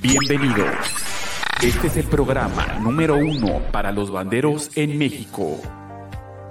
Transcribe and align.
Bienvenidos. 0.00 0.76
Este 1.62 1.88
es 1.88 1.96
el 1.96 2.06
programa 2.06 2.78
número 2.80 3.16
uno 3.16 3.60
para 3.72 3.92
los 3.92 4.10
banderos 4.10 4.70
en 4.76 4.96
México. 4.96 5.58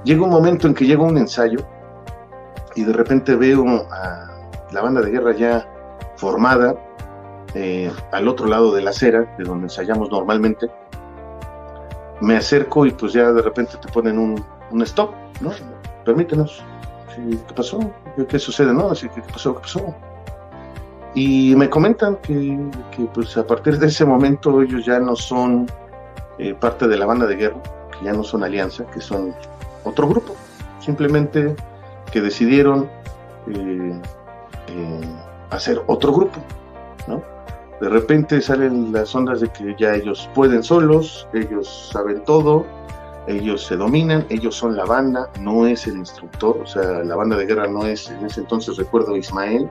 Llega 0.03 0.23
un 0.23 0.29
momento 0.29 0.67
en 0.67 0.73
que 0.73 0.85
llega 0.85 1.01
un 1.03 1.17
ensayo 1.17 1.59
y 2.75 2.83
de 2.83 2.93
repente 2.93 3.35
veo 3.35 3.65
a 3.91 4.29
la 4.71 4.81
banda 4.81 5.01
de 5.01 5.11
guerra 5.11 5.35
ya 5.35 5.67
formada 6.17 6.75
eh, 7.55 7.91
al 8.11 8.27
otro 8.27 8.47
lado 8.47 8.73
de 8.73 8.81
la 8.81 8.91
acera, 8.91 9.33
de 9.37 9.43
donde 9.43 9.65
ensayamos 9.65 10.11
normalmente. 10.11 10.69
Me 12.19 12.37
acerco 12.37 12.85
y 12.85 12.91
pues 12.91 13.13
ya 13.13 13.31
de 13.31 13.41
repente 13.41 13.77
te 13.81 13.91
ponen 13.91 14.17
un, 14.17 14.43
un 14.71 14.81
stop, 14.83 15.13
¿no? 15.39 15.51
Permítenos. 16.05 16.63
¿Qué 17.15 17.53
pasó? 17.53 17.79
¿Qué, 18.29 18.39
sucede? 18.39 18.73
¿No? 18.73 18.91
Así, 18.91 19.09
¿qué 19.09 19.21
pasó? 19.21 19.55
¿Qué 19.55 19.61
pasó? 19.61 19.95
Y 21.13 21.55
me 21.55 21.69
comentan 21.69 22.17
que, 22.17 22.57
pues 23.13 23.35
a 23.37 23.45
partir 23.45 23.77
de 23.77 23.87
ese 23.87 24.05
momento 24.05 24.61
ellos 24.61 24.85
ya 24.85 24.99
no 24.99 25.15
son 25.15 25.67
eh, 26.37 26.53
parte 26.53 26.87
de 26.87 26.97
la 26.97 27.05
banda 27.05 27.27
de 27.27 27.35
guerra, 27.35 27.61
que 27.91 28.05
ya 28.05 28.13
no 28.13 28.23
son 28.23 28.43
alianza, 28.43 28.85
que 28.87 29.01
son 29.01 29.35
otro 29.83 30.07
grupo. 30.07 30.35
Simplemente 30.79 31.55
que 32.11 32.21
decidieron 32.21 32.89
eh, 33.47 34.01
eh, 34.67 35.01
hacer 35.49 35.81
otro 35.87 36.13
grupo, 36.13 36.39
¿no? 37.07 37.21
De 37.81 37.89
repente 37.89 38.41
salen 38.41 38.93
las 38.93 39.13
ondas 39.15 39.41
de 39.41 39.49
que 39.49 39.75
ya 39.77 39.95
ellos 39.95 40.29
pueden 40.35 40.63
solos, 40.63 41.27
ellos 41.33 41.89
saben 41.91 42.23
todo, 42.23 42.65
ellos 43.27 43.65
se 43.65 43.75
dominan, 43.75 44.25
ellos 44.29 44.55
son 44.55 44.75
la 44.75 44.85
banda, 44.85 45.29
no 45.39 45.65
es 45.65 45.87
el 45.87 45.97
instructor, 45.97 46.59
o 46.63 46.67
sea, 46.67 47.03
la 47.03 47.15
banda 47.15 47.37
de 47.37 47.45
guerra 47.45 47.67
no 47.67 47.85
es, 47.85 48.09
en 48.09 48.25
ese 48.25 48.41
entonces 48.41 48.77
recuerdo 48.77 49.17
Ismael, 49.17 49.69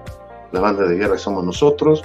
la 0.52 0.60
banda 0.60 0.84
de 0.84 0.96
guerra 0.96 1.18
somos 1.18 1.44
nosotros, 1.44 2.02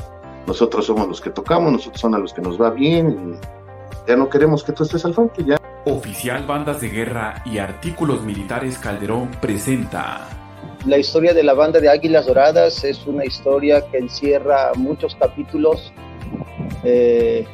nosotros 0.48 0.85
somos 0.85 1.08
los 1.08 1.22
que 1.22 1.30
tocamos, 1.30 1.72
nosotros 1.72 1.99
son 1.99 2.16
a 2.16 2.20
los 2.20 2.34
que 2.34 2.41
nos 2.41 2.62
va 2.62 2.70
bien 2.70 3.09
y 3.09 4.08
ya 4.08 4.16
no 4.16 4.30
queremos 4.30 4.63
que 4.63 4.71
tú 4.71 4.84
estés 4.84 5.04
al 5.05 5.13
frente, 5.13 5.44
ya. 5.44 5.57
Oficial 5.85 6.46
Bandas 6.46 6.82
de 6.82 6.90
Guerra 6.90 7.43
y 7.46 7.60
Artículos 7.60 8.23
Militares 8.23 8.77
Calderón 8.77 9.29
presenta. 9.41 10.27
La 10.85 10.98
historia 10.98 11.34
de 11.34 11.43
la 11.43 11.54
banda 11.54 11.79
de 11.79 11.90
Águilas 11.90 12.27
Doradas 12.27 12.84
es 12.84 13.05
una 13.07 13.26
historia 13.26 13.84
que 13.90 13.98
encierra 13.98 14.71
muchos 14.76 15.16
capítulos, 15.16 15.91
eh, 16.84 17.46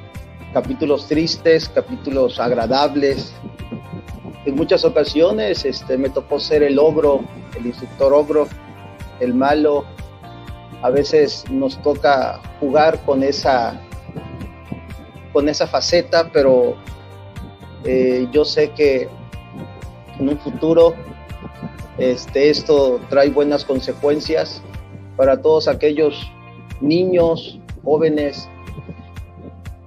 capítulos 0.53 1.07
tristes, 1.07 1.69
capítulos 1.69 2.39
agradables. 2.39 3.33
En 4.45 4.55
muchas 4.55 4.83
ocasiones 4.83 5.63
este, 5.63 5.97
me 5.97 6.09
tocó 6.09 6.39
ser 6.39 6.63
el 6.63 6.79
ogro, 6.79 7.21
el 7.57 7.65
instructor 7.65 8.13
ogro, 8.13 8.47
el 9.21 9.33
malo, 9.33 9.85
a 10.81 10.89
veces 10.89 11.45
nos 11.49 11.81
toca 11.81 12.39
jugar 12.59 12.99
con 13.05 13.23
esa, 13.23 13.79
con 15.33 15.47
esa 15.47 15.67
faceta, 15.67 16.29
pero 16.31 16.75
eh, 17.83 18.27
yo 18.31 18.45
sé 18.45 18.71
que 18.71 19.07
en 20.19 20.29
un 20.29 20.37
futuro 20.39 20.95
este, 21.97 22.49
esto 22.49 22.99
trae 23.09 23.29
buenas 23.29 23.63
consecuencias 23.63 24.61
para 25.17 25.41
todos 25.41 25.67
aquellos 25.67 26.31
niños, 26.79 27.59
jóvenes 27.83 28.49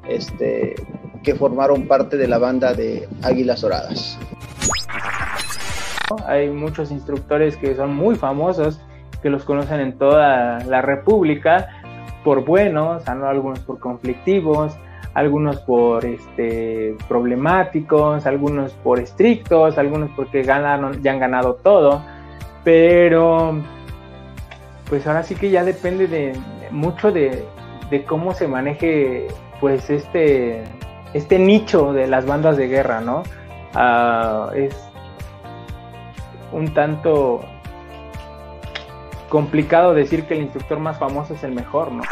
este, 0.09 0.75
que 1.23 1.35
formaron 1.35 1.89
parte 1.89 2.17
de 2.17 2.29
la 2.29 2.39
banda 2.39 2.73
de 2.73 3.09
Águilas 3.23 3.63
Doradas. 3.63 4.19
Hay 6.27 6.51
muchos 6.51 6.91
instructores 6.91 7.57
que 7.57 7.75
son 7.75 7.97
muy 7.97 8.15
famosos 8.15 8.79
que 9.25 9.31
los 9.31 9.45
conocen 9.45 9.81
en 9.81 9.97
toda 9.97 10.59
la 10.67 10.83
República 10.83 11.71
por 12.25 12.45
buenos, 12.45 13.09
algunos 13.09 13.59
por 13.61 13.81
conflictivos, 13.81 14.77
algunos 15.15 15.61
por 15.61 16.05
este, 16.05 16.95
problemáticos, 17.09 18.27
algunos 18.27 18.73
por 18.75 19.01
estrictos, 19.01 19.79
algunos 19.79 20.11
porque 20.11 20.43
ganaron, 20.43 21.03
ya 21.03 21.13
han 21.13 21.21
ganado 21.21 21.55
todo, 21.55 22.05
pero 22.65 23.63
pues 24.91 25.07
ahora 25.07 25.23
sí 25.23 25.37
que 25.37 25.49
ya 25.49 25.65
depende 25.65 26.07
de 26.07 26.39
mucho 26.71 27.11
de, 27.11 27.47
cómo 28.07 28.35
se 28.35 28.47
maneje 28.47 29.29
pues 29.59 29.89
este, 29.89 30.65
este 31.15 31.39
nicho 31.39 31.95
de 31.95 32.09
las 32.09 32.27
bandas 32.27 32.59
de 32.59 32.69
guerra, 32.69 33.01
¿no? 33.01 33.23
Ah, 33.73 34.51
es 34.55 34.77
un 36.53 36.75
tanto 36.75 37.41
complicado 39.29 39.95
decir 39.95 40.25
que 40.25 40.35
el 40.35 40.43
instructor 40.43 40.79
más 40.79 40.99
famoso 40.99 41.35
es 41.35 41.43
el 41.45 41.53
mejor, 41.53 41.93
¿no? 41.93 42.03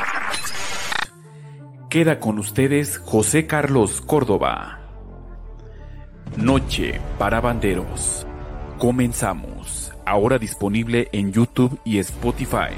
Queda 1.88 2.20
con 2.20 2.38
ustedes 2.38 2.98
José 2.98 3.46
Carlos 3.46 4.00
Córdoba. 4.00 4.80
Noche 6.36 7.00
para 7.18 7.40
Banderos. 7.40 8.26
Comenzamos. 8.78 9.92
Ahora 10.06 10.38
disponible 10.38 11.08
en 11.12 11.32
YouTube 11.32 11.78
y 11.84 11.98
Spotify. 11.98 12.72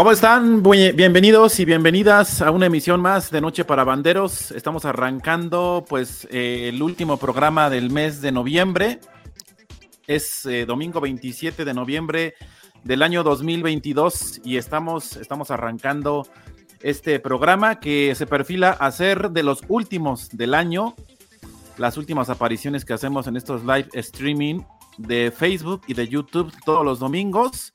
¿Cómo 0.00 0.12
están? 0.12 0.62
Bienvenidos 0.62 1.60
y 1.60 1.66
bienvenidas 1.66 2.40
a 2.40 2.50
una 2.52 2.64
emisión 2.64 3.02
más 3.02 3.30
de 3.30 3.42
Noche 3.42 3.66
para 3.66 3.84
Banderos. 3.84 4.50
Estamos 4.50 4.86
arrancando 4.86 5.84
pues 5.86 6.26
eh, 6.30 6.70
el 6.72 6.82
último 6.82 7.18
programa 7.18 7.68
del 7.68 7.90
mes 7.90 8.22
de 8.22 8.32
noviembre. 8.32 8.98
Es 10.06 10.46
eh, 10.46 10.64
domingo 10.64 11.02
27 11.02 11.66
de 11.66 11.74
noviembre 11.74 12.32
del 12.82 13.02
año 13.02 13.22
2022 13.22 14.40
y 14.42 14.56
estamos, 14.56 15.16
estamos 15.18 15.50
arrancando 15.50 16.26
este 16.80 17.20
programa 17.20 17.78
que 17.78 18.14
se 18.14 18.26
perfila 18.26 18.70
a 18.70 18.90
ser 18.92 19.32
de 19.32 19.42
los 19.42 19.60
últimos 19.68 20.30
del 20.30 20.54
año. 20.54 20.94
Las 21.76 21.98
últimas 21.98 22.30
apariciones 22.30 22.86
que 22.86 22.94
hacemos 22.94 23.26
en 23.26 23.36
estos 23.36 23.64
live 23.64 23.90
streaming 23.92 24.62
de 24.96 25.30
Facebook 25.30 25.82
y 25.86 25.92
de 25.92 26.08
YouTube 26.08 26.50
todos 26.64 26.86
los 26.86 27.00
domingos. 27.00 27.74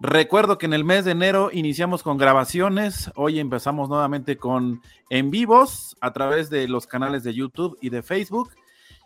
Recuerdo 0.00 0.58
que 0.58 0.66
en 0.66 0.74
el 0.74 0.84
mes 0.84 1.04
de 1.04 1.10
enero 1.10 1.50
iniciamos 1.52 2.04
con 2.04 2.18
grabaciones, 2.18 3.10
hoy 3.16 3.40
empezamos 3.40 3.88
nuevamente 3.88 4.36
con 4.36 4.80
en 5.10 5.32
vivos 5.32 5.96
a 6.00 6.12
través 6.12 6.50
de 6.50 6.68
los 6.68 6.86
canales 6.86 7.24
de 7.24 7.34
YouTube 7.34 7.76
y 7.80 7.90
de 7.90 8.04
Facebook. 8.04 8.50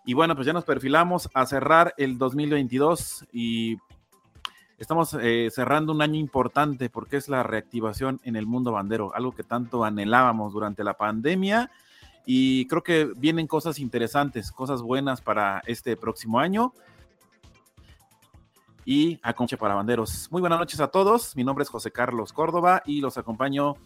Y 0.05 0.13
bueno, 0.13 0.35
pues 0.35 0.47
ya 0.47 0.53
nos 0.53 0.65
perfilamos 0.65 1.31
a 1.33 1.47
cerrar 1.47 1.95
el 1.97 2.19
2022 2.19 3.25
y 3.33 3.79
estamos 4.77 5.17
eh, 5.19 5.49
cerrando 5.51 5.93
un 5.95 6.03
año 6.03 6.21
importante 6.21 6.91
porque 6.91 7.17
es 7.17 7.31
la 7.31 7.43
reactivación 7.43 8.21
en 8.25 8.37
el 8.37 8.45
mundo 8.45 8.73
bandero, 8.73 9.15
algo 9.15 9.33
que 9.33 9.45
tanto 9.45 9.85
anhelábamos 9.85 10.53
durante 10.53 10.85
la 10.85 10.99
pandemia. 10.99 11.71
Y 12.27 12.67
creo 12.67 12.83
que 12.83 13.11
vienen 13.17 13.47
cosas 13.47 13.79
interesantes, 13.79 14.53
cosas 14.53 14.83
buenas 14.83 15.23
para 15.23 15.63
este 15.67 15.97
próximo 15.97 16.39
año 16.39 16.75
y 18.85 19.19
a 19.23 19.33
Conche 19.33 19.57
para 19.57 19.75
Banderos. 19.75 20.29
Muy 20.31 20.41
buenas 20.41 20.59
noches 20.59 20.81
a 20.81 20.89
todos. 20.89 21.37
Mi 21.37 21.45
nombre 21.45 21.63
es 21.63 21.69
José 21.69 21.91
Carlos 21.91 22.33
Córdoba 22.33 22.83
y 22.85 23.01
los 23.01 23.19
acompaño 23.19 23.77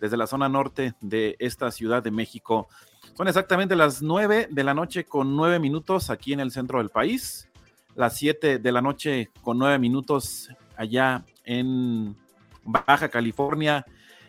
desde 0.00 0.16
la 0.16 0.26
zona 0.26 0.48
norte 0.48 0.94
de 1.00 1.36
esta 1.38 1.70
Ciudad 1.70 2.02
de 2.02 2.10
México. 2.10 2.68
Son 3.14 3.28
exactamente 3.28 3.76
las 3.76 4.02
nueve 4.02 4.48
de 4.50 4.64
la 4.64 4.74
noche 4.74 5.04
con 5.04 5.36
nueve 5.36 5.58
minutos 5.58 6.10
aquí 6.10 6.32
en 6.32 6.40
el 6.40 6.50
centro 6.50 6.78
del 6.78 6.88
país, 6.88 7.48
las 7.94 8.16
siete 8.16 8.58
de 8.58 8.72
la 8.72 8.80
noche 8.80 9.30
con 9.42 9.58
nueve 9.58 9.78
minutos 9.78 10.48
allá 10.76 11.24
en 11.44 12.16
Baja 12.64 13.08
California, 13.08 13.84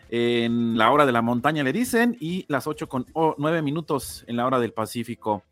en 0.10 0.78
la 0.78 0.92
hora 0.92 1.06
de 1.06 1.14
la 1.14 1.22
montaña 1.22 1.64
le 1.64 1.72
dicen, 1.72 2.18
y 2.20 2.46
las 2.50 2.68
ocho 2.68 2.90
con 2.90 3.06
nueve 3.38 3.62
minutos 3.62 4.26
en 4.28 4.36
la 4.36 4.46
hora 4.46 4.60
del 4.60 4.74
Pacífico. 4.74 5.44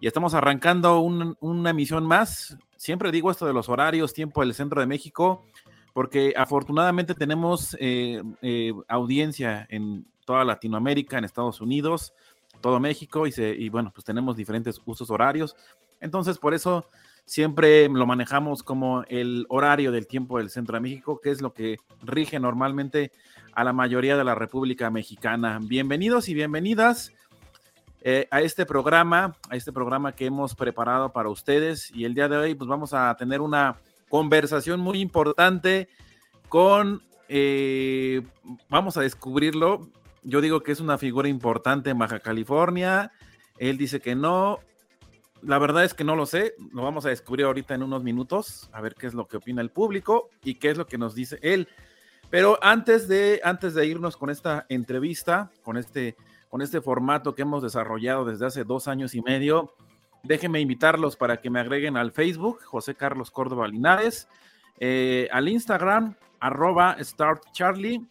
Y 0.00 0.06
estamos 0.06 0.34
arrancando 0.34 1.00
una 1.00 1.70
emisión 1.70 2.04
más, 2.04 2.58
siempre 2.82 3.12
digo 3.12 3.30
esto 3.30 3.46
de 3.46 3.52
los 3.52 3.68
horarios, 3.68 4.12
tiempo 4.12 4.40
del 4.40 4.54
centro 4.54 4.80
de 4.80 4.88
México, 4.88 5.46
porque 5.92 6.34
afortunadamente 6.36 7.14
tenemos 7.14 7.76
eh, 7.78 8.20
eh, 8.42 8.72
audiencia 8.88 9.68
en 9.70 10.04
toda 10.24 10.44
Latinoamérica, 10.44 11.16
en 11.16 11.24
Estados 11.24 11.60
Unidos, 11.60 12.12
todo 12.60 12.80
México 12.80 13.28
y, 13.28 13.30
se, 13.30 13.50
y 13.50 13.68
bueno, 13.68 13.92
pues 13.94 14.04
tenemos 14.04 14.36
diferentes 14.36 14.80
usos 14.84 15.10
horarios. 15.10 15.54
Entonces, 16.00 16.38
por 16.38 16.54
eso 16.54 16.84
siempre 17.24 17.88
lo 17.88 18.04
manejamos 18.04 18.64
como 18.64 19.04
el 19.06 19.46
horario 19.48 19.92
del 19.92 20.08
tiempo 20.08 20.38
del 20.38 20.50
centro 20.50 20.74
de 20.74 20.80
México, 20.80 21.20
que 21.20 21.30
es 21.30 21.40
lo 21.40 21.54
que 21.54 21.76
rige 22.02 22.40
normalmente 22.40 23.12
a 23.52 23.62
la 23.62 23.72
mayoría 23.72 24.16
de 24.16 24.24
la 24.24 24.34
República 24.34 24.90
Mexicana. 24.90 25.60
Bienvenidos 25.62 26.28
y 26.28 26.34
bienvenidas 26.34 27.12
eh, 28.04 28.26
a 28.30 28.40
este 28.40 28.66
programa, 28.66 29.36
a 29.48 29.56
este 29.56 29.72
programa 29.72 30.12
que 30.12 30.26
hemos 30.26 30.54
preparado 30.54 31.12
para 31.12 31.28
ustedes. 31.28 31.90
Y 31.94 32.04
el 32.04 32.14
día 32.14 32.28
de 32.28 32.36
hoy, 32.36 32.54
pues 32.54 32.68
vamos 32.68 32.92
a 32.94 33.14
tener 33.16 33.40
una 33.40 33.76
conversación 34.08 34.80
muy 34.80 35.00
importante 35.00 35.88
con, 36.48 37.02
eh, 37.28 38.22
vamos 38.68 38.96
a 38.96 39.02
descubrirlo. 39.02 39.88
Yo 40.22 40.40
digo 40.40 40.62
que 40.62 40.72
es 40.72 40.80
una 40.80 40.98
figura 40.98 41.28
importante 41.28 41.90
en 41.90 41.98
Baja 41.98 42.18
California. 42.18 43.12
Él 43.56 43.78
dice 43.78 44.00
que 44.00 44.16
no, 44.16 44.58
la 45.40 45.58
verdad 45.58 45.84
es 45.84 45.94
que 45.94 46.04
no 46.04 46.16
lo 46.16 46.26
sé, 46.26 46.54
lo 46.72 46.82
vamos 46.82 47.06
a 47.06 47.10
descubrir 47.10 47.46
ahorita 47.46 47.74
en 47.74 47.84
unos 47.84 48.02
minutos, 48.02 48.68
a 48.72 48.80
ver 48.80 48.94
qué 48.96 49.06
es 49.06 49.14
lo 49.14 49.28
que 49.28 49.36
opina 49.36 49.62
el 49.62 49.70
público 49.70 50.28
y 50.42 50.56
qué 50.56 50.70
es 50.70 50.76
lo 50.76 50.86
que 50.86 50.98
nos 50.98 51.14
dice 51.14 51.38
él. 51.40 51.68
Pero 52.30 52.58
antes 52.62 53.08
de, 53.08 53.40
antes 53.44 53.74
de 53.74 53.86
irnos 53.86 54.16
con 54.16 54.30
esta 54.30 54.66
entrevista, 54.68 55.52
con 55.62 55.76
este, 55.76 56.16
con 56.52 56.60
este 56.60 56.82
formato 56.82 57.34
que 57.34 57.40
hemos 57.40 57.62
desarrollado 57.62 58.26
desde 58.26 58.44
hace 58.44 58.64
dos 58.64 58.86
años 58.86 59.14
y 59.14 59.22
medio, 59.22 59.72
déjenme 60.22 60.60
invitarlos 60.60 61.16
para 61.16 61.38
que 61.38 61.48
me 61.48 61.60
agreguen 61.60 61.96
al 61.96 62.12
Facebook, 62.12 62.60
José 62.66 62.94
Carlos 62.94 63.30
Córdoba 63.30 63.66
Linares, 63.66 64.28
eh, 64.78 65.28
al 65.32 65.48
Instagram, 65.48 66.14
arroba 66.40 66.96
StartCharlie, 67.00 68.02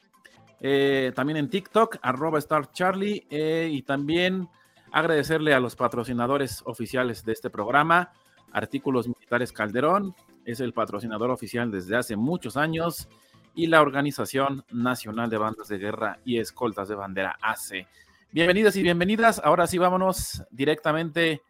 eh, 0.59 1.11
también 1.15 1.37
en 1.37 1.49
TikTok, 1.51 1.97
arroba 2.01 2.41
StartCharlie, 2.41 3.27
eh, 3.29 3.69
y 3.71 3.83
también 3.83 4.49
Agradecerle 4.91 5.53
a 5.53 5.59
los 5.61 5.77
patrocinadores 5.77 6.63
oficiales 6.65 7.23
de 7.23 7.31
este 7.31 7.49
programa. 7.49 8.11
Artículos 8.51 9.07
Militares 9.07 9.53
Calderón 9.53 10.13
es 10.43 10.59
el 10.59 10.73
patrocinador 10.73 11.31
oficial 11.31 11.71
desde 11.71 11.95
hace 11.95 12.17
muchos 12.17 12.57
años 12.57 13.07
y 13.55 13.67
la 13.67 13.81
Organización 13.81 14.65
Nacional 14.69 15.29
de 15.29 15.37
Bandas 15.37 15.69
de 15.69 15.77
Guerra 15.77 16.19
y 16.25 16.39
Escoltas 16.39 16.89
de 16.89 16.95
Bandera 16.95 17.37
ACE. 17.41 17.87
Bienvenidas 18.31 18.75
y 18.75 18.83
bienvenidas. 18.83 19.41
Ahora 19.43 19.67
sí 19.67 19.77
vámonos 19.77 20.43
directamente 20.51 21.41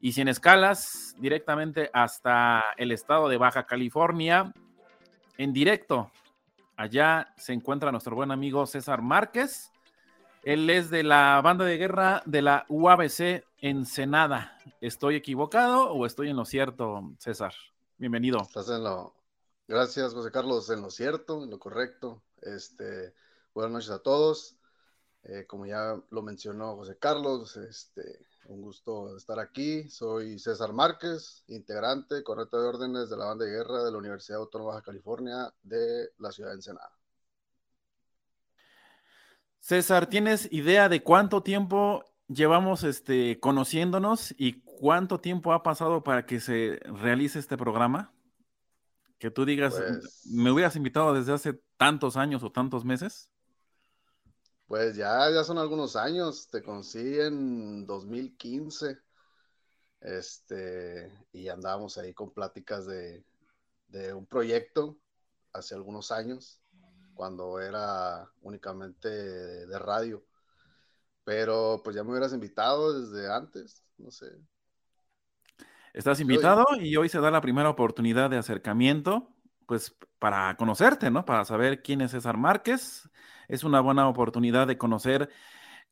y 0.00 0.12
sin 0.12 0.28
escalas, 0.28 1.14
directamente 1.18 1.90
hasta 1.92 2.62
el 2.76 2.92
estado 2.92 3.28
de 3.28 3.36
Baja 3.36 3.66
California, 3.66 4.52
en 5.38 5.52
directo. 5.52 6.10
Allá 6.76 7.32
se 7.36 7.52
encuentra 7.52 7.92
nuestro 7.92 8.16
buen 8.16 8.30
amigo 8.30 8.66
César 8.66 9.00
Márquez 9.00 9.70
él 10.44 10.68
es 10.68 10.90
de 10.90 11.02
la 11.02 11.40
banda 11.42 11.64
de 11.64 11.78
guerra 11.78 12.22
de 12.26 12.42
la 12.42 12.66
UABC 12.68 13.44
Ensenada. 13.62 14.58
¿Estoy 14.82 15.16
equivocado 15.16 15.90
o 15.90 16.04
estoy 16.04 16.28
en 16.28 16.36
lo 16.36 16.44
cierto, 16.44 17.14
César? 17.18 17.54
Bienvenido. 17.96 18.42
Estás 18.42 18.68
en 18.68 18.84
lo... 18.84 19.14
Gracias, 19.66 20.12
José 20.12 20.30
Carlos, 20.30 20.68
en 20.68 20.82
lo 20.82 20.90
cierto, 20.90 21.42
en 21.42 21.50
lo 21.50 21.58
correcto. 21.58 22.22
Este, 22.42 23.14
buenas 23.54 23.72
noches 23.72 23.90
a 23.90 24.02
todos. 24.02 24.58
Eh, 25.26 25.46
como 25.46 25.64
ya 25.64 25.96
lo 26.10 26.22
mencionó 26.22 26.76
José 26.76 26.98
Carlos, 26.98 27.56
este, 27.56 28.26
un 28.46 28.60
gusto 28.60 29.16
estar 29.16 29.38
aquí. 29.38 29.88
Soy 29.88 30.38
César 30.38 30.72
Márquez, 30.74 31.44
integrante, 31.46 32.22
correcto 32.22 32.60
de 32.60 32.68
órdenes 32.68 33.08
de 33.08 33.16
la 33.16 33.26
banda 33.26 33.46
de 33.46 33.52
guerra 33.52 33.82
de 33.82 33.90
la 33.90 33.98
Universidad 33.98 34.40
Autónoma 34.40 34.72
de 34.72 34.74
Baja 34.76 34.84
California 34.84 35.54
de 35.62 36.10
la 36.18 36.30
ciudad 36.30 36.50
de 36.50 36.56
Ensenada. 36.56 36.92
César, 39.60 40.08
¿tienes 40.08 40.52
idea 40.52 40.90
de 40.90 41.02
cuánto 41.02 41.42
tiempo 41.42 42.04
llevamos 42.28 42.84
este, 42.84 43.40
conociéndonos 43.40 44.34
y 44.36 44.60
cuánto 44.62 45.20
tiempo 45.20 45.54
ha 45.54 45.62
pasado 45.62 46.04
para 46.04 46.26
que 46.26 46.38
se 46.38 46.80
realice 46.84 47.38
este 47.38 47.56
programa? 47.56 48.12
Que 49.18 49.30
tú 49.30 49.46
digas, 49.46 49.74
pues 49.74 50.26
¿me 50.26 50.50
hubieras 50.50 50.76
invitado 50.76 51.14
desde 51.14 51.32
hace 51.32 51.62
tantos 51.78 52.18
años 52.18 52.42
o 52.42 52.52
tantos 52.52 52.84
meses? 52.84 53.30
Pues 54.74 54.96
ya, 54.96 55.30
ya 55.30 55.44
son 55.44 55.58
algunos 55.58 55.94
años, 55.94 56.48
te 56.50 56.60
conocí 56.60 57.20
en 57.20 57.86
2015, 57.86 58.98
este, 60.00 61.12
y 61.32 61.46
andábamos 61.46 61.96
ahí 61.96 62.12
con 62.12 62.32
pláticas 62.32 62.84
de, 62.84 63.24
de 63.86 64.12
un 64.12 64.26
proyecto 64.26 64.98
hace 65.52 65.76
algunos 65.76 66.10
años, 66.10 66.60
cuando 67.14 67.60
era 67.60 68.28
únicamente 68.42 69.08
de 69.08 69.78
radio. 69.78 70.24
Pero 71.22 71.80
pues 71.84 71.94
ya 71.94 72.02
me 72.02 72.10
hubieras 72.10 72.32
invitado 72.32 73.00
desde 73.00 73.32
antes, 73.32 73.80
no 73.96 74.10
sé. 74.10 74.26
Estás 75.92 76.18
invitado 76.18 76.64
y 76.80 76.96
hoy 76.96 77.08
se 77.08 77.20
da 77.20 77.30
la 77.30 77.40
primera 77.40 77.70
oportunidad 77.70 78.28
de 78.28 78.38
acercamiento, 78.38 79.28
pues 79.66 79.94
para 80.18 80.56
conocerte, 80.56 81.12
¿no? 81.12 81.24
Para 81.24 81.44
saber 81.44 81.80
quién 81.80 82.00
es 82.00 82.10
César 82.10 82.36
Márquez. 82.36 83.08
Es 83.48 83.64
una 83.64 83.80
buena 83.80 84.08
oportunidad 84.08 84.66
de 84.66 84.78
conocer 84.78 85.30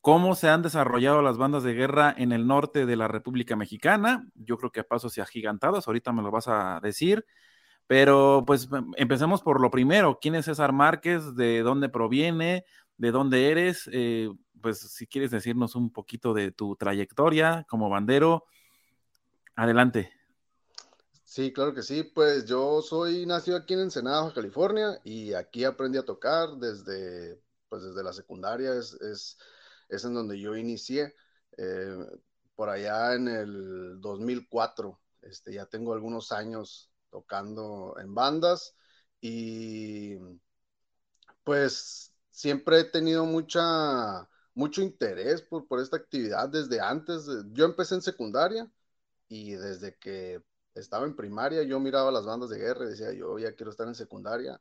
cómo 0.00 0.34
se 0.34 0.48
han 0.48 0.62
desarrollado 0.62 1.22
las 1.22 1.38
bandas 1.38 1.62
de 1.62 1.74
guerra 1.74 2.14
en 2.16 2.32
el 2.32 2.46
norte 2.46 2.86
de 2.86 2.96
la 2.96 3.08
República 3.08 3.56
Mexicana. 3.56 4.26
Yo 4.34 4.58
creo 4.58 4.72
que 4.72 4.80
a 4.80 4.84
pasos 4.84 5.16
agigantados, 5.18 5.86
ahorita 5.86 6.12
me 6.12 6.22
lo 6.22 6.30
vas 6.30 6.48
a 6.48 6.80
decir. 6.82 7.24
Pero 7.86 8.44
pues 8.46 8.68
em, 8.72 8.90
empecemos 8.96 9.42
por 9.42 9.60
lo 9.60 9.70
primero. 9.70 10.18
¿Quién 10.20 10.34
es 10.34 10.46
César 10.46 10.72
Márquez? 10.72 11.34
¿De 11.36 11.62
dónde 11.62 11.88
proviene? 11.88 12.64
¿De 12.96 13.10
dónde 13.12 13.50
eres? 13.50 13.88
Eh, 13.92 14.30
pues 14.60 14.78
si 14.80 15.06
quieres 15.06 15.30
decirnos 15.30 15.74
un 15.76 15.92
poquito 15.92 16.34
de 16.34 16.52
tu 16.52 16.76
trayectoria 16.76 17.64
como 17.68 17.88
bandero, 17.90 18.46
adelante. 19.56 20.12
Sí, 21.32 21.50
claro 21.50 21.72
que 21.74 21.82
sí. 21.82 22.02
Pues 22.02 22.44
yo 22.44 22.82
soy 22.82 23.24
nacido 23.24 23.56
aquí 23.56 23.72
en 23.72 23.80
Ensenada, 23.80 24.34
California, 24.34 25.00
y 25.02 25.32
aquí 25.32 25.64
aprendí 25.64 25.96
a 25.96 26.04
tocar 26.04 26.50
desde, 26.58 27.40
pues 27.70 27.82
desde 27.82 28.02
la 28.04 28.12
secundaria, 28.12 28.74
es, 28.74 28.92
es, 29.00 29.38
es 29.88 30.04
en 30.04 30.12
donde 30.12 30.38
yo 30.38 30.54
inicié. 30.56 31.14
Eh, 31.56 31.96
por 32.54 32.68
allá 32.68 33.14
en 33.14 33.28
el 33.28 33.98
2004, 34.02 35.00
este, 35.22 35.54
ya 35.54 35.64
tengo 35.64 35.94
algunos 35.94 36.32
años 36.32 36.90
tocando 37.10 37.96
en 37.98 38.14
bandas 38.14 38.76
y 39.22 40.18
pues 41.44 42.12
siempre 42.30 42.80
he 42.80 42.84
tenido 42.84 43.24
mucha, 43.24 44.28
mucho 44.54 44.82
interés 44.82 45.40
por, 45.40 45.66
por 45.66 45.80
esta 45.80 45.96
actividad 45.96 46.50
desde 46.50 46.78
antes. 46.80 47.26
yo 47.52 47.64
empecé 47.64 47.94
en 47.94 48.02
secundaria 48.02 48.70
y 49.28 49.52
desde 49.54 49.96
que 49.96 50.42
estaba 50.74 51.06
en 51.06 51.16
primaria 51.16 51.62
yo 51.62 51.80
miraba 51.80 52.10
las 52.10 52.24
bandas 52.26 52.50
de 52.50 52.58
guerra 52.58 52.84
y 52.84 52.90
decía, 52.90 53.12
yo 53.12 53.38
ya 53.38 53.54
quiero 53.54 53.70
estar 53.70 53.86
en 53.88 53.94
secundaria 53.94 54.60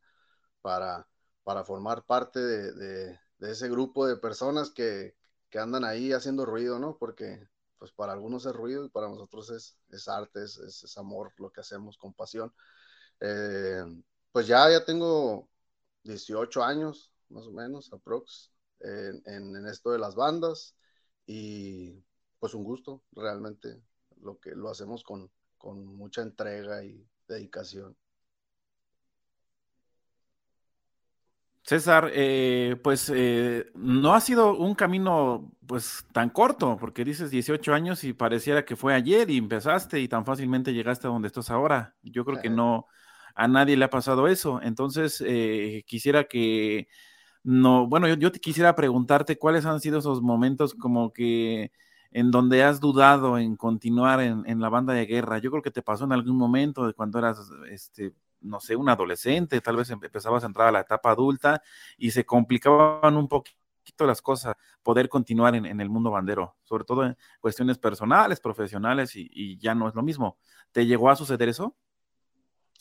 para, 0.61 1.07
para 1.43 1.63
formar 1.63 2.03
parte 2.05 2.39
de, 2.39 2.73
de, 2.73 3.19
ese 3.51 3.69
grupo 3.69 4.05
de 4.07 4.17
personas 4.17 4.71
que, 4.71 5.15
que, 5.49 5.59
andan 5.59 5.83
ahí 5.83 6.13
haciendo 6.13 6.45
ruido, 6.45 6.79
¿no? 6.79 6.97
Porque 6.97 7.47
pues 7.79 7.91
para 7.91 8.13
algunos 8.13 8.45
es 8.45 8.53
ruido 8.53 8.85
y 8.85 8.89
para 8.89 9.09
nosotros 9.09 9.49
es, 9.49 9.77
es 9.89 10.07
arte, 10.07 10.43
es, 10.43 10.57
es, 10.57 10.97
amor, 10.97 11.33
lo 11.37 11.51
que 11.51 11.61
hacemos 11.61 11.97
con 11.97 12.13
pasión. 12.13 12.53
Eh, 13.19 13.83
pues 14.31 14.47
ya, 14.47 14.69
ya 14.69 14.85
tengo 14.85 15.49
18 16.03 16.63
años, 16.63 17.11
más 17.29 17.47
o 17.47 17.51
menos, 17.51 17.91
aprox, 17.91 18.51
en, 18.81 19.55
en, 19.55 19.67
esto 19.67 19.91
de 19.91 19.99
las 19.99 20.15
bandas 20.15 20.75
y 21.25 22.03
pues 22.39 22.53
un 22.53 22.63
gusto, 22.63 23.03
realmente, 23.11 23.81
lo 24.21 24.39
que 24.39 24.51
lo 24.51 24.69
hacemos 24.69 25.03
con, 25.03 25.31
con 25.61 25.85
mucha 25.85 26.23
entrega 26.23 26.83
y 26.83 27.05
dedicación. 27.27 27.95
César, 31.63 32.09
eh, 32.13 32.75
pues 32.83 33.11
eh, 33.13 33.67
no 33.75 34.15
ha 34.15 34.19
sido 34.19 34.57
un 34.57 34.73
camino 34.73 35.53
pues 35.67 36.03
tan 36.11 36.31
corto, 36.31 36.75
porque 36.79 37.05
dices 37.05 37.29
18 37.29 37.73
años 37.73 38.03
y 38.03 38.13
pareciera 38.13 38.65
que 38.65 38.75
fue 38.75 38.95
ayer 38.95 39.29
y 39.29 39.37
empezaste 39.37 39.99
y 39.99 40.07
tan 40.07 40.25
fácilmente 40.25 40.73
llegaste 40.73 41.05
a 41.05 41.11
donde 41.11 41.27
estás 41.27 41.51
ahora. 41.51 41.95
Yo 42.01 42.25
creo 42.25 42.41
que 42.41 42.49
no, 42.49 42.87
a 43.35 43.47
nadie 43.47 43.77
le 43.77 43.85
ha 43.85 43.89
pasado 43.91 44.27
eso. 44.27 44.59
Entonces, 44.63 45.23
eh, 45.25 45.83
quisiera 45.85 46.23
que, 46.23 46.87
no, 47.43 47.87
bueno, 47.87 48.07
yo, 48.07 48.15
yo, 48.15 48.31
te 48.31 48.39
quisiera 48.39 48.75
preguntarte 48.75 49.37
cuáles 49.37 49.65
han 49.65 49.79
sido 49.79 49.99
esos 49.99 50.21
momentos 50.21 50.73
como 50.73 51.13
que 51.13 51.71
en 52.11 52.29
donde 52.29 52.63
has 52.63 52.79
dudado 52.79 53.37
en 53.37 53.55
continuar 53.55 54.19
en, 54.21 54.61
la 54.61 54.69
banda 54.69 54.93
de 54.93 55.05
guerra. 55.05 55.39
Yo 55.39 55.49
creo 55.49 55.63
que 55.63 55.71
te 55.71 55.81
pasó 55.81 56.03
en 56.03 56.11
algún 56.11 56.37
momento 56.37 56.85
de 56.85 56.93
cuando 56.93 57.19
eras, 57.19 57.39
este, 57.69 58.13
no 58.41 58.59
sé, 58.59 58.75
un 58.75 58.89
adolescente, 58.89 59.61
tal 59.61 59.77
vez 59.77 59.89
empezabas 59.89 60.43
a 60.43 60.47
entrar 60.47 60.67
a 60.67 60.71
la 60.71 60.81
etapa 60.81 61.11
adulta 61.11 61.61
y 61.97 62.11
se 62.11 62.25
complicaban 62.25 63.15
un 63.15 63.29
poquito 63.29 63.55
las 63.99 64.21
cosas, 64.21 64.55
poder 64.83 65.09
continuar 65.09 65.55
en, 65.55 65.79
el 65.79 65.89
mundo 65.89 66.11
bandero, 66.11 66.55
sobre 66.63 66.83
todo 66.83 67.05
en 67.05 67.17
cuestiones 67.39 67.77
personales, 67.77 68.39
profesionales 68.39 69.11
y, 69.15 69.57
ya 69.57 69.73
no 69.73 69.87
es 69.87 69.95
lo 69.95 70.03
mismo. 70.03 70.37
¿Te 70.71 70.85
llegó 70.85 71.09
a 71.09 71.15
suceder 71.15 71.49
eso? 71.49 71.75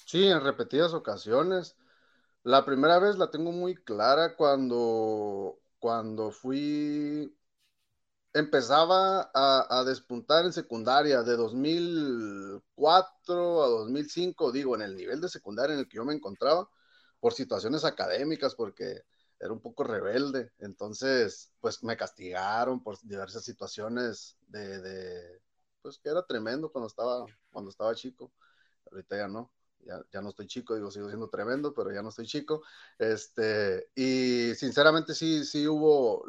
Sí, 0.07 0.27
en 0.27 0.43
repetidas 0.43 0.93
ocasiones. 0.93 1.77
La 2.43 2.65
primera 2.65 2.99
vez 2.99 3.17
la 3.17 3.31
tengo 3.31 3.53
muy 3.53 3.75
clara 3.75 4.35
cuando, 4.37 5.59
cuando 5.79 6.31
fui 6.31 7.35
empezaba 8.33 9.31
a, 9.35 9.85
despuntar 9.85 10.45
en 10.45 10.53
secundaria 10.53 11.23
de 11.23 11.37
2004 11.37 13.63
a 13.63 13.69
2005, 13.69 14.53
digo, 14.53 14.75
en 14.77 14.83
el 14.83 14.97
nivel 14.97 15.21
de 15.21 15.29
secundaria 15.29 15.75
en 15.75 15.81
el 15.81 15.89
que 15.89 15.97
yo 15.97 16.05
me 16.05 16.15
encontraba, 16.15 16.69
por 17.19 17.33
situaciones 17.35 17.85
académicas, 17.85 18.55
porque 18.55 19.03
era 19.39 19.53
un 19.53 19.61
poco 19.61 19.85
rebelde, 19.85 20.53
entonces, 20.59 21.53
pues 21.61 21.83
me 21.83 21.97
castigaron 21.97 22.83
por 22.83 22.99
diversas 23.03 23.45
situaciones 23.45 24.37
de, 24.49 25.41
pues 25.83 25.99
que 25.99 26.11
era 26.11 26.25
tremendo 26.25 26.71
cuando 26.71 26.89
estaba, 26.89 27.27
cuando 27.51 27.71
estaba 27.71 27.95
chico, 27.95 28.33
ahorita 28.91 29.17
ya 29.17 29.29
no. 29.29 29.53
Ya, 29.83 29.99
ya, 30.13 30.21
no 30.21 30.29
estoy 30.29 30.47
chico, 30.47 30.75
digo, 30.75 30.91
sigo 30.91 31.09
siendo 31.09 31.31
tremendo, 31.31 31.73
pero 31.73 31.91
ya 31.91 32.03
no 32.03 32.11
estoy 32.11 32.27
chico. 32.27 32.63
Este, 32.99 33.89
y 33.95 34.55
sinceramente 34.55 35.15
sí, 35.15 35.43
sí 35.47 35.67
hubo 35.67 36.23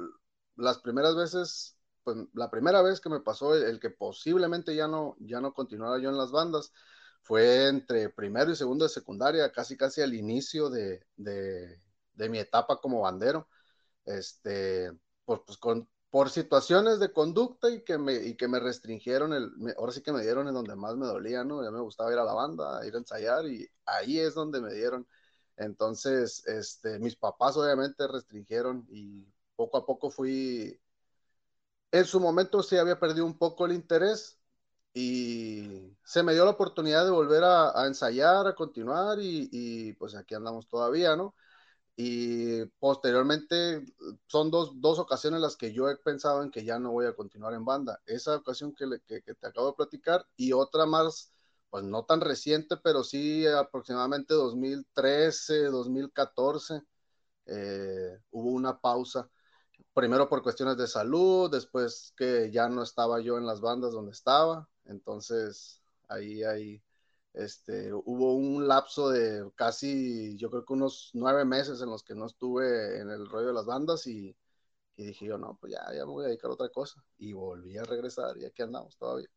las 0.55 0.79
primeras 0.79 1.17
veces 1.17 1.75
pues 2.03 2.17
la 2.33 2.49
primera 2.49 2.81
vez 2.81 2.99
que 2.99 3.09
me 3.09 3.19
pasó 3.19 3.55
el, 3.55 3.79
que 3.79 3.89
posiblemente 3.89 4.75
ya 4.75 4.87
no, 4.87 5.15
ya 5.19 5.41
no 5.41 5.53
continuara 5.53 6.01
yo 6.01 6.09
en 6.09 6.17
las 6.17 6.31
bandas 6.31 6.73
fue 7.21 7.67
entre 7.67 8.09
primero 8.09 8.51
y 8.51 8.55
segundo 8.55 8.85
de 8.85 8.89
secundaria, 8.89 9.51
casi 9.51 9.77
casi 9.77 10.01
al 10.01 10.13
inicio 10.13 10.69
de, 10.69 11.05
mi 12.17 12.39
etapa 12.39 12.79
como 12.81 13.01
bandero, 13.01 13.47
este, 14.05 14.91
por, 15.25 15.45
pues 15.45 15.57
con, 15.57 15.87
por 16.11 16.29
situaciones 16.29 16.99
de 16.99 17.13
conducta 17.13 17.69
y 17.69 17.83
que 17.83 17.97
me, 17.97 18.15
y 18.15 18.35
que 18.35 18.47
me 18.47 18.59
restringieron, 18.59 19.33
el, 19.33 19.51
ahora 19.77 19.93
sí 19.93 20.01
que 20.01 20.11
me 20.11 20.21
dieron 20.21 20.47
en 20.47 20.53
donde 20.53 20.75
más 20.75 20.95
me 20.97 21.07
dolía, 21.07 21.43
¿no? 21.43 21.63
Ya 21.63 21.71
me 21.71 21.79
gustaba 21.79 22.11
ir 22.11 22.19
a 22.19 22.25
la 22.25 22.33
banda, 22.33 22.85
ir 22.85 22.95
a 22.95 22.97
ensayar 22.97 23.45
y 23.47 23.67
ahí 23.85 24.19
es 24.19 24.33
donde 24.33 24.61
me 24.61 24.73
dieron. 24.73 25.07
Entonces, 25.57 26.45
este, 26.47 26.99
mis 26.99 27.15
papás 27.15 27.55
obviamente 27.57 28.07
restringieron 28.07 28.85
y 28.89 29.25
poco 29.55 29.77
a 29.77 29.85
poco 29.85 30.09
fui 30.09 30.80
en 31.91 32.05
su 32.05 32.19
momento 32.19 32.63
sí 32.63 32.77
había 32.77 32.99
perdido 32.99 33.25
un 33.25 33.37
poco 33.37 33.65
el 33.65 33.73
interés 33.73 34.39
y 34.93 35.95
se 36.03 36.23
me 36.23 36.33
dio 36.33 36.45
la 36.45 36.51
oportunidad 36.51 37.05
de 37.05 37.11
volver 37.11 37.43
a, 37.43 37.85
ensayar, 37.87 38.47
a 38.47 38.55
continuar 38.55 39.19
y, 39.21 39.93
pues 39.93 40.15
aquí 40.15 40.35
andamos 40.35 40.67
todavía, 40.67 41.15
¿no? 41.15 41.35
Y 41.95 42.65
posteriormente 42.79 43.85
son 44.27 44.51
dos, 44.51 44.81
dos, 44.81 44.99
ocasiones 44.99 45.41
las 45.41 45.57
que 45.57 45.73
yo 45.73 45.89
he 45.89 45.97
pensado 45.97 46.43
en 46.43 46.51
que 46.51 46.65
ya 46.65 46.79
no 46.79 46.91
voy 46.91 47.05
a 47.05 47.15
continuar 47.15 47.53
en 47.53 47.65
banda. 47.65 48.01
Esa 48.05 48.37
ocasión 48.37 48.73
que, 48.75 48.85
que, 49.07 49.21
te 49.35 49.47
acabo 49.47 49.67
de 49.67 49.75
platicar 49.75 50.25
y 50.35 50.53
otra 50.53 50.85
más, 50.85 51.33
pues 51.69 51.83
no 51.83 52.05
tan 52.05 52.21
reciente, 52.21 52.77
pero 52.77 53.03
sí 53.03 53.45
aproximadamente 53.47 54.33
2013, 54.33 55.65
2014, 55.65 56.81
eh, 57.47 58.19
hubo 58.31 58.51
una 58.51 58.79
pausa 58.79 59.29
primero 59.93 60.29
por 60.29 60.41
cuestiones 60.43 60.77
de 60.77 60.87
salud, 60.87 61.51
después 61.51 62.13
que 62.17 62.51
ya 62.51 62.69
no 62.69 62.83
estaba 62.83 63.21
yo 63.21 63.37
en 63.37 63.45
las 63.45 63.61
bandas 63.61 63.93
donde 63.93 64.11
estaba, 64.11 64.67
entonces 64.85 65.81
ahí, 66.07 66.43
ahí, 66.43 66.81
este, 67.33 67.93
hubo 67.93 68.35
un 68.35 68.67
lapso 68.67 69.09
de 69.09 69.49
casi, 69.55 70.35
yo 70.37 70.49
creo 70.49 70.65
que 70.65 70.73
unos 70.73 71.11
nueve 71.13 71.45
meses 71.45 71.81
en 71.81 71.89
los 71.89 72.03
que 72.03 72.15
no 72.15 72.25
estuve 72.25 72.99
en 72.99 73.09
el 73.09 73.27
rollo 73.27 73.47
de 73.47 73.53
las 73.53 73.65
bandas 73.65 74.05
y, 74.07 74.35
dije 74.97 75.25
yo, 75.25 75.37
no, 75.37 75.57
pues 75.59 75.73
ya, 75.73 75.83
ya 75.93 76.05
me 76.05 76.11
voy 76.11 76.25
a 76.25 76.27
dedicar 76.27 76.51
a 76.51 76.53
otra 76.53 76.69
cosa 76.69 77.03
y 77.17 77.33
volví 77.33 77.77
a 77.77 77.83
regresar 77.83 78.37
y 78.37 78.45
aquí 78.45 78.61
andamos 78.61 78.97
todavía. 78.97 79.29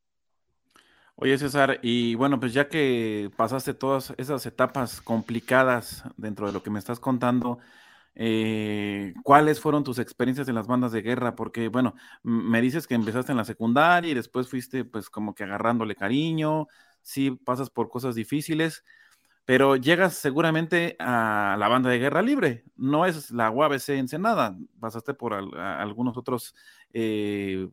Oye, 1.16 1.38
César, 1.38 1.78
y 1.80 2.16
bueno, 2.16 2.40
pues 2.40 2.52
ya 2.52 2.68
que 2.68 3.30
pasaste 3.36 3.72
todas 3.72 4.12
esas 4.16 4.44
etapas 4.46 5.00
complicadas 5.00 6.02
dentro 6.16 6.48
de 6.48 6.52
lo 6.52 6.62
que 6.62 6.70
me 6.70 6.80
estás 6.80 6.98
contando, 6.98 7.60
eh, 8.16 9.14
¿Cuáles 9.22 9.60
fueron 9.60 9.82
tus 9.82 9.98
experiencias 9.98 10.48
en 10.48 10.54
las 10.54 10.66
bandas 10.66 10.92
de 10.92 11.02
guerra? 11.02 11.34
Porque, 11.34 11.68
bueno, 11.68 11.94
me 12.22 12.60
dices 12.60 12.86
que 12.86 12.94
empezaste 12.94 13.32
en 13.32 13.38
la 13.38 13.44
secundaria 13.44 14.10
y 14.10 14.14
después 14.14 14.48
fuiste 14.48 14.84
pues 14.84 15.10
como 15.10 15.34
que 15.34 15.44
agarrándole 15.44 15.96
cariño, 15.96 16.68
sí 17.02 17.32
pasas 17.32 17.70
por 17.70 17.88
cosas 17.88 18.14
difíciles, 18.14 18.84
pero 19.44 19.76
llegas 19.76 20.14
seguramente 20.14 20.96
a 20.98 21.56
la 21.58 21.68
banda 21.68 21.90
de 21.90 21.98
guerra 21.98 22.22
libre, 22.22 22.64
no 22.76 23.04
es 23.04 23.30
la 23.30 23.50
UABC 23.50 23.90
Ensenada, 23.90 24.56
pasaste 24.80 25.12
por 25.14 25.34
algunos 25.34 26.16
otros, 26.16 26.54
eh, 26.92 27.68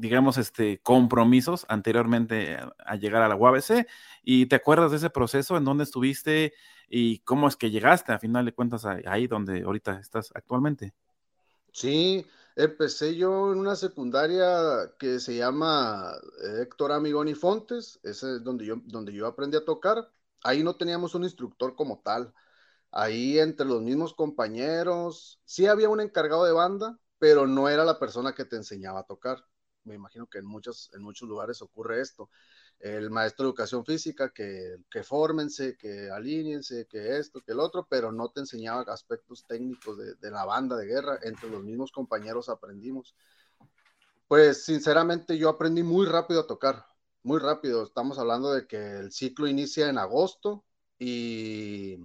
digamos, 0.00 0.38
este, 0.38 0.80
compromisos 0.80 1.66
anteriormente 1.68 2.56
a, 2.78 2.96
llegar 2.96 3.22
a 3.22 3.28
la 3.28 3.36
UABC 3.36 3.86
y 4.22 4.46
te 4.46 4.56
acuerdas 4.56 4.90
de 4.90 4.96
ese 4.96 5.10
proceso 5.10 5.58
en 5.58 5.64
donde 5.64 5.84
estuviste 5.84 6.54
y 6.88 7.18
cómo 7.18 7.48
es 7.48 7.56
que 7.56 7.70
llegaste 7.70 8.12
a 8.12 8.18
final 8.18 8.46
de 8.46 8.54
cuentas 8.54 8.86
ahí 8.86 9.26
donde 9.26 9.62
ahorita 9.62 10.00
estás 10.00 10.32
actualmente. 10.34 10.94
Sí, 11.70 12.26
empecé 12.56 13.14
yo 13.14 13.52
en 13.52 13.58
una 13.58 13.76
secundaria 13.76 14.90
que 14.98 15.20
se 15.20 15.36
llama 15.36 16.14
eh, 16.44 16.62
Héctor 16.62 16.92
Amigoni 16.92 17.34
Fontes, 17.34 18.00
ese 18.02 18.36
es 18.36 18.42
donde 18.42 18.64
yo, 18.64 18.76
donde 18.84 19.12
yo 19.12 19.26
aprendí 19.26 19.58
a 19.58 19.64
tocar. 19.66 20.10
Ahí 20.42 20.62
no 20.64 20.76
teníamos 20.76 21.14
un 21.14 21.24
instructor 21.24 21.76
como 21.76 22.00
tal. 22.00 22.32
Ahí 22.90 23.38
entre 23.38 23.66
los 23.66 23.82
mismos 23.82 24.14
compañeros, 24.14 25.42
sí 25.44 25.66
había 25.66 25.90
un 25.90 26.00
encargado 26.00 26.44
de 26.46 26.52
banda, 26.52 26.98
pero 27.18 27.46
no 27.46 27.68
era 27.68 27.84
la 27.84 27.98
persona 27.98 28.34
que 28.34 28.46
te 28.46 28.56
enseñaba 28.56 29.00
a 29.00 29.06
tocar. 29.06 29.44
Me 29.84 29.94
imagino 29.94 30.26
que 30.26 30.38
en 30.38 30.46
muchos, 30.46 30.90
en 30.94 31.02
muchos 31.02 31.28
lugares 31.28 31.62
ocurre 31.62 32.00
esto 32.00 32.30
el 32.80 33.10
maestro 33.10 33.44
de 33.44 33.50
educación 33.50 33.84
física, 33.84 34.30
que, 34.30 34.78
que 34.90 35.02
fórmense, 35.02 35.76
que 35.76 36.10
alíñense, 36.10 36.86
que 36.86 37.18
esto, 37.18 37.42
que 37.42 37.52
el 37.52 37.60
otro, 37.60 37.86
pero 37.88 38.10
no 38.10 38.30
te 38.30 38.40
enseñaba 38.40 38.82
aspectos 38.88 39.44
técnicos 39.46 39.98
de, 39.98 40.30
la 40.30 40.46
banda 40.46 40.76
de 40.76 40.86
guerra, 40.86 41.18
entre 41.22 41.50
los 41.50 41.62
mismos 41.62 41.92
compañeros 41.92 42.48
aprendimos. 42.48 43.14
Pues 44.28 44.64
sinceramente 44.64 45.36
yo 45.36 45.50
aprendí 45.50 45.82
muy 45.82 46.06
rápido 46.06 46.40
a 46.40 46.46
tocar, 46.46 46.86
muy 47.22 47.38
rápido. 47.38 47.82
Estamos 47.82 48.18
hablando 48.18 48.52
de 48.52 48.66
que 48.66 48.98
el 48.98 49.12
ciclo 49.12 49.46
inicia 49.46 49.90
en 49.90 49.98
agosto 49.98 50.64
y 50.98 51.98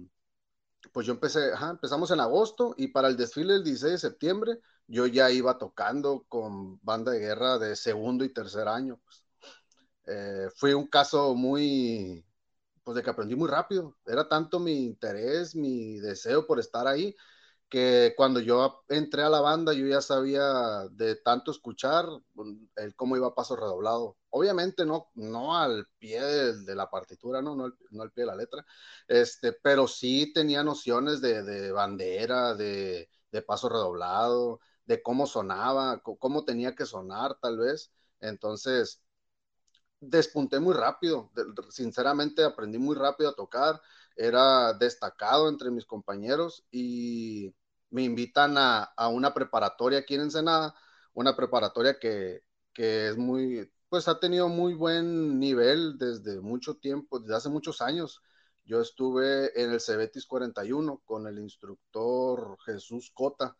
pues 0.92 1.06
yo 1.06 1.14
empecé, 1.14 1.52
empezamos 1.70 2.10
en 2.10 2.20
agosto 2.20 2.74
y 2.76 2.88
para 2.88 3.08
el 3.08 3.16
desfile 3.16 3.54
del 3.54 3.64
16 3.64 3.92
de 3.92 3.98
septiembre 3.98 4.60
yo 4.88 5.06
ya 5.06 5.30
iba 5.30 5.58
tocando 5.58 6.24
con 6.28 6.78
banda 6.82 7.12
de 7.12 7.20
guerra 7.20 7.58
de 7.58 7.76
segundo 7.76 8.24
y 8.24 8.32
tercer 8.32 8.68
año. 8.68 9.00
Pues. 9.04 9.24
Eh, 10.06 10.48
fue 10.56 10.74
un 10.74 10.86
caso 10.86 11.34
muy, 11.34 12.24
pues 12.84 12.96
de 12.96 13.02
que 13.02 13.10
aprendí 13.10 13.34
muy 13.34 13.48
rápido. 13.48 13.96
Era 14.06 14.28
tanto 14.28 14.60
mi 14.60 14.84
interés, 14.84 15.54
mi 15.56 15.98
deseo 15.98 16.46
por 16.46 16.60
estar 16.60 16.86
ahí, 16.86 17.14
que 17.68 18.14
cuando 18.16 18.40
yo 18.40 18.84
entré 18.88 19.22
a 19.22 19.28
la 19.28 19.40
banda 19.40 19.72
yo 19.72 19.86
ya 19.86 20.00
sabía 20.00 20.86
de 20.92 21.16
tanto 21.16 21.50
escuchar 21.50 22.06
el 22.76 22.94
cómo 22.94 23.16
iba 23.16 23.34
paso 23.34 23.56
redoblado. 23.56 24.16
Obviamente 24.30 24.86
no, 24.86 25.10
no 25.14 25.56
al 25.56 25.88
pie 25.98 26.22
de, 26.22 26.74
la 26.76 26.88
partitura, 26.90 27.42
¿no? 27.42 27.56
No 27.56 27.64
al, 27.64 27.74
no 27.90 28.02
al, 28.02 28.12
pie 28.12 28.22
de 28.22 28.28
la 28.28 28.36
letra, 28.36 28.64
este, 29.08 29.52
pero 29.52 29.88
sí 29.88 30.32
tenía 30.32 30.62
nociones 30.62 31.20
de, 31.20 31.42
de 31.42 31.72
bandera, 31.72 32.54
de, 32.54 33.08
de, 33.32 33.42
paso 33.42 33.68
redoblado, 33.68 34.60
de 34.86 35.02
cómo 35.02 35.26
sonaba, 35.26 36.02
cómo 36.02 36.44
tenía 36.44 36.74
que 36.74 36.86
sonar 36.86 37.38
tal 37.40 37.58
vez. 37.58 37.92
Entonces, 38.20 39.02
despunté 40.00 40.60
muy 40.60 40.74
rápido, 40.74 41.30
sinceramente 41.70 42.44
aprendí 42.44 42.78
muy 42.78 42.96
rápido 42.96 43.30
a 43.30 43.34
tocar, 43.34 43.80
era 44.16 44.72
destacado 44.74 45.48
entre 45.48 45.70
mis 45.70 45.86
compañeros 45.86 46.64
y 46.70 47.54
me 47.90 48.02
invitan 48.02 48.56
a, 48.58 48.92
una 49.10 49.34
preparatoria 49.34 50.00
aquí 50.00 50.14
en 50.14 50.22
Ensenada, 50.22 50.74
una 51.14 51.36
preparatoria 51.36 51.98
que, 51.98 52.42
es 52.74 53.16
muy, 53.16 53.70
pues 53.88 54.06
ha 54.08 54.20
tenido 54.20 54.48
muy 54.48 54.74
buen 54.74 55.38
nivel 55.40 55.96
desde 55.98 56.40
mucho 56.40 56.76
tiempo, 56.76 57.20
desde 57.20 57.36
hace 57.36 57.48
muchos 57.48 57.80
años. 57.80 58.22
Yo 58.64 58.80
estuve 58.80 59.58
en 59.62 59.72
el 59.72 59.80
Cebetis 59.80 60.26
41 60.26 61.00
con 61.04 61.26
el 61.26 61.38
instructor 61.38 62.58
Jesús 62.66 63.10
Cota, 63.14 63.56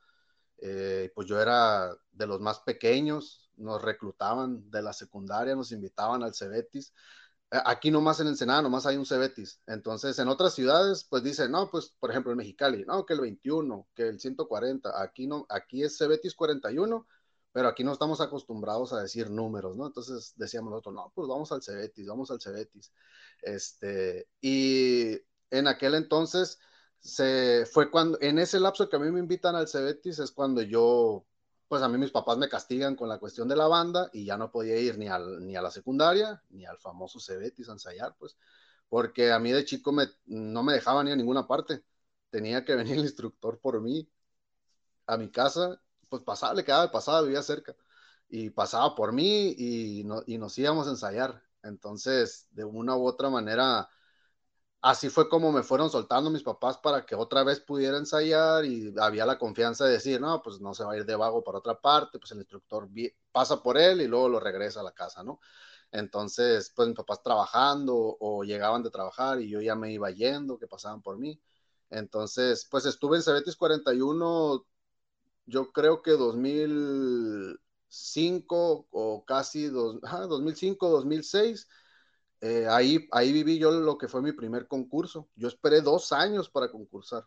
eh, 0.58 1.12
pues 1.14 1.26
yo 1.26 1.40
era 1.40 1.90
de 2.12 2.26
los 2.26 2.40
más 2.40 2.60
pequeños, 2.60 3.50
nos 3.56 3.82
reclutaban 3.82 4.70
de 4.70 4.82
la 4.82 4.92
secundaria, 4.92 5.54
nos 5.54 5.72
invitaban 5.72 6.22
al 6.22 6.34
Cebetis. 6.34 6.92
Aquí 7.50 7.90
nomás 7.90 8.18
en 8.20 8.26
Ensenada, 8.26 8.62
nomás 8.62 8.86
hay 8.86 8.96
un 8.96 9.06
Cebetis. 9.06 9.60
Entonces, 9.66 10.18
en 10.18 10.28
otras 10.28 10.54
ciudades, 10.54 11.06
pues 11.08 11.22
dicen, 11.22 11.52
no, 11.52 11.70
pues, 11.70 11.94
por 12.00 12.10
ejemplo, 12.10 12.32
en 12.32 12.38
Mexicali, 12.38 12.84
no, 12.86 13.06
que 13.06 13.14
el 13.14 13.20
21, 13.20 13.88
que 13.94 14.08
el 14.08 14.20
140. 14.20 15.00
Aquí 15.02 15.26
no, 15.26 15.46
aquí 15.48 15.84
es 15.84 15.96
Cebetis 15.96 16.34
41, 16.34 17.06
pero 17.52 17.68
aquí 17.68 17.84
no 17.84 17.92
estamos 17.92 18.20
acostumbrados 18.20 18.92
a 18.92 19.00
decir 19.00 19.30
números, 19.30 19.76
¿no? 19.76 19.86
Entonces 19.86 20.34
decíamos 20.36 20.70
nosotros, 20.70 20.94
no, 20.94 21.12
pues 21.14 21.28
vamos 21.28 21.52
al 21.52 21.62
Cebetis, 21.62 22.06
vamos 22.06 22.30
al 22.30 22.40
Cebetis. 22.40 22.92
Este, 23.42 24.28
y 24.40 25.18
en 25.50 25.68
aquel 25.68 25.94
entonces, 25.94 26.58
se 27.06 27.66
fue 27.66 27.90
cuando, 27.90 28.18
en 28.20 28.38
ese 28.38 28.60
lapso 28.60 28.88
que 28.88 28.96
a 28.96 28.98
mí 28.98 29.10
me 29.10 29.20
invitan 29.20 29.56
al 29.56 29.68
Cebetis, 29.68 30.18
es 30.18 30.32
cuando 30.32 30.62
yo 30.62 31.26
pues 31.68 31.82
a 31.82 31.88
mí 31.88 31.98
mis 31.98 32.12
papás 32.12 32.38
me 32.38 32.48
castigan 32.48 32.94
con 32.96 33.08
la 33.08 33.18
cuestión 33.18 33.48
de 33.48 33.56
la 33.56 33.66
banda 33.68 34.08
y 34.12 34.24
ya 34.24 34.36
no 34.38 34.50
podía 34.52 34.78
ir 34.78 34.98
ni, 34.98 35.08
al, 35.08 35.44
ni 35.46 35.56
a 35.56 35.62
la 35.62 35.70
secundaria 35.70 36.42
ni 36.50 36.64
al 36.66 36.78
famoso 36.78 37.18
Cebetis 37.20 37.68
a 37.68 37.72
ensayar, 37.72 38.14
pues, 38.18 38.36
porque 38.88 39.32
a 39.32 39.38
mí 39.40 39.52
de 39.52 39.64
chico 39.64 39.92
me, 39.92 40.06
no 40.26 40.62
me 40.62 40.74
dejaban 40.74 41.08
ir 41.08 41.14
a 41.14 41.16
ninguna 41.16 41.46
parte. 41.46 41.84
Tenía 42.30 42.64
que 42.64 42.74
venir 42.76 42.94
el 42.94 43.00
instructor 43.00 43.58
por 43.60 43.80
mí 43.80 44.08
a 45.06 45.16
mi 45.16 45.30
casa, 45.30 45.80
pues 46.08 46.22
pasaba, 46.22 46.54
le 46.54 46.64
quedaba 46.64 46.84
de 46.84 46.88
pasada, 46.90 47.22
vivía 47.22 47.42
cerca. 47.42 47.76
y 48.30 48.50
pasaba 48.50 48.96
por 48.96 49.12
mí 49.14 49.54
y, 49.58 50.02
y 50.26 50.38
nos 50.38 50.58
íbamos 50.58 50.88
a 50.88 50.92
ensayar. 50.92 51.42
Entonces, 51.64 52.48
de 52.52 52.64
una 52.64 52.96
u 52.96 53.06
otra 53.06 53.30
manera, 53.30 53.88
así 54.86 55.10
fue 55.10 55.28
como 55.28 55.50
me 55.50 55.64
fueron 55.64 55.90
soltando 55.90 56.30
mis 56.30 56.44
papás 56.44 56.78
para 56.78 57.04
que 57.04 57.16
otra 57.16 57.42
vez 57.42 57.58
pudiera 57.60 57.98
ensayar 57.98 58.64
y 58.64 58.94
había 59.00 59.26
la 59.26 59.36
confianza 59.36 59.84
de 59.84 59.94
decir, 59.94 60.20
no, 60.20 60.40
pues 60.42 60.60
no 60.60 60.74
se 60.74 60.84
va 60.84 60.92
a 60.92 60.96
ir 60.96 61.04
de 61.04 61.16
vago 61.16 61.42
para 61.42 61.58
otra 61.58 61.80
parte, 61.80 62.20
pues 62.20 62.30
el 62.30 62.38
instructor 62.38 62.88
pasa 63.32 63.60
por 63.60 63.78
él 63.78 64.00
y 64.00 64.06
luego 64.06 64.28
lo 64.28 64.38
regresa 64.38 64.78
a 64.80 64.84
la 64.84 64.92
casa, 64.92 65.24
¿no? 65.24 65.40
Entonces, 65.90 66.72
pues 66.74 66.86
mis 66.86 66.96
papás 66.96 67.20
trabajando 67.20 68.16
o 68.20 68.44
llegaban 68.44 68.84
de 68.84 68.90
trabajar 68.90 69.40
y 69.40 69.48
yo 69.48 69.60
ya 69.60 69.74
me 69.74 69.92
iba 69.92 70.08
yendo, 70.12 70.56
que 70.56 70.68
pasaban 70.68 71.02
por 71.02 71.18
mí. 71.18 71.40
Entonces, 71.90 72.64
pues 72.70 72.86
estuve 72.86 73.16
en 73.16 73.24
Cebetis 73.24 73.56
41, 73.56 74.64
yo 75.46 75.72
creo 75.72 76.00
que 76.00 76.12
2005 76.12 78.86
o 78.90 79.24
casi 79.24 79.66
dos, 79.66 80.00
2005, 80.00 80.90
2006 80.90 81.66
eh, 82.46 82.68
ahí, 82.68 83.08
ahí 83.10 83.32
viví 83.32 83.58
yo 83.58 83.72
lo 83.72 83.98
que 83.98 84.06
fue 84.08 84.22
mi 84.22 84.32
primer 84.32 84.68
concurso. 84.68 85.28
Yo 85.34 85.48
esperé 85.48 85.80
dos 85.80 86.12
años 86.12 86.48
para 86.48 86.70
concursar. 86.70 87.26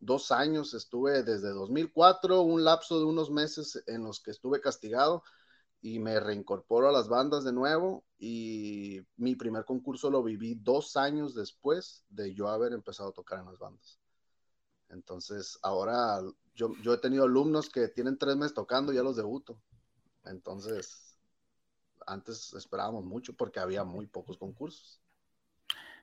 Dos 0.00 0.32
años 0.32 0.74
estuve 0.74 1.22
desde 1.22 1.50
2004, 1.50 2.40
un 2.42 2.64
lapso 2.64 2.98
de 2.98 3.04
unos 3.04 3.30
meses 3.30 3.82
en 3.86 4.04
los 4.04 4.20
que 4.20 4.30
estuve 4.30 4.60
castigado 4.60 5.22
y 5.80 5.98
me 5.98 6.18
reincorporo 6.18 6.88
a 6.88 6.92
las 6.92 7.08
bandas 7.08 7.44
de 7.44 7.52
nuevo 7.52 8.04
y 8.18 9.00
mi 9.16 9.36
primer 9.36 9.64
concurso 9.64 10.10
lo 10.10 10.22
viví 10.22 10.54
dos 10.54 10.96
años 10.96 11.34
después 11.34 12.04
de 12.08 12.34
yo 12.34 12.48
haber 12.48 12.72
empezado 12.72 13.10
a 13.10 13.12
tocar 13.12 13.40
en 13.40 13.46
las 13.46 13.58
bandas. 13.58 13.98
Entonces, 14.88 15.58
ahora 15.62 16.20
yo, 16.54 16.72
yo 16.82 16.94
he 16.94 16.98
tenido 16.98 17.24
alumnos 17.24 17.68
que 17.68 17.88
tienen 17.88 18.16
tres 18.18 18.36
meses 18.36 18.54
tocando 18.54 18.92
y 18.92 18.96
ya 18.96 19.02
los 19.02 19.16
debuto. 19.16 19.60
Entonces, 20.24 21.07
antes 22.08 22.52
esperábamos 22.54 23.04
mucho 23.04 23.34
porque 23.34 23.60
había 23.60 23.84
muy 23.84 24.06
pocos 24.06 24.36
concursos. 24.36 25.00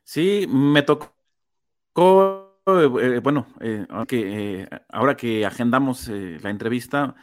Sí, 0.04 0.46
me 0.48 0.84
tocó, 0.84 2.62
eh, 2.68 3.20
bueno, 3.24 3.48
eh, 3.60 3.86
eh, 4.12 4.70
ahora 4.90 5.18
que 5.18 5.46
agendamos 5.46 6.08
la 6.08 6.50
entrevista, 6.52 7.16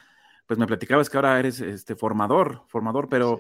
pues 0.47 0.59
me 0.59 0.67
platicabas 0.67 1.09
que 1.09 1.17
ahora 1.17 1.39
eres 1.39 1.61
este 1.61 1.95
formador, 1.95 2.65
formador, 2.67 3.09
pero 3.09 3.39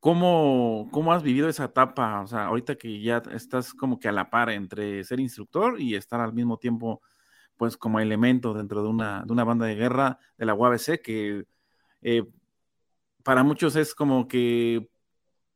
¿cómo, 0.00 0.88
¿cómo, 0.90 1.12
has 1.12 1.22
vivido 1.22 1.48
esa 1.48 1.64
etapa? 1.66 2.22
O 2.22 2.26
sea, 2.26 2.46
ahorita 2.46 2.76
que 2.76 3.00
ya 3.02 3.22
estás 3.32 3.74
como 3.74 3.98
que 3.98 4.08
a 4.08 4.12
la 4.12 4.30
par 4.30 4.50
entre 4.50 5.04
ser 5.04 5.20
instructor 5.20 5.80
y 5.80 5.94
estar 5.94 6.20
al 6.20 6.32
mismo 6.32 6.58
tiempo, 6.58 7.02
pues 7.56 7.76
como 7.76 8.00
elemento 8.00 8.54
dentro 8.54 8.82
de 8.82 8.88
una, 8.88 9.24
de 9.24 9.32
una 9.32 9.44
banda 9.44 9.66
de 9.66 9.74
guerra 9.76 10.18
de 10.38 10.46
la 10.46 10.54
UABC, 10.54 11.02
que 11.02 11.46
para 13.24 13.42
muchos 13.42 13.74
es 13.74 13.94
como 13.94 14.28
que 14.28 14.88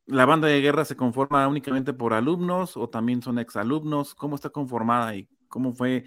la 0.07 0.25
banda 0.25 0.47
de 0.47 0.59
guerra 0.59 0.83
se 0.85 0.97
conforma 0.97 1.47
únicamente 1.47 1.93
por 1.93 2.13
alumnos 2.13 2.75
o 2.75 2.89
también 2.89 3.21
son 3.21 3.37
exalumnos. 3.37 4.15
¿Cómo 4.15 4.35
está 4.35 4.49
conformada 4.49 5.15
y 5.15 5.29
cómo 5.47 5.71
fue, 5.71 6.03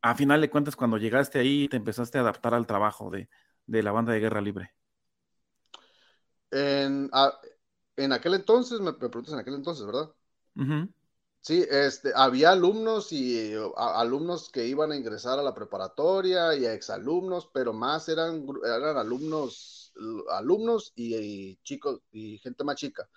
a 0.00 0.14
final 0.14 0.40
de 0.40 0.48
cuentas, 0.48 0.76
cuando 0.76 0.96
llegaste 0.96 1.40
ahí 1.40 1.64
y 1.64 1.68
te 1.68 1.76
empezaste 1.76 2.16
a 2.16 2.20
adaptar 2.22 2.54
al 2.54 2.66
trabajo 2.66 3.10
de, 3.10 3.28
la 3.66 3.90
banda 3.90 4.12
de 4.12 4.20
guerra 4.20 4.40
libre? 4.40 4.72
En, 6.52 7.10
aquel 7.12 8.34
entonces, 8.34 8.80
me, 8.80 8.92
preguntas 8.92 9.34
en 9.34 9.40
aquel 9.40 9.54
entonces, 9.54 9.84
¿verdad? 9.84 10.12
Sí, 11.40 11.66
este, 11.68 12.12
había 12.14 12.52
alumnos 12.52 13.10
y 13.10 13.52
alumnos 13.76 14.48
que 14.48 14.64
iban 14.64 14.92
a 14.92 14.96
ingresar 14.96 15.40
a 15.40 15.42
la 15.42 15.54
preparatoria 15.54 16.54
y 16.54 16.64
exalumnos, 16.64 17.50
pero 17.52 17.72
más 17.72 18.08
eran, 18.08 18.46
eran 18.64 18.96
alumnos 18.96 19.83
alumnos 20.30 20.92
y, 20.96 21.56
chicos 21.62 22.00
y 22.12 22.38
gente 22.38 22.64
más 22.64 22.76
chica, 22.76 23.08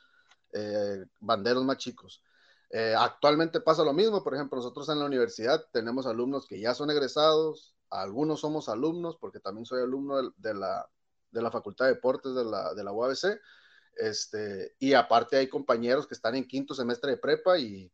eh, 0.54 1.06
banderos 1.20 1.64
más 1.64 1.78
chicos. 1.78 2.24
Eh, 2.70 2.94
actualmente 2.98 3.62
pasa 3.62 3.84
lo 3.84 3.94
mismo, 3.94 4.24
por 4.24 4.36
ejemplo, 4.36 4.58
nosotros 4.58 4.90
en 4.90 5.00
la 5.00 5.06
universidad 5.06 5.66
tenemos 5.72 6.06
alumnos 6.06 6.46
que 6.48 6.60
ya 6.60 6.74
son 6.74 6.92
egresados, 6.92 7.76
algunos 7.90 8.42
somos 8.42 8.68
alumnos, 8.70 9.18
porque 9.18 9.40
también 9.40 9.66
soy 9.66 9.82
alumno 9.82 10.32
de, 10.36 10.54
la, 10.54 10.90
de 11.32 11.42
la, 11.42 11.52
Facultad 11.52 11.86
de 11.86 11.94
Deportes 11.94 12.36
de 12.36 12.44
la, 12.44 12.74
de 12.74 12.84
la 12.84 12.92
UABC, 12.92 13.40
este, 13.96 14.76
y 14.80 14.94
aparte 14.94 15.38
hay 15.38 15.48
compañeros 15.48 16.08
que 16.08 16.14
están 16.14 16.36
en 16.36 16.48
quinto 16.48 16.74
semestre 16.74 17.12
de 17.12 17.18
prepa 17.18 17.58
y 17.58 17.92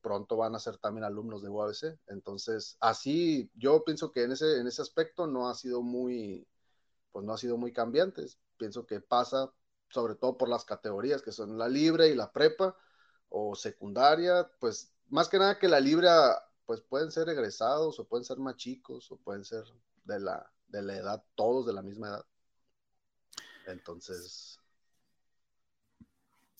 pronto 0.00 0.36
van 0.36 0.54
a 0.54 0.60
ser 0.60 0.78
también 0.78 1.04
alumnos 1.04 1.42
de 1.42 1.48
UABC. 1.48 1.98
Entonces, 2.06 2.76
así 2.80 3.50
yo 3.54 3.84
pienso 3.84 4.12
que 4.12 4.22
en 4.22 4.32
ese, 4.32 4.60
en 4.60 4.66
ese 4.66 4.82
aspecto 4.82 5.26
no 5.26 5.48
ha 5.48 5.54
sido 5.54 5.82
muy, 5.82 6.46
pues 7.16 7.24
no 7.24 7.32
ha 7.32 7.38
sido 7.38 7.56
muy 7.56 7.72
cambiante. 7.72 8.26
Pienso 8.58 8.84
que 8.84 9.00
pasa 9.00 9.50
sobre 9.88 10.16
todo 10.16 10.36
por 10.36 10.50
las 10.50 10.66
categorías 10.66 11.22
que 11.22 11.32
son 11.32 11.56
la 11.56 11.66
libre 11.66 12.08
y 12.10 12.14
la 12.14 12.30
prepa 12.30 12.76
o 13.30 13.54
secundaria, 13.54 14.46
pues 14.60 14.92
más 15.08 15.26
que 15.30 15.38
nada 15.38 15.58
que 15.58 15.66
la 15.66 15.80
libre, 15.80 16.08
pues 16.66 16.82
pueden 16.82 17.10
ser 17.10 17.30
egresados 17.30 17.98
o 17.98 18.06
pueden 18.06 18.26
ser 18.26 18.36
más 18.36 18.56
chicos 18.56 19.10
o 19.10 19.16
pueden 19.16 19.46
ser 19.46 19.64
de 20.04 20.20
la, 20.20 20.52
de 20.68 20.82
la 20.82 20.94
edad, 20.94 21.24
todos 21.36 21.64
de 21.64 21.72
la 21.72 21.80
misma 21.80 22.08
edad. 22.08 22.26
Entonces. 23.66 24.60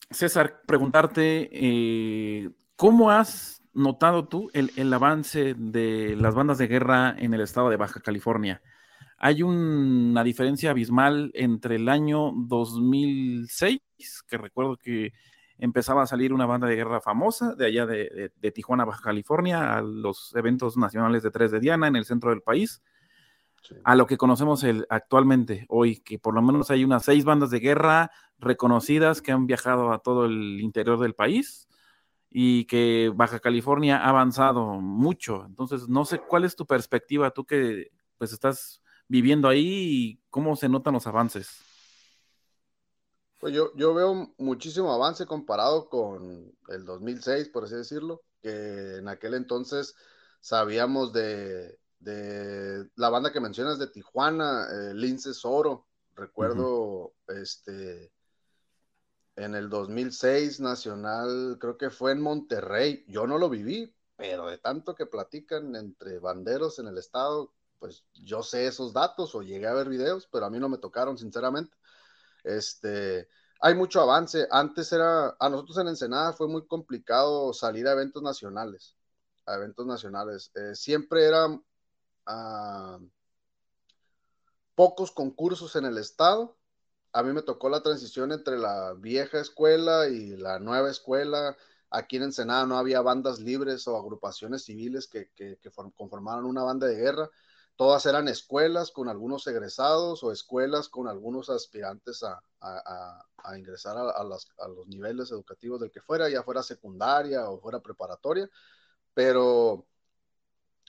César, 0.09 0.63
preguntarte, 0.65 1.49
eh, 1.51 2.49
¿cómo 2.75 3.11
has 3.11 3.61
notado 3.73 4.27
tú 4.27 4.49
el, 4.53 4.71
el 4.75 4.91
avance 4.91 5.53
de 5.55 6.15
las 6.15 6.33
bandas 6.33 6.57
de 6.57 6.65
guerra 6.65 7.15
en 7.15 7.35
el 7.35 7.41
estado 7.41 7.69
de 7.69 7.77
Baja 7.77 7.99
California? 7.99 8.59
Hay 9.17 9.41
una 9.41 10.23
diferencia 10.23 10.71
abismal 10.71 11.31
entre 11.33 11.75
el 11.75 11.89
año 11.89 12.31
2006, 12.35 13.79
que 14.27 14.37
recuerdo 14.37 14.77
que 14.77 15.13
empezaba 15.57 16.03
a 16.03 16.07
salir 16.07 16.33
una 16.33 16.45
banda 16.45 16.67
de 16.67 16.75
guerra 16.75 17.01
famosa 17.01 17.55
de 17.55 17.65
allá 17.65 17.87
de, 17.87 18.51
Tijuana, 18.53 18.85
Baja 18.85 19.01
California, 19.01 19.75
a 19.75 19.81
los 19.81 20.35
eventos 20.35 20.77
nacionales 20.77 21.23
de 21.23 21.31
3 21.31 21.51
de 21.51 21.59
Diana 21.59 21.87
en 21.87 21.95
el 21.95 22.05
centro 22.05 22.29
del 22.29 22.41
país, 22.41 22.83
a 23.83 23.95
lo 23.95 24.05
que 24.05 24.17
conocemos 24.17 24.63
el, 24.63 24.85
actualmente 24.89 25.65
hoy, 25.67 25.97
que 25.97 26.19
por 26.19 26.35
lo 26.35 26.43
menos 26.43 26.69
hay 26.69 26.83
unas 26.83 27.03
seis 27.03 27.25
bandas 27.25 27.49
de 27.49 27.59
guerra 27.59 28.11
reconocidas 28.37 29.23
que 29.23 29.31
han 29.31 29.47
viajado 29.47 29.91
a 29.91 29.99
todo 29.99 30.25
el 30.25 30.61
interior 30.61 30.99
del 30.99 31.15
país 31.15 31.67
y 32.29 32.65
que 32.65 33.11
Baja 33.13 33.39
California 33.39 33.97
ha 33.97 34.09
avanzado 34.09 34.79
mucho. 34.79 35.43
Entonces, 35.47 35.89
no 35.89 36.05
sé 36.05 36.19
cuál 36.19 36.45
es 36.45 36.55
tu 36.55 36.67
perspectiva, 36.67 37.31
tú 37.31 37.45
que 37.45 37.91
pues 38.19 38.31
estás 38.31 38.81
viviendo 39.07 39.47
ahí 39.47 39.65
y 39.65 40.21
cómo 40.29 40.55
se 40.55 40.69
notan 40.69 40.93
los 40.93 41.07
avances? 41.07 41.49
Pues 43.39 43.53
yo, 43.53 43.71
yo 43.75 43.93
veo 43.93 44.33
muchísimo 44.37 44.91
avance 44.91 45.25
comparado 45.25 45.89
con 45.89 46.51
el 46.69 46.85
2006, 46.85 47.49
por 47.49 47.65
así 47.65 47.75
decirlo, 47.75 48.23
que 48.41 48.97
en 48.97 49.07
aquel 49.07 49.35
entonces 49.35 49.95
sabíamos 50.41 51.13
de, 51.13 51.79
la 52.95 53.09
banda 53.09 53.31
que 53.31 53.39
mencionas 53.39 53.79
de 53.79 53.87
Tijuana, 53.87 54.67
eh, 54.71 54.93
Linces 54.93 55.43
Oro. 55.45 55.87
Recuerdo 56.15 57.13
este 57.27 58.11
en 59.35 59.53
el 59.53 59.69
2006 59.69 60.59
nacional, 60.59 61.57
creo 61.59 61.77
que 61.77 61.91
fue 61.91 62.11
en 62.11 62.21
Monterrey. 62.21 63.05
Yo 63.07 63.27
no 63.27 63.37
lo 63.37 63.49
viví, 63.49 63.93
pero 64.15 64.47
de 64.47 64.57
tanto 64.57 64.95
que 64.95 65.05
platican 65.05 65.75
entre 65.75 66.17
banderos 66.17 66.79
en 66.79 66.87
el 66.87 66.97
estado, 66.97 67.53
pues 67.79 68.05
yo 68.13 68.43
sé 68.43 68.67
esos 68.67 68.93
datos 68.93 69.35
o 69.35 69.41
llegué 69.41 69.67
a 69.67 69.73
ver 69.73 69.89
videos, 69.89 70.27
pero 70.31 70.45
a 70.45 70.49
mí 70.49 70.59
no 70.59 70.69
me 70.69 70.77
tocaron, 70.77 71.17
sinceramente. 71.17 71.75
Este, 72.43 73.27
hay 73.59 73.75
mucho 73.75 74.01
avance. 74.01 74.47
Antes 74.51 74.91
era, 74.91 75.35
a 75.39 75.49
nosotros 75.49 75.77
en 75.77 75.87
Ensenada 75.87 76.33
fue 76.33 76.47
muy 76.47 76.65
complicado 76.67 77.53
salir 77.53 77.87
a 77.87 77.93
eventos 77.93 78.23
nacionales, 78.23 78.95
a 79.45 79.55
eventos 79.55 79.85
nacionales. 79.85 80.51
Eh, 80.55 80.75
siempre 80.75 81.25
eran 81.25 81.63
ah, 82.25 82.99
pocos 84.75 85.11
concursos 85.11 85.75
en 85.75 85.85
el 85.85 85.97
estado. 85.97 86.57
A 87.13 87.23
mí 87.23 87.33
me 87.33 87.41
tocó 87.41 87.69
la 87.69 87.81
transición 87.81 88.31
entre 88.31 88.57
la 88.57 88.93
vieja 88.93 89.39
escuela 89.39 90.07
y 90.07 90.37
la 90.37 90.59
nueva 90.59 90.89
escuela. 90.89 91.57
Aquí 91.89 92.17
en 92.17 92.23
Ensenada 92.23 92.65
no 92.65 92.77
había 92.77 93.01
bandas 93.01 93.39
libres 93.39 93.87
o 93.87 93.97
agrupaciones 93.97 94.65
civiles 94.65 95.07
que, 95.07 95.31
que, 95.33 95.57
que 95.57 95.71
conformaran 95.95 96.45
una 96.45 96.63
banda 96.63 96.85
de 96.85 96.95
guerra 96.95 97.29
todas 97.77 98.05
eran 98.07 98.27
escuelas 98.27 98.91
con 98.91 99.07
algunos 99.07 99.45
egresados 99.47 100.23
o 100.23 100.31
escuelas 100.31 100.89
con 100.89 101.07
algunos 101.07 101.49
aspirantes 101.49 102.23
a, 102.23 102.41
ingresar 103.55 103.95
a, 103.97 104.23
los 104.23 104.87
niveles 104.87 105.31
educativos 105.31 105.79
del 105.79 105.91
que 105.91 106.01
fuera, 106.01 106.27
ya 106.27 106.43
fuera 106.43 106.63
secundaria 106.63 107.49
o 107.49 107.61
fuera 107.61 107.79
preparatoria, 107.79 108.49
pero 109.13 109.87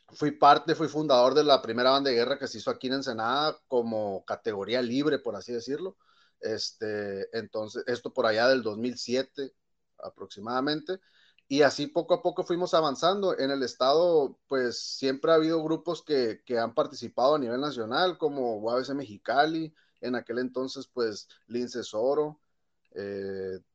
fui 0.08 0.32
parte, 0.32 0.74
fui 0.74 0.88
fundador 0.88 1.34
de 1.34 1.44
la 1.44 1.62
primera 1.62 1.90
banda 1.90 2.10
de 2.10 2.16
guerra 2.16 2.38
que 2.38 2.48
se 2.48 2.58
hizo 2.58 2.70
aquí 2.70 2.88
en 2.88 2.94
Ensenada 2.94 3.58
como 3.68 4.24
categoría 4.24 4.82
libre, 4.82 5.18
por 5.18 5.36
así 5.36 5.52
decirlo. 5.52 5.96
Este, 6.40 7.28
entonces, 7.38 7.84
esto 7.86 8.12
por 8.14 8.26
allá 8.26 8.48
del 8.48 8.62
2007 8.62 9.52
aproximadamente 9.98 11.00
y 11.48 11.62
así 11.62 11.86
poco 11.86 12.14
a 12.14 12.22
poco 12.22 12.44
fuimos 12.44 12.74
avanzando. 12.74 13.38
En 13.38 13.50
el 13.50 13.62
estado, 13.62 14.38
pues 14.48 14.78
siempre 14.78 15.32
ha 15.32 15.36
habido 15.36 15.62
grupos 15.62 16.02
que, 16.02 16.42
han 16.58 16.74
participado 16.74 17.36
a 17.36 17.38
nivel 17.38 17.60
nacional, 17.60 18.18
como 18.18 18.58
UABC 18.58 18.90
Mexicali, 18.90 19.74
en 20.00 20.14
aquel 20.14 20.38
entonces, 20.38 20.86
pues, 20.86 21.28
Lince 21.46 21.80
Oro, 21.94 22.38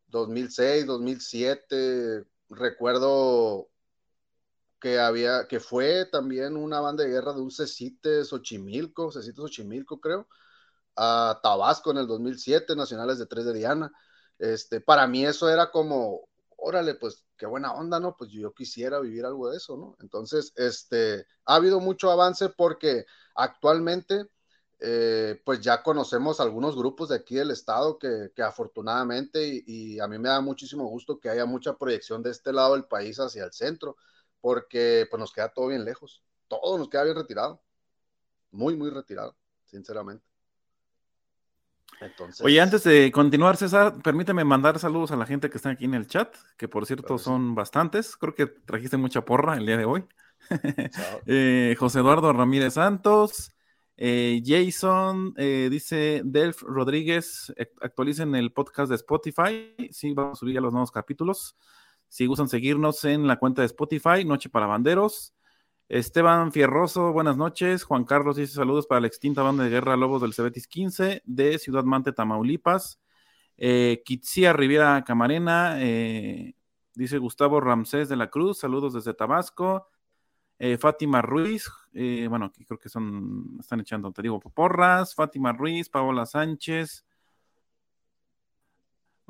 2006, 0.08 0.86
2007, 0.86 2.26
recuerdo 2.50 3.70
que 4.80 5.00
había, 5.00 5.48
que 5.48 5.60
fue 5.60 6.06
también 6.06 6.58
una 6.58 6.80
banda 6.82 7.04
de 7.04 7.10
guerra 7.10 7.34
de 7.34 7.42
un 7.42 7.52
Cecite 7.52 8.24
Xochimilco, 8.26 9.12
Cecite 9.12 9.38
Xochimilco 9.38 10.00
creo, 10.00 10.28
a 10.96 11.40
Tabasco 11.42 11.92
en 11.92 11.98
el 11.98 12.08
2007, 12.08 12.76
Nacionales 12.76 13.18
de 13.18 13.26
Tres 13.26 13.46
de 13.46 13.54
Diana. 13.54 13.92
Este, 14.38 14.82
para 14.82 15.08
mí 15.08 15.26
eso 15.26 15.50
era 15.50 15.72
como, 15.72 16.28
órale, 16.58 16.96
pues 16.96 17.26
qué 17.38 17.46
buena 17.46 17.74
onda, 17.74 18.00
¿no? 18.00 18.16
Pues 18.18 18.32
yo 18.32 18.54
quisiera 18.54 19.00
vivir 19.00 19.26
algo 19.26 19.50
de 19.50 19.58
eso, 19.58 19.78
¿no? 19.78 19.96
Entonces, 20.02 20.54
este, 20.56 21.26
ha 21.46 21.56
habido 21.56 21.80
mucho 21.80 22.12
avance 22.12 22.50
porque 22.50 23.06
actualmente, 23.36 24.28
eh, 24.80 25.42
pues 25.46 25.62
ya 25.62 25.82
conocemos 25.84 26.40
algunos 26.40 26.76
grupos 26.76 27.10
de 27.10 27.16
aquí 27.16 27.36
del 27.36 27.52
estado 27.52 27.98
que, 28.00 28.32
afortunadamente, 28.44 29.48
y, 29.48 29.64
y, 29.66 30.00
a 30.00 30.08
mí 30.08 30.18
me 30.20 30.30
da 30.30 30.42
muchísimo 30.42 30.86
gusto 30.88 31.20
que 31.20 31.30
haya 31.30 31.46
mucha 31.46 31.78
proyección 31.78 32.22
de 32.24 32.32
este 32.32 32.54
lado 32.54 32.74
del 32.74 32.86
país 32.86 33.20
hacia 33.20 33.46
el 33.46 33.54
centro, 33.54 33.98
porque 34.42 35.08
pues 35.10 35.20
nos 35.20 35.32
queda 35.34 35.54
todo 35.54 35.68
bien 35.68 35.86
lejos, 35.86 36.24
todo 36.48 36.78
nos 36.78 36.90
queda 36.90 37.04
bien 37.04 37.16
retirado, 37.16 37.62
muy, 38.52 38.76
muy 38.76 38.90
retirado, 38.90 39.36
sinceramente. 39.66 40.33
Oye, 42.42 42.62
antes 42.62 42.84
de 42.84 43.12
continuar, 43.12 43.58
César, 43.58 43.94
permíteme 44.04 44.44
mandar 44.44 44.80
saludos 44.80 45.12
a 45.12 45.16
la 45.16 45.26
gente 45.26 45.50
que 45.50 45.58
está 45.58 45.70
aquí 45.70 45.86
en 45.86 45.94
el 45.94 46.08
chat, 46.08 46.36
que 46.58 46.68
por 46.68 46.86
cierto 46.86 47.18
son 47.18 47.56
bastantes. 47.56 48.16
Creo 48.16 48.36
que 48.36 48.48
trajiste 48.48 48.98
mucha 48.98 49.24
porra 49.26 49.58
el 49.58 49.66
día 49.66 49.78
de 49.78 49.86
hoy. 49.86 50.06
Eh, 51.26 51.76
José 51.80 52.00
Eduardo 52.00 52.34
Ramírez 52.34 52.74
Santos, 52.74 53.54
eh, 53.96 54.42
Jason, 54.46 55.34
eh, 55.38 55.70
dice 55.72 56.22
Delf 56.26 56.62
Rodríguez, 56.64 57.54
actualicen 57.82 58.36
el 58.36 58.52
podcast 58.52 58.90
de 58.90 58.96
Spotify. 58.96 59.74
Sí, 59.92 60.14
vamos 60.14 60.38
a 60.38 60.40
subir 60.40 60.56
ya 60.56 60.62
los 60.62 60.74
nuevos 60.74 60.92
capítulos. 60.92 61.56
Si 62.10 62.26
gustan 62.26 62.50
seguirnos 62.50 63.06
en 63.06 63.26
la 63.26 63.38
cuenta 63.40 63.62
de 63.62 63.68
Spotify, 63.68 64.26
Noche 64.26 64.50
para 64.50 64.68
Banderos. 64.68 65.34
Esteban 65.94 66.52
Fierroso, 66.52 67.14
buenas 67.14 67.38
noches. 67.38 67.84
Juan 67.84 68.04
Carlos 68.04 68.38
dice 68.38 68.56
saludos 68.56 68.88
para 68.88 69.00
la 69.00 69.06
extinta 69.06 69.44
banda 69.44 69.64
de 69.64 69.70
guerra 69.70 69.96
Lobos 69.96 70.24
del 70.24 70.34
Cebetis 70.34 70.68
15 70.68 71.22
de 71.24 71.60
Ciudad 71.60 71.84
Mante, 71.84 72.12
Tamaulipas. 72.12 73.00
Eh, 73.58 74.02
Kitsia 74.04 74.54
Riviera 74.54 75.04
Camarena, 75.04 75.76
eh, 75.84 76.56
dice 76.96 77.20
Gustavo 77.20 77.62
Ramsés 77.62 78.10
de 78.10 78.16
la 78.16 78.32
Cruz, 78.32 78.58
saludos 78.58 78.96
desde 78.96 79.14
Tabasco. 79.14 79.88
Eh, 80.58 80.80
Fátima 80.80 81.22
Ruiz, 81.22 81.70
eh, 81.94 82.26
bueno, 82.28 82.52
creo 82.52 82.80
que 82.80 82.90
son, 82.90 83.58
están 83.60 83.82
echando, 83.82 84.12
te 84.12 84.24
digo, 84.24 84.40
porras. 84.40 85.14
Fátima 85.14 85.54
Ruiz, 85.54 85.90
Paola 85.90 86.26
Sánchez, 86.26 87.06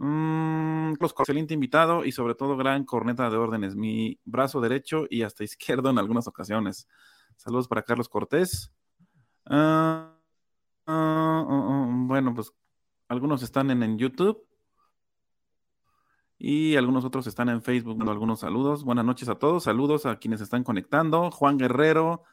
Mm, 0.06 0.96
excelente 1.02 1.54
invitado 1.54 2.04
y 2.04 2.12
sobre 2.12 2.36
todo 2.36 2.58
gran 2.58 2.84
corneta 2.84 3.30
de 3.30 3.38
órdenes. 3.38 3.74
Mi 3.78 4.20
brazo 4.26 4.60
derecho 4.60 5.06
y 5.10 5.22
hasta 5.22 5.44
izquierdo 5.46 5.90
en 5.90 5.98
algunas 5.98 6.28
ocasiones. 6.28 6.90
Saludos 7.38 7.70
para 7.70 7.84
Carlos 7.84 8.10
Cortés. 8.10 8.74
Ah, 9.46 10.14
ah, 10.88 11.46
ah, 11.50 11.88
bueno, 11.90 12.36
pues 12.36 12.52
algunos 13.08 13.44
están 13.44 13.72
en, 13.72 13.98
YouTube 13.98 14.46
y 16.38 16.76
algunos 16.76 17.06
otros 17.06 17.26
están 17.28 17.48
en 17.48 17.62
Facebook. 17.62 18.02
Algunos 18.10 18.42
saludos. 18.42 18.84
Buenas 18.84 19.06
noches 19.06 19.30
a 19.30 19.36
todos. 19.36 19.64
Saludos 19.64 20.06
a 20.06 20.18
quienes 20.18 20.42
están 20.42 20.66
conectando. 20.66 21.32
Juan 21.32 21.58
Guerrero. 21.58 22.24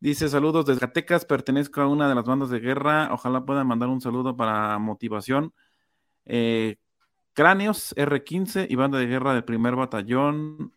Dice 0.00 0.28
saludos 0.28 0.66
desde 0.66 0.80
Gatecas, 0.80 1.24
pertenezco 1.24 1.80
a 1.80 1.86
una 1.86 2.08
de 2.08 2.16
las 2.16 2.24
bandas 2.24 2.50
de 2.50 2.58
guerra. 2.58 3.10
Ojalá 3.12 3.44
puedan 3.44 3.68
mandar 3.68 3.90
un 3.90 4.00
saludo 4.00 4.36
para 4.36 4.76
motivación. 4.78 5.54
Eh, 6.24 6.78
Cráneos 7.36 7.94
R15 7.98 8.66
y 8.70 8.76
banda 8.76 8.98
de 8.98 9.06
guerra 9.06 9.34
del 9.34 9.44
primer 9.44 9.76
batallón 9.76 10.72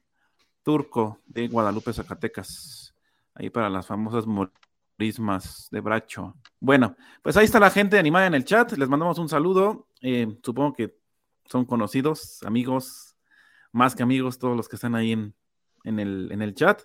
turco 0.62 1.22
de 1.26 1.48
Guadalupe, 1.48 1.94
Zacatecas. 1.94 2.94
Ahí 3.34 3.50
para 3.50 3.70
las 3.70 3.88
famosas 3.88 4.26
morismas 4.28 5.70
de 5.72 5.80
Bracho. 5.80 6.36
Bueno, 6.60 6.98
pues 7.24 7.38
ahí 7.38 7.46
está 7.46 7.62
la 7.62 7.70
gente 7.70 7.98
animada 7.98 8.28
en 8.28 8.34
el 8.34 8.44
chat. 8.44 8.74
Les 8.74 8.90
mandamos 8.90 9.18
un 9.20 9.30
saludo. 9.30 9.88
Eh, 10.02 10.38
supongo 10.44 10.74
que 10.74 10.98
son 11.46 11.64
conocidos, 11.64 12.44
amigos, 12.44 13.16
más 13.72 13.96
que 13.96 14.04
amigos, 14.04 14.38
todos 14.38 14.58
los 14.58 14.68
que 14.68 14.76
están 14.76 14.96
ahí 14.96 15.14
en, 15.14 15.34
el, 15.86 16.30
en 16.30 16.42
el 16.42 16.56
chat, 16.56 16.82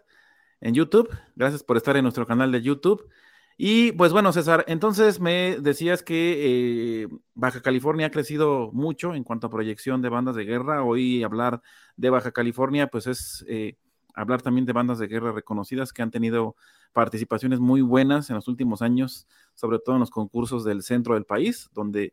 en 0.61 0.75
YouTube. 0.75 1.11
Gracias 1.35 1.65
por 1.65 1.77
estar 1.77 1.97
en 1.97 2.05
nuestro 2.05 2.29
canal 2.29 2.53
de 2.53 2.63
YouTube. 2.63 3.11
Y 3.57 3.93
pues 3.93 4.13
bueno, 4.13 4.33
César, 4.33 4.65
entonces 4.67 5.21
me 5.21 5.59
decías 5.61 6.03
que 6.03 7.03
eh, 7.05 7.09
Baja 7.35 7.61
California 7.63 8.09
ha 8.09 8.11
crecido 8.11 8.71
mucho 8.73 9.15
en 9.15 9.23
cuanto 9.23 9.47
a 9.47 9.51
proyección 9.51 10.03
de 10.03 10.09
bandas 10.09 10.35
de 10.35 10.45
guerra. 10.45 10.83
Hoy 10.83 11.23
hablar 11.23 11.63
de 11.97 12.11
Baja 12.11 12.33
California, 12.33 12.89
pues 12.89 13.07
es 13.07 13.45
eh, 13.49 13.79
hablar 14.15 14.43
también 14.43 14.67
de 14.67 14.73
bandas 14.73 14.99
de 14.99 15.07
guerra 15.07 15.31
reconocidas 15.31 15.93
que 15.93 16.03
han 16.03 16.11
tenido 16.11 16.57
participaciones 16.93 17.61
muy 17.61 17.81
buenas 17.81 18.29
en 18.29 18.37
los 18.37 18.49
últimos 18.49 18.83
años, 18.83 19.29
sobre 19.55 19.79
todo 19.79 19.97
en 19.97 20.01
los 20.01 20.11
concursos 20.11 20.65
del 20.65 20.83
centro 20.83 21.15
del 21.15 21.25
país, 21.25 21.71
donde 21.73 22.13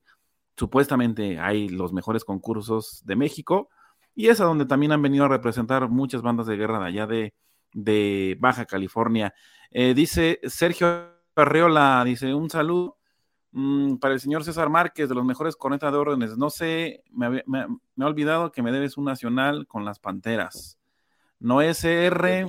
supuestamente 0.58 1.40
hay 1.40 1.70
los 1.70 1.92
mejores 1.92 2.24
concursos 2.24 3.04
de 3.06 3.16
México. 3.16 3.70
Y 4.14 4.28
es 4.28 4.42
a 4.42 4.46
donde 4.46 4.66
también 4.66 4.92
han 4.92 5.02
venido 5.02 5.26
a 5.26 5.30
representar 5.30 5.90
muchas 5.90 6.22
bandas 6.22 6.46
de 6.46 6.58
guerra 6.58 6.80
de 6.80 6.86
allá 6.86 7.08
de, 7.74 8.38
Baja 8.40 8.66
California. 8.66 9.34
Eh, 9.72 9.94
dice 9.94 10.40
Sergio 10.44 11.21
Arreola 11.36 12.04
dice, 12.06 12.34
un 12.34 12.50
saludo 12.50 12.98
mm, 13.52 13.96
para 13.98 14.13
el 14.13 14.20
señor 14.20 14.44
César 14.44 14.70
Márquez, 14.70 15.10
de 15.10 15.15
los 15.15 15.26
mejores 15.26 15.56
cornetas 15.56 15.91
de 15.91 15.98
órdenes. 15.98 16.38
No 16.38 16.50
sé, 16.50 17.04
me, 17.12 17.44
me, 17.46 17.67
he 17.98 18.04
olvidado 18.04 18.52
que 18.52 18.62
me 18.62 18.72
debes 18.72 18.98
un 18.98 19.06
nacional 19.06 19.67
con 19.67 19.86
las 19.86 20.00
Panteras. 20.00 20.78
No 21.39 21.62
SR. 21.62 22.48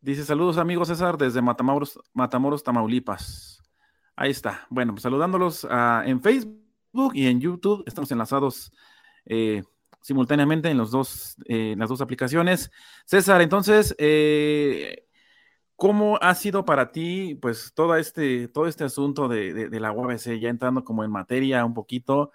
Dice, 0.00 0.24
saludos 0.24 0.56
amigos 0.56 0.88
César 0.88 1.18
desde 1.18 1.42
Matamoros, 1.42 2.00
Matamoros 2.14 2.64
Tamaulipas. 2.64 3.62
Ahí 4.16 4.30
está. 4.30 4.66
Bueno, 4.70 4.92
pues 4.92 5.02
saludándolos 5.02 5.66
ah, 5.70 6.02
en 6.06 6.22
Facebook 6.22 7.12
y 7.14 7.26
en 7.26 7.40
YouTube. 7.40 7.84
Estamos 7.86 8.10
enlazados 8.10 8.72
eh, 9.26 9.62
simultáneamente 10.00 10.70
en, 10.70 10.78
los 10.78 10.90
dos, 10.90 11.36
eh, 11.46 11.74
las 11.78 11.88
dos 11.88 12.00
aplicaciones. 12.00 12.70
César, 13.04 13.42
entonces, 13.42 13.94
eh, 13.98 15.06
¿Cómo 15.80 16.18
ha 16.20 16.34
sido 16.34 16.66
para 16.66 16.92
ti, 16.92 17.36
pues, 17.40 17.72
todo 17.74 17.96
este, 17.96 18.48
todo 18.48 18.66
este 18.66 18.84
asunto 18.84 19.28
de, 19.28 19.70
la 19.80 19.92
UABC, 19.92 20.38
ya 20.38 20.50
entrando 20.50 20.84
como 20.84 21.04
en 21.04 21.10
materia 21.10 21.64
un 21.64 21.72
poquito? 21.72 22.32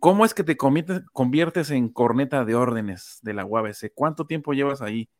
¿Cómo 0.00 0.24
es 0.24 0.32
que 0.32 0.42
te 0.44 0.56
conviertes 0.56 1.70
en 1.70 1.90
corneta 1.90 2.46
de 2.46 2.54
órdenes 2.54 3.18
de 3.20 3.34
la 3.34 3.44
UABC? 3.44 3.92
¿Cuánto 3.94 4.26
tiempo 4.26 4.54
llevas 4.54 4.80
ahí, 4.80 5.10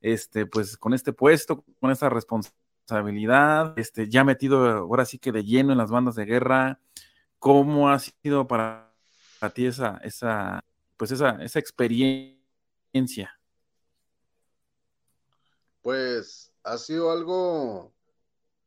este, 0.00 0.46
pues, 0.46 0.78
con 0.78 0.94
este 0.94 1.12
puesto, 1.12 1.66
con 1.80 1.90
esta 1.90 2.08
responsabilidad, 2.08 3.78
este, 3.78 4.08
ya 4.08 4.24
metido 4.24 4.66
ahora 4.66 5.04
sí 5.04 5.18
que 5.18 5.30
de 5.30 5.44
lleno 5.44 5.72
en 5.72 5.78
las 5.78 5.90
bandas 5.90 6.14
de 6.14 6.24
guerra? 6.24 6.80
¿Cómo 7.38 7.90
ha 7.90 7.98
sido 7.98 8.48
para, 8.48 8.90
para 9.38 9.52
ti 9.52 9.66
esa, 9.66 9.98
esa, 10.02 10.64
pues, 10.96 11.10
esa, 11.10 11.32
esa 11.42 11.58
experiencia? 11.58 13.38
Pues 15.82 16.47
ha 16.72 16.78
sido 16.78 17.10
algo, 17.10 17.94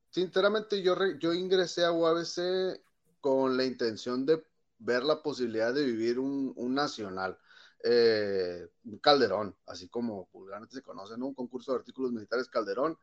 sinceramente 0.10 0.82
yo, 0.82 0.96
yo 1.20 1.34
ingresé 1.34 1.86
a 1.86 1.92
UABC 1.92 2.82
con 3.20 3.58
la 3.58 3.66
intención 3.66 4.26
de 4.26 4.44
ver 4.80 5.04
la 5.04 5.22
posibilidad 5.22 5.74
de 5.74 5.86
vivir 5.86 6.20
un, 6.20 6.54
nacional, 6.74 7.38
eh, 7.84 8.68
un 8.86 8.98
Calderón, 9.00 9.56
así 9.68 9.88
como 9.90 10.30
vulgarmente 10.34 10.76
se 10.76 10.82
conoce, 10.82 11.14
Un 11.16 11.36
concurso 11.36 11.72
de 11.72 11.80
artículos 11.80 12.12
militares 12.12 12.48
Calderón. 12.50 12.98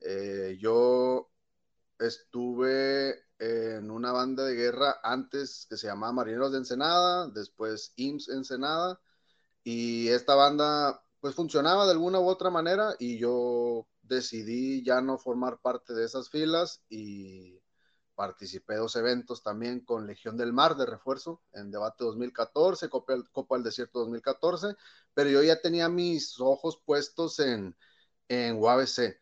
Eh, 0.00 0.56
yo 0.60 1.30
estuve 1.98 3.24
en 3.38 3.90
una 3.90 4.12
banda 4.12 4.44
de 4.44 4.54
guerra 4.54 5.00
antes 5.02 5.66
que 5.68 5.76
se 5.76 5.88
llamaba 5.88 6.12
Marineros 6.12 6.52
de 6.52 6.58
Ensenada, 6.58 7.28
después 7.28 7.92
IMSS 7.96 8.28
Ensenada, 8.30 9.00
y 9.64 10.08
esta 10.08 10.34
banda 10.34 11.02
pues 11.20 11.34
funcionaba 11.34 11.86
de 11.86 11.92
alguna 11.92 12.20
u 12.20 12.28
otra 12.28 12.50
manera 12.50 12.94
y 12.98 13.18
yo 13.18 13.86
decidí 14.08 14.84
ya 14.84 15.00
no 15.00 15.18
formar 15.18 15.58
parte 15.60 15.94
de 15.94 16.04
esas 16.04 16.30
filas 16.30 16.82
y 16.88 17.60
participé 18.16 18.76
dos 18.76 18.96
eventos 18.96 19.42
también 19.42 19.80
con 19.80 20.06
Legión 20.06 20.36
del 20.36 20.52
Mar 20.52 20.76
de 20.76 20.86
refuerzo 20.86 21.42
en 21.52 21.70
debate 21.70 22.04
2014, 22.04 22.88
Copa, 22.88 23.14
Copa 23.30 23.56
del 23.56 23.64
Desierto 23.64 24.00
2014, 24.00 24.74
pero 25.14 25.30
yo 25.30 25.42
ya 25.42 25.60
tenía 25.60 25.88
mis 25.88 26.40
ojos 26.40 26.80
puestos 26.84 27.38
en, 27.38 27.76
en 28.28 28.56
UABC. 28.56 29.20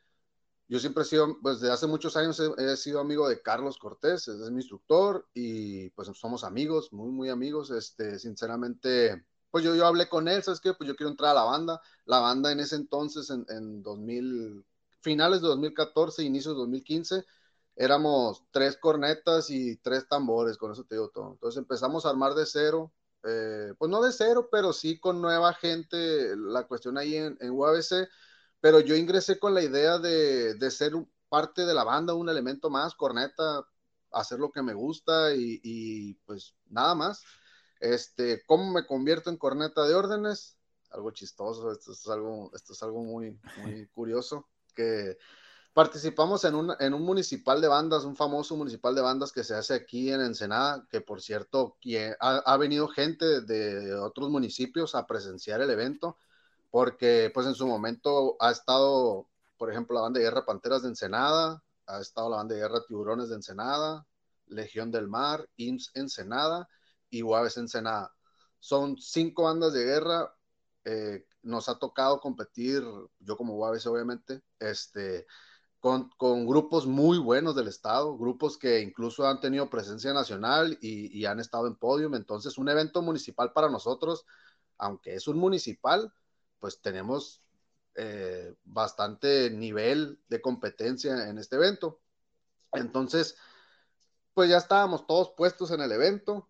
Yo 0.69 0.79
siempre 0.79 1.03
he 1.03 1.07
sido, 1.07 1.39
pues 1.43 1.61
desde 1.61 1.75
hace 1.75 1.87
muchos 1.87 2.17
años 2.17 2.41
he, 2.41 2.77
sido 2.77 3.01
amigo 3.01 3.29
de 3.29 3.43
Carlos 3.43 3.77
Cortés, 3.77 4.29
es 4.29 4.51
mi 4.51 4.61
instructor 4.61 5.29
y 5.35 5.91
pues 5.91 6.09
somos 6.15 6.43
amigos, 6.43 6.93
muy, 6.93 7.11
muy 7.11 7.29
amigos. 7.29 7.71
Este, 7.71 8.19
sinceramente, 8.19 9.27
pues 9.51 9.63
yo, 9.63 9.75
yo 9.75 9.87
hablé 9.87 10.09
con 10.09 10.27
él, 10.27 10.43
¿sabes 10.43 10.61
qué? 10.61 10.73
Pues 10.73 10.89
yo 10.89 10.97
quiero 10.97 11.11
entrar 11.11 11.33
a 11.33 11.35
la 11.35 11.45
banda. 11.45 11.81
La 12.07 12.21
banda 12.21 12.51
en 12.51 12.61
ese 12.61 12.77
entonces, 12.77 13.29
en, 13.29 13.45
en 13.51 13.83
2000, 13.83 14.65
finales 15.05 15.43
de 15.43 15.49
2014, 15.49 16.25
inicios 16.25 16.55
de 16.55 16.61
2015, 16.61 17.25
éramos 17.77 18.43
tres 18.51 18.77
cornetas 18.77 19.51
y 19.51 19.77
tres 19.77 20.09
tambores, 20.09 20.57
con 20.57 20.73
eso 20.73 20.85
te 20.85 20.97
digo 20.97 21.11
todo. 21.11 21.33
Entonces 21.33 21.59
empezamos 21.59 22.07
a 22.07 22.11
armar 22.11 22.35
de 22.35 22.47
cero, 22.47 22.93
eh, 23.23 23.75
pues 23.79 23.91
no 23.91 24.03
de 24.03 24.13
cero, 24.13 24.49
pero 24.51 24.73
sí 24.73 24.99
con 24.99 25.21
nueva 25.21 25.53
gente, 25.55 26.35
la 26.37 26.67
cuestión 26.67 26.99
ahí 26.99 27.17
en, 27.17 27.37
en 27.41 27.51
UABC, 27.51 28.09
pero 28.61 28.81
yo 28.81 28.97
ingresé 28.97 29.39
con 29.39 29.55
la 29.55 29.63
idea 29.63 29.99
de, 29.99 30.55
de 30.55 30.71
ser 30.71 30.93
parte 31.29 31.67
de 31.67 31.75
la 31.75 31.85
banda, 31.85 32.15
un 32.15 32.29
elemento 32.29 32.71
más, 32.71 32.95
corneta, 32.95 33.67
hacer 34.13 34.39
lo 34.39 34.51
que 34.51 34.63
me 34.63 34.75
gusta 34.75 35.35
y, 35.35 35.61
y, 35.63 36.15
pues 36.27 36.55
nada 36.71 36.95
más. 36.95 37.23
Este, 37.81 38.43
¿cómo 38.47 38.71
me 38.73 38.87
convierto 38.87 39.31
en 39.31 39.37
corneta 39.37 39.87
de 39.87 39.95
órdenes? 39.95 40.57
Algo 40.91 41.11
chistoso, 41.11 41.73
esto 41.73 41.93
es 41.93 42.07
algo, 42.09 42.51
esto 42.55 42.73
es 42.73 42.83
algo 42.83 43.03
muy, 43.03 43.39
muy 43.59 43.87
curioso, 43.89 44.49
que 44.75 45.19
participamos 45.73 46.45
en 46.45 46.55
un, 46.55 46.73
en 46.79 46.95
un 46.95 47.03
municipal 47.03 47.61
de 47.61 47.69
bandas, 47.69 48.05
un 48.05 48.17
famoso 48.17 48.57
municipal 48.57 48.95
de 48.95 49.03
bandas 49.03 49.33
que 49.33 49.45
se 49.45 49.55
hace 49.55 49.75
aquí 49.75 50.13
en 50.13 50.21
Ensenada, 50.21 50.87
que 50.91 51.01
por 51.01 51.21
cierto, 51.21 51.77
ha, 52.21 52.37
ha 52.39 52.57
venido 52.57 52.89
gente 52.89 53.41
de 53.43 53.95
otros 53.95 54.31
municipios 54.31 54.95
a 54.95 55.07
presenciar 55.07 55.61
el 55.61 55.71
evento, 55.71 56.17
porque 56.71 57.31
pues 57.35 57.47
en 57.47 57.55
su 57.55 57.67
momento 57.67 58.37
ha 58.41 58.51
estado, 58.51 59.29
por 59.59 59.71
ejemplo, 59.71 59.95
la 59.95 60.03
banda 60.03 60.19
de 60.19 60.25
guerra 60.27 60.47
Panteras 60.47 60.83
de 60.83 60.89
Ensenada, 60.89 61.63
ha 61.87 62.01
estado 62.01 62.31
la 62.31 62.37
banda 62.37 62.55
de 62.55 62.61
guerra 62.61 62.85
Tiburones 62.87 63.29
de 63.29 63.37
Ensenada, 63.37 64.07
Legión 64.47 64.91
del 64.91 65.09
Mar, 65.09 65.49
IMSS 65.57 65.91
Ensenada 65.95 66.69
y 67.11 67.21
Guaves 67.23 67.57
Ensenada. 67.57 68.15
Son 68.61 68.97
cinco 68.99 69.45
bandas 69.45 69.73
de 69.73 69.85
guerra. 69.85 70.35
Eh, 70.85 71.27
nos 71.43 71.69
ha 71.69 71.79
tocado 71.79 72.21
competir, 72.21 72.83
yo 73.19 73.37
como 73.37 73.55
Guaves 73.55 73.87
obviamente, 73.87 74.43
este, 74.71 75.27
con, 75.81 76.09
grupos 76.47 76.87
muy 76.87 77.19
buenos 77.19 77.55
del 77.57 77.69
estado, 77.69 78.17
grupos 78.17 78.57
que 78.57 78.81
incluso 78.81 79.27
han 79.27 79.41
tenido 79.41 79.69
presencia 79.69 80.13
nacional 80.13 80.79
y, 80.81 81.19
y 81.19 81.27
han 81.27 81.41
estado 81.41 81.67
en 81.67 81.77
podium. 81.77 82.15
Entonces, 82.15 82.59
un 82.59 82.69
evento 82.69 83.03
municipal 83.03 83.53
para 83.53 83.69
nosotros, 83.69 84.25
aunque 84.79 85.15
es 85.15 85.29
un 85.29 85.39
municipal, 85.39 86.13
pues 86.59 86.81
tenemos 86.81 87.45
eh, 87.97 88.55
bastante 88.65 89.51
nivel 89.51 90.19
de 90.29 90.41
competencia 90.41 91.29
en 91.29 91.39
este 91.39 91.57
evento. 91.57 92.01
Entonces, 92.73 93.37
pues 94.33 94.51
ya 94.51 94.57
estábamos 94.57 95.07
todos 95.07 95.31
puestos 95.37 95.71
en 95.71 95.81
el 95.81 95.93
evento 95.93 96.49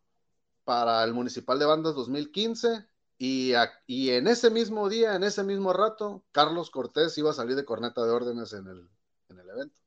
para 0.64 1.04
el 1.04 1.12
Municipal 1.12 1.58
de 1.58 1.66
Bandas 1.66 1.94
2015 1.94 2.86
y, 3.18 3.52
y, 3.86 4.10
en 4.10 4.26
ese 4.26 4.50
mismo 4.50 4.88
día, 4.88 5.14
en 5.14 5.22
ese 5.22 5.44
mismo 5.44 5.72
rato, 5.72 6.24
Carlos 6.32 6.70
Cortés 6.70 7.16
iba 7.18 7.30
a 7.30 7.34
salir 7.34 7.56
de 7.56 7.64
corneta 7.64 8.04
de 8.04 8.10
órdenes 8.10 8.52
en 8.52 8.66
el, 8.66 8.90
en 9.28 9.38
el 9.38 9.48
evento. 9.48 9.80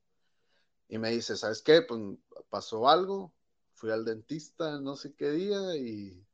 Y 0.88 0.98
me 0.98 1.10
dice, 1.10 1.36
¿sabes 1.36 1.62
qué? 1.62 1.82
Pues 1.82 2.00
pasó 2.48 2.88
algo, 2.88 3.32
fui 3.74 3.90
al 3.90 4.04
dentista 4.04 4.80
no 4.80 4.96
sé 4.96 5.14
qué 5.14 5.30
día 5.30 5.76
y 5.76 6.26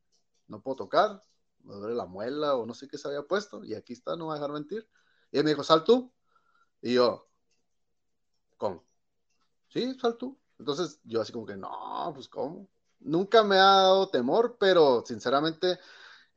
no 0.47 0.61
puedo 0.61 0.77
tocar, 0.77 1.21
me 1.63 1.75
duele 1.75 1.95
la 1.95 2.05
muela 2.05 2.55
o 2.55 2.65
no 2.65 2.73
sé 2.73 2.87
qué 2.87 2.97
se 2.97 3.07
había 3.07 3.23
puesto 3.23 3.63
y 3.63 3.75
aquí 3.75 3.93
está, 3.93 4.15
no 4.15 4.27
va 4.27 4.33
a 4.33 4.37
dejar 4.37 4.51
mentir. 4.51 4.87
Y 5.31 5.37
él 5.37 5.43
me 5.43 5.51
dijo, 5.51 5.63
sal 5.63 5.83
tú. 5.83 6.11
Y 6.81 6.93
yo, 6.93 7.27
¿cómo? 8.57 8.85
Sí, 9.69 9.93
sal 9.99 10.17
tú. 10.17 10.37
Entonces 10.59 10.99
yo 11.03 11.21
así 11.21 11.33
como 11.33 11.45
que, 11.45 11.57
no, 11.57 12.11
pues 12.13 12.29
¿cómo? 12.29 12.69
Nunca 12.99 13.43
me 13.43 13.55
ha 13.57 13.59
dado 13.59 14.09
temor, 14.09 14.57
pero 14.59 15.03
sinceramente 15.05 15.79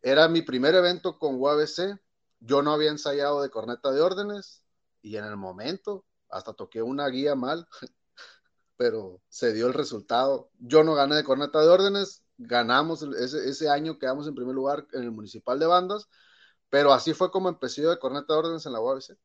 era 0.02 0.28
mi 0.28 0.42
primer 0.42 0.74
evento 0.74 1.18
con 1.18 1.40
UABC. 1.40 1.98
Yo 2.40 2.62
no 2.62 2.72
había 2.72 2.90
ensayado 2.90 3.42
de 3.42 3.50
corneta 3.50 3.90
de 3.90 4.00
órdenes 4.00 4.62
y 5.02 5.16
en 5.16 5.24
el 5.24 5.36
momento 5.36 6.04
hasta 6.30 6.52
toqué 6.52 6.82
una 6.82 7.08
guía 7.08 7.34
mal, 7.34 7.66
pero 8.76 9.20
se 9.28 9.52
dio 9.52 9.66
el 9.66 9.74
resultado. 9.74 10.50
Yo 10.58 10.84
no 10.84 10.94
gané 10.94 11.16
de 11.16 11.24
corneta 11.24 11.60
de 11.60 11.68
órdenes, 11.68 12.22
ganamos 12.36 13.02
ese, 13.02 13.48
ese 13.48 13.68
año, 13.70 13.98
quedamos 13.98 14.28
en 14.28 14.34
primer 14.34 14.54
lugar 14.54 14.86
en 14.92 15.02
el 15.02 15.10
municipal 15.10 15.58
de 15.58 15.66
bandas, 15.66 16.08
pero 16.70 16.92
así 16.92 17.14
fue 17.14 17.30
como 17.30 17.48
empecé 17.48 17.82
yo 17.82 17.90
de 17.90 17.98
corneta 17.98 18.32
de 18.32 18.38
órdenes 18.38 18.66
en 18.66 18.72
la 18.72 18.80
UABC. 18.80 19.16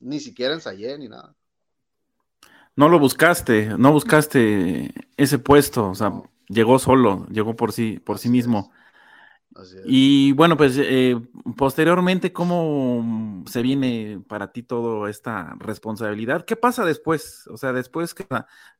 Ni 0.00 0.20
siquiera 0.20 0.54
ensayé 0.54 0.98
ni 0.98 1.08
nada. 1.08 1.36
No 2.76 2.88
lo 2.88 2.98
buscaste, 2.98 3.68
no 3.78 3.92
buscaste 3.92 4.92
ese 5.16 5.38
puesto, 5.38 5.90
o 5.90 5.94
sea, 5.94 6.10
no. 6.10 6.30
llegó 6.48 6.80
solo, 6.80 7.26
llegó 7.30 7.54
por 7.54 7.72
sí, 7.72 8.00
por 8.00 8.18
sí 8.18 8.28
mismo. 8.28 8.72
Es. 8.72 8.83
Y 9.84 10.32
bueno, 10.32 10.56
pues 10.56 10.76
eh, 10.78 11.16
posteriormente, 11.56 12.32
¿cómo 12.32 13.44
se 13.46 13.62
viene 13.62 14.20
para 14.28 14.50
ti 14.52 14.62
toda 14.62 15.08
esta 15.08 15.54
responsabilidad? 15.58 16.44
¿Qué 16.44 16.56
pasa 16.56 16.84
después? 16.84 17.46
O 17.48 17.56
sea, 17.56 17.72
después 17.72 18.14
que 18.14 18.26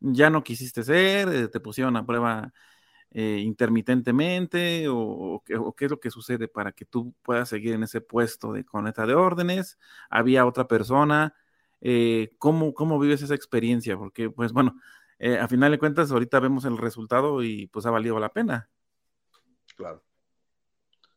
ya 0.00 0.30
no 0.30 0.42
quisiste 0.42 0.82
ser, 0.82 1.28
eh, 1.28 1.48
te 1.48 1.60
pusieron 1.60 1.96
a 1.96 2.04
prueba 2.04 2.52
eh, 3.12 3.40
intermitentemente, 3.44 4.88
o, 4.88 4.96
o, 4.96 5.42
o, 5.58 5.76
qué 5.76 5.84
es 5.84 5.90
lo 5.90 6.00
que 6.00 6.10
sucede 6.10 6.48
para 6.48 6.72
que 6.72 6.84
tú 6.84 7.14
puedas 7.22 7.48
seguir 7.48 7.74
en 7.74 7.84
ese 7.84 8.00
puesto 8.00 8.52
de 8.52 8.64
coneta 8.64 9.06
de 9.06 9.14
órdenes? 9.14 9.78
¿Había 10.10 10.46
otra 10.46 10.66
persona? 10.66 11.34
Eh, 11.80 12.34
¿cómo, 12.38 12.74
¿Cómo 12.74 12.98
vives 12.98 13.22
esa 13.22 13.34
experiencia? 13.34 13.96
Porque, 13.96 14.30
pues 14.30 14.52
bueno, 14.52 14.76
a 15.40 15.48
final 15.48 15.70
de 15.70 15.78
cuentas, 15.78 16.10
ahorita 16.10 16.40
vemos 16.40 16.64
el 16.64 16.78
resultado 16.78 17.42
y 17.42 17.68
pues 17.68 17.86
ha 17.86 17.90
valido 17.90 18.18
la 18.18 18.32
pena. 18.32 18.68
Claro. 19.76 20.02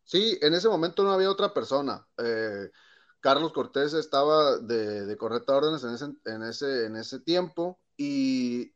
Sí, 0.07 0.39
en 0.41 0.53
ese 0.53 0.69
momento 0.69 1.03
no 1.03 1.11
había 1.11 1.29
otra 1.29 1.53
persona. 1.53 2.07
Eh, 2.17 2.71
Carlos 3.19 3.51
Cortés 3.53 3.93
estaba 3.93 4.57
de, 4.57 5.05
de 5.05 5.17
correcta 5.17 5.55
órdenes 5.55 5.83
en 5.83 5.93
ese, 5.95 6.05
en 6.33 6.43
ese, 6.43 6.85
en 6.85 6.95
ese 6.95 7.19
tiempo 7.19 7.79
y, 7.97 8.73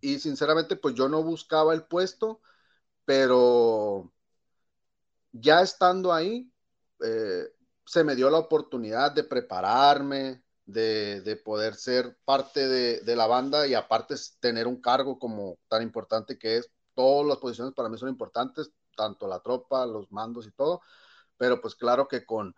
y, 0.00 0.18
sinceramente 0.18 0.76
pues 0.76 0.94
yo 0.94 1.08
no 1.10 1.22
buscaba 1.22 1.74
el 1.74 1.84
puesto, 1.84 2.40
pero 3.04 4.12
ya 5.32 5.60
estando 5.62 6.12
ahí, 6.12 6.50
eh, 7.04 7.44
se 7.86 8.04
me 8.04 8.16
dio 8.16 8.30
la 8.30 8.38
oportunidad 8.38 9.12
de 9.12 9.24
prepararme, 9.24 10.42
de, 10.64 11.20
de 11.22 11.36
poder 11.36 11.74
ser 11.74 12.16
parte 12.24 12.66
de, 12.68 13.00
de, 13.00 13.16
la 13.16 13.26
banda 13.26 13.66
y 13.66 13.74
aparte 13.74 14.14
tener 14.40 14.66
un 14.66 14.80
cargo 14.80 15.18
como 15.18 15.58
tan 15.68 15.82
importante 15.82 16.38
que 16.38 16.58
es. 16.58 16.70
Todas 16.94 17.26
las 17.26 17.38
posiciones 17.38 17.74
para 17.74 17.88
mí 17.90 17.98
son 17.98 18.08
importantes, 18.10 18.70
tanto 18.96 19.26
la 19.26 19.40
tropa, 19.40 19.86
los 19.86 20.10
mandos 20.12 20.46
y 20.46 20.52
todo, 20.52 20.80
pero 21.36 21.60
pues 21.60 21.74
claro 21.74 22.08
que 22.08 22.24
con, 22.24 22.54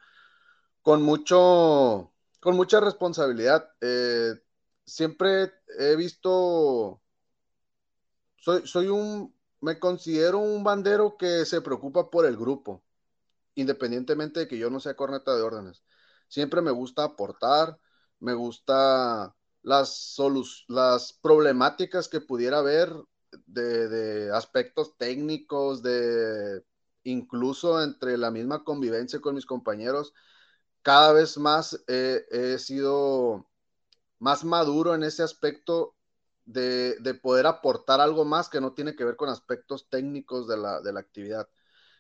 con 0.83 1.03
mucho, 1.03 2.13
con 2.41 2.57
mucha 2.57 2.81
responsabilidad. 2.81 3.71
Eh, 3.81 4.35
siempre 4.85 5.53
he 5.79 5.97
visto, 5.97 7.01
soy, 8.37 8.67
soy 8.67 8.89
un, 8.89 9.35
me 9.61 9.79
considero 9.79 10.39
un 10.39 10.63
bandero 10.63 11.17
que 11.17 11.45
se 11.47 11.61
preocupa 11.63 12.11
por 12.11 12.27
el 12.27 12.37
grupo, 12.37 12.83
independientemente 13.55 14.41
de 14.41 14.49
que 14.49 14.59
yo 14.59 14.71
no 14.71 14.81
sea 14.81 14.97
corneta 14.97 15.35
de 15.35 15.43
órdenes. 15.43 15.85
Siempre 16.29 16.61
me 16.61 16.71
gusta 16.71 17.05
aportar, 17.05 17.79
me 18.21 18.35
gusta 18.35 19.35
las, 19.63 20.17
las 20.69 21.13
problemáticas 21.15 22.09
que 22.09 22.21
pudiera 22.21 22.59
haber 22.59 22.93
de, 23.47 24.31
aspectos 24.33 24.97
técnicos, 24.97 25.83
de 25.83 26.65
incluso 27.05 27.83
entre 27.83 28.17
la 28.19 28.31
misma 28.31 28.65
convivencia 28.65 29.21
con 29.21 29.35
mis 29.35 29.47
compañeros, 29.47 30.15
cada 30.83 31.13
vez 31.13 31.39
más 31.39 31.85
he 31.89 32.59
sido 32.59 33.47
más 34.19 34.45
maduro 34.45 34.95
en 34.95 35.05
ese 35.05 35.23
aspecto 35.23 35.97
de, 36.47 36.97
de, 37.01 37.15
poder 37.15 37.47
aportar 37.47 38.01
algo 38.01 38.25
más 38.25 38.49
que 38.49 38.61
no 38.61 38.73
tiene 38.75 38.97
que 38.97 39.05
ver 39.05 39.17
con 39.17 39.29
aspectos 39.29 39.89
técnicos 39.91 40.49
de 40.49 40.57
la, 40.57 40.81
de 40.81 40.93
la 40.93 41.01
actividad. 41.01 41.49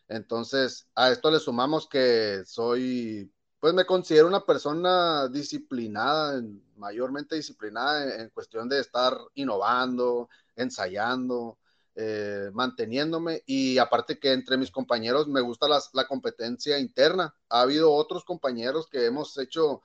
Entonces, 0.09 0.88
a 0.94 1.11
esto 1.11 1.31
le 1.31 1.38
sumamos 1.40 1.88
que 1.88 2.42
soy, 2.47 3.34
pues 3.64 3.72
me 3.72 3.87
considero 3.87 4.27
una 4.27 4.44
persona 4.44 5.27
disciplinada, 5.29 6.42
mayormente 6.77 7.35
disciplinada 7.35 8.14
en, 8.14 8.20
en 8.20 8.29
cuestión 8.29 8.68
de 8.68 8.79
estar 8.79 9.16
innovando, 9.37 10.29
ensayando, 10.55 11.57
eh, 11.94 12.50
manteniéndome 12.53 13.42
y 13.46 13.79
aparte 13.79 14.18
que 14.18 14.33
entre 14.33 14.59
mis 14.59 14.70
compañeros 14.70 15.29
me 15.29 15.40
gusta 15.40 15.66
las, 15.66 15.88
la 15.94 16.07
competencia 16.07 16.79
interna. 16.79 17.35
Ha 17.48 17.62
habido 17.62 17.90
otros 17.94 18.27
compañeros 18.27 18.87
que 18.87 19.07
hemos 19.07 19.38
hecho 19.38 19.81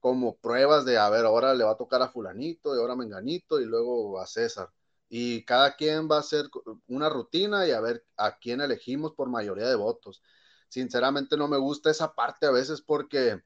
como 0.00 0.36
pruebas 0.36 0.84
de, 0.84 0.98
a 0.98 1.08
ver, 1.08 1.24
ahora 1.24 1.54
le 1.54 1.64
va 1.64 1.70
a 1.70 1.76
tocar 1.78 2.02
a 2.02 2.08
fulanito 2.08 2.76
y 2.76 2.78
ahora 2.78 2.92
a 2.92 2.96
menganito 2.96 3.58
y 3.58 3.64
luego 3.64 4.20
a 4.20 4.26
César. 4.26 4.68
Y 5.08 5.46
cada 5.46 5.76
quien 5.76 6.10
va 6.10 6.16
a 6.16 6.20
hacer 6.20 6.50
una 6.88 7.08
rutina 7.08 7.66
y 7.66 7.70
a 7.70 7.80
ver 7.80 8.04
a 8.18 8.36
quién 8.38 8.60
elegimos 8.60 9.14
por 9.14 9.30
mayoría 9.30 9.66
de 9.66 9.76
votos. 9.76 10.22
Sinceramente 10.74 11.36
no 11.36 11.46
me 11.46 11.56
gusta 11.56 11.88
esa 11.88 12.14
parte 12.16 12.46
a 12.46 12.50
veces 12.50 12.82
porque 12.82 13.40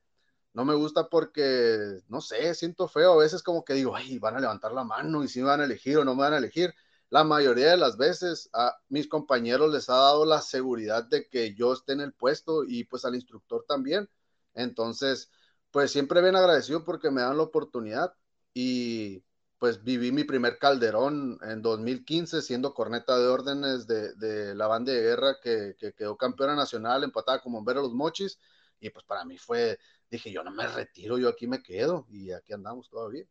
no 0.54 0.64
me 0.64 0.74
gusta 0.74 1.10
porque, 1.10 2.00
no 2.08 2.22
sé, 2.22 2.54
siento 2.54 2.88
feo. 2.88 3.12
A 3.12 3.16
veces 3.18 3.42
como 3.42 3.66
que 3.66 3.74
digo, 3.74 3.94
ay, 3.94 4.18
van 4.18 4.36
a 4.36 4.40
levantar 4.40 4.72
la 4.72 4.82
mano 4.82 5.22
y 5.22 5.28
si 5.28 5.40
me 5.40 5.46
van 5.48 5.60
a 5.60 5.64
elegir 5.64 5.98
o 5.98 6.04
no 6.06 6.14
me 6.14 6.22
van 6.22 6.32
a 6.32 6.38
elegir. 6.38 6.74
La 7.10 7.24
mayoría 7.24 7.70
de 7.70 7.76
las 7.76 7.98
veces 7.98 8.48
a 8.54 8.78
mis 8.88 9.08
compañeros 9.08 9.70
les 9.70 9.90
ha 9.90 9.96
dado 9.96 10.24
la 10.24 10.40
seguridad 10.40 11.04
de 11.04 11.28
que 11.28 11.54
yo 11.54 11.74
esté 11.74 11.92
en 11.92 12.00
el 12.00 12.14
puesto 12.14 12.64
y 12.64 12.84
pues 12.84 13.04
al 13.04 13.14
instructor 13.14 13.66
también. 13.68 14.08
Entonces, 14.54 15.30
pues 15.70 15.90
siempre 15.92 16.22
bien 16.22 16.34
agradecido 16.36 16.82
porque 16.82 17.10
me 17.10 17.20
dan 17.20 17.36
la 17.36 17.42
oportunidad 17.42 18.14
y, 18.54 19.22
pues 19.58 19.82
viví 19.82 20.12
mi 20.12 20.24
primer 20.24 20.58
calderón 20.58 21.38
en 21.42 21.62
2015 21.62 22.42
siendo 22.42 22.74
corneta 22.74 23.18
de 23.18 23.26
órdenes 23.26 23.86
de, 23.86 24.54
la 24.54 24.66
banda 24.68 24.92
de 24.92 25.00
guerra 25.00 25.36
que, 25.42 25.74
quedó 25.96 26.16
campeona 26.16 26.54
nacional 26.54 27.04
empatada 27.04 27.40
con 27.40 27.52
Bombero 27.52 27.82
Los 27.82 27.92
Mochis 27.92 28.38
y 28.80 28.90
pues 28.90 29.04
para 29.04 29.24
mí 29.24 29.36
fue, 29.36 29.78
dije 30.10 30.30
yo 30.32 30.44
no 30.44 30.52
me 30.52 30.66
retiro, 30.68 31.18
yo 31.18 31.28
aquí 31.28 31.46
me 31.46 31.62
quedo 31.62 32.06
y 32.08 32.30
aquí 32.32 32.52
andamos 32.52 32.88
todavía. 32.88 33.24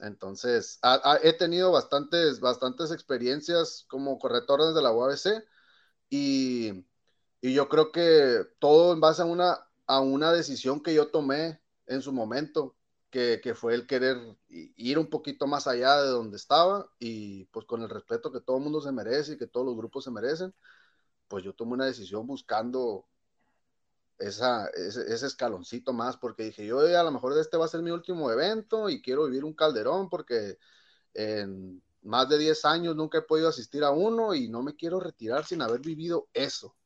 Entonces, 0.00 0.78
he 1.24 1.32
tenido 1.32 1.72
bastantes, 1.72 2.38
bastantes 2.38 2.92
experiencias 2.92 3.84
como 3.88 4.18
corredor 4.20 4.72
de 4.72 4.82
la 4.82 4.92
UABC 4.92 5.44
y, 6.08 6.84
y, 7.40 7.52
yo 7.52 7.68
creo 7.68 7.90
que 7.90 8.46
todo 8.60 8.92
en 8.92 9.00
base 9.00 9.22
a 9.22 9.24
una, 9.24 9.58
a 9.86 10.00
una 10.00 10.32
decisión 10.32 10.80
que 10.82 10.94
yo 10.94 11.08
tomé 11.08 11.60
en 11.86 12.00
su 12.02 12.12
momento, 12.12 12.76
que, 13.10 13.54
fue 13.54 13.74
el 13.74 13.86
querer 13.86 14.18
ir 14.48 14.98
un 14.98 15.08
poquito 15.08 15.46
más 15.46 15.66
allá 15.66 16.02
de 16.02 16.08
donde 16.10 16.36
estaba 16.36 16.90
y 16.98 17.46
pues 17.46 17.66
con 17.66 17.82
el 17.82 17.88
respeto 17.88 18.32
que 18.32 18.40
todo 18.40 18.58
el 18.58 18.64
mundo 18.64 18.80
se 18.80 18.92
merece 18.92 19.34
y 19.34 19.38
que 19.38 19.46
todos 19.46 19.66
los 19.66 19.76
grupos 19.76 20.04
se 20.04 20.10
merecen, 20.10 20.54
pues 21.28 21.44
yo 21.44 21.54
tomé 21.54 21.74
una 21.74 21.86
decisión 21.86 22.26
buscando 22.26 23.06
esa, 24.18 24.66
ese, 24.68 25.26
escaloncito 25.26 25.92
más, 25.92 26.16
porque 26.16 26.44
dije, 26.44 26.66
yo 26.66 26.80
a 26.80 27.02
lo 27.02 27.10
mejor 27.12 27.38
este 27.38 27.56
va 27.56 27.66
a 27.66 27.68
ser 27.68 27.82
mi 27.82 27.90
último 27.90 28.30
evento 28.30 28.90
y 28.90 29.00
quiero 29.02 29.26
vivir 29.26 29.44
un 29.44 29.54
calderón 29.54 30.08
porque 30.10 30.58
en 31.14 31.82
más 32.02 32.28
de 32.28 32.38
10 32.38 32.64
años 32.64 32.96
nunca 32.96 33.18
he 33.18 33.22
podido 33.22 33.48
asistir 33.48 33.84
a 33.84 33.90
uno 33.90 34.34
y 34.34 34.48
no 34.48 34.62
me 34.62 34.76
quiero 34.76 35.00
retirar 35.00 35.44
sin 35.44 35.62
haber 35.62 35.80
vivido 35.80 36.28
eso. 36.34 36.76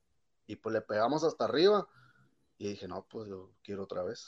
Y 0.47 0.57
pues 0.57 0.73
le 0.75 0.83
pegamos 0.83 1.25
hasta 1.25 1.45
arriba 1.45 1.89
y 2.59 2.69
dije, 2.69 2.89
no, 2.89 3.07
pues 3.09 3.29
yo 3.29 3.53
quiero 3.63 3.85
otra 3.85 4.03
vez. 4.03 4.27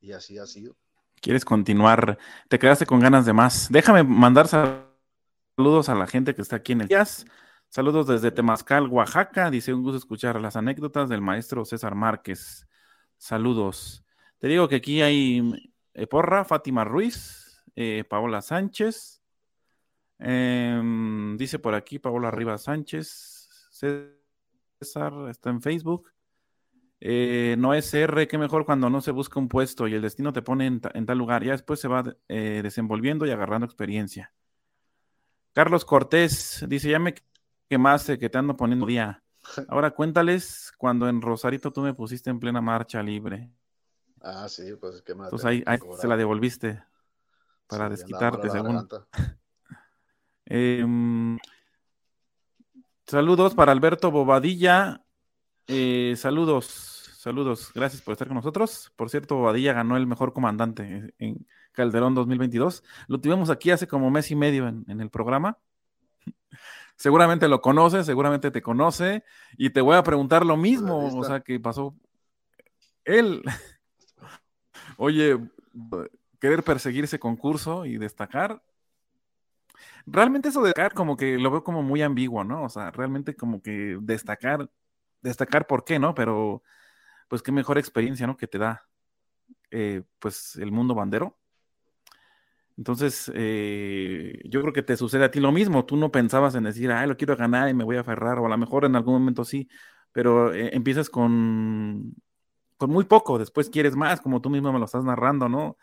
Y 0.00 0.12
así 0.12 0.38
ha 0.38 0.46
sido. 0.46 0.76
¿Quieres 1.24 1.46
continuar? 1.46 2.18
Te 2.50 2.58
quedaste 2.58 2.84
con 2.84 3.00
ganas 3.00 3.24
de 3.24 3.32
más. 3.32 3.68
Déjame 3.70 4.02
mandar 4.02 4.46
saludos 4.46 5.88
a 5.88 5.94
la 5.94 6.06
gente 6.06 6.34
que 6.34 6.42
está 6.42 6.56
aquí 6.56 6.72
en 6.72 6.82
el 6.82 6.88
jazz. 6.88 7.24
Saludos 7.70 8.06
desde 8.08 8.30
Temazcal, 8.30 8.88
Oaxaca. 8.88 9.50
Dice 9.50 9.72
un 9.72 9.82
gusto 9.82 9.96
escuchar 9.96 10.38
las 10.38 10.54
anécdotas 10.54 11.08
del 11.08 11.22
maestro 11.22 11.64
César 11.64 11.94
Márquez. 11.94 12.68
Saludos. 13.16 14.04
Te 14.38 14.48
digo 14.48 14.68
que 14.68 14.76
aquí 14.76 15.00
hay 15.00 15.72
eh, 15.94 16.06
Porra, 16.06 16.44
Fátima 16.44 16.84
Ruiz, 16.84 17.58
eh, 17.74 18.04
Paola 18.06 18.42
Sánchez. 18.42 19.22
Em, 20.18 21.38
dice 21.38 21.58
por 21.58 21.74
aquí 21.74 21.98
Paola 21.98 22.30
Rivas 22.32 22.64
Sánchez. 22.64 23.48
César 23.70 25.30
está 25.30 25.48
en 25.48 25.62
Facebook. 25.62 26.12
Eh, 27.06 27.56
no 27.58 27.74
es 27.74 27.92
R, 27.92 28.26
qué 28.26 28.38
mejor 28.38 28.64
cuando 28.64 28.88
no 28.88 29.02
se 29.02 29.10
busca 29.10 29.38
un 29.38 29.48
puesto 29.48 29.86
y 29.86 29.94
el 29.94 30.00
destino 30.00 30.32
te 30.32 30.40
pone 30.40 30.66
en, 30.66 30.80
tal 30.80 31.18
lugar. 31.18 31.44
Ya 31.44 31.52
después 31.52 31.78
se 31.78 31.86
va 31.86 32.02
desenvolviendo 32.28 33.26
y 33.26 33.30
agarrando 33.30 33.66
experiencia. 33.66 34.32
Carlos 35.52 35.84
Cortés 35.84 36.64
dice: 36.66 36.88
Ya 36.88 36.98
me 36.98 37.14
más 37.78 38.06
que 38.06 38.30
te 38.30 38.38
ando 38.38 38.56
poniendo 38.56 38.86
día. 38.86 39.22
Ahora 39.68 39.90
cuéntales 39.90 40.72
cuando 40.78 41.08
en 41.08 41.20
Rosarito 41.20 41.72
tú 41.72 41.82
me 41.82 41.94
pusiste 41.94 42.30
en 42.30 42.40
plena 42.40 42.60
marcha 42.60 43.02
libre. 43.02 43.50
Ah, 44.20 44.48
sí, 44.48 44.74
pues 44.80 45.02
que 45.02 45.14
más. 45.14 45.26
Entonces 45.26 45.64
ahí, 45.66 45.78
se 46.00 46.08
la 46.08 46.16
devolviste 46.16 46.82
para 47.66 47.88
desquitarte, 47.88 48.50
según. 48.50 48.88
Em, 50.46 51.38
saludos 53.06 53.54
para 53.54 53.72
Alberto 53.72 54.10
Bobadilla. 54.10 55.02
Eh, 55.66 56.14
saludos, 56.18 56.93
saludos. 57.24 57.72
Gracias 57.74 58.02
por 58.02 58.12
estar 58.12 58.28
con 58.28 58.36
nosotros. 58.36 58.92
Por 58.96 59.10
cierto, 59.10 59.36
Bobadilla 59.36 59.72
ganó 59.72 59.96
el 59.96 60.06
mejor 60.06 60.32
comandante 60.32 61.14
en 61.18 61.46
Calderón 61.72 62.14
2022. 62.14 62.84
Lo 63.08 63.20
tuvimos 63.20 63.50
aquí 63.50 63.70
hace 63.70 63.88
como 63.88 64.10
mes 64.10 64.30
y 64.30 64.36
medio 64.36 64.68
en 64.68 65.00
el 65.00 65.10
programa 65.10 65.58
seguramente 66.96 67.48
lo 67.48 67.60
conoce, 67.60 68.04
seguramente 68.04 68.50
te 68.50 68.62
conoce, 68.62 69.24
y 69.56 69.70
te 69.70 69.80
voy 69.80 69.96
a 69.96 70.02
preguntar 70.02 70.44
lo 70.44 70.56
mismo, 70.56 71.06
o 71.16 71.24
sea, 71.24 71.40
que 71.40 71.60
pasó 71.60 71.94
él. 73.04 73.42
Oye, 74.96 75.38
querer 76.40 76.62
perseguir 76.62 77.04
ese 77.04 77.18
concurso 77.18 77.84
y 77.86 77.98
destacar. 77.98 78.62
Realmente 80.06 80.50
eso 80.50 80.60
de 80.60 80.68
destacar 80.68 80.94
como 80.94 81.16
que 81.16 81.38
lo 81.38 81.50
veo 81.50 81.64
como 81.64 81.82
muy 81.82 82.02
ambiguo, 82.02 82.44
¿no? 82.44 82.64
O 82.64 82.68
sea, 82.68 82.90
realmente 82.90 83.34
como 83.34 83.62
que 83.62 83.98
destacar, 84.00 84.68
destacar 85.22 85.66
por 85.66 85.84
qué, 85.84 85.98
¿no? 85.98 86.14
Pero 86.14 86.62
pues 87.28 87.42
qué 87.42 87.52
mejor 87.52 87.78
experiencia, 87.78 88.26
¿no? 88.26 88.36
Que 88.36 88.46
te 88.46 88.58
da 88.58 88.86
eh, 89.70 90.02
pues 90.18 90.56
el 90.56 90.72
mundo 90.72 90.94
bandero. 90.94 91.38
Entonces, 92.76 93.30
eh, 93.34 94.40
yo 94.44 94.60
creo 94.60 94.72
que 94.72 94.82
te 94.82 94.96
sucede 94.96 95.24
a 95.24 95.30
ti 95.30 95.40
lo 95.40 95.52
mismo. 95.52 95.84
Tú 95.84 95.96
no 95.96 96.10
pensabas 96.10 96.54
en 96.54 96.64
decir, 96.64 96.90
ay, 96.90 97.06
lo 97.08 97.16
quiero 97.16 97.36
ganar 97.36 97.68
y 97.68 97.74
me 97.74 97.84
voy 97.84 97.96
a 97.96 98.00
aferrar, 98.00 98.38
o 98.38 98.46
a 98.46 98.48
lo 98.48 98.58
mejor 98.58 98.84
en 98.84 98.96
algún 98.96 99.14
momento 99.14 99.44
sí, 99.44 99.68
pero 100.12 100.52
eh, 100.52 100.70
empiezas 100.74 101.08
con, 101.08 102.14
con 102.76 102.90
muy 102.90 103.04
poco, 103.04 103.38
después 103.38 103.70
quieres 103.70 103.96
más, 103.96 104.20
como 104.20 104.40
tú 104.40 104.50
mismo 104.50 104.72
me 104.72 104.78
lo 104.78 104.84
estás 104.86 105.04
narrando, 105.04 105.48
¿no? 105.48 105.76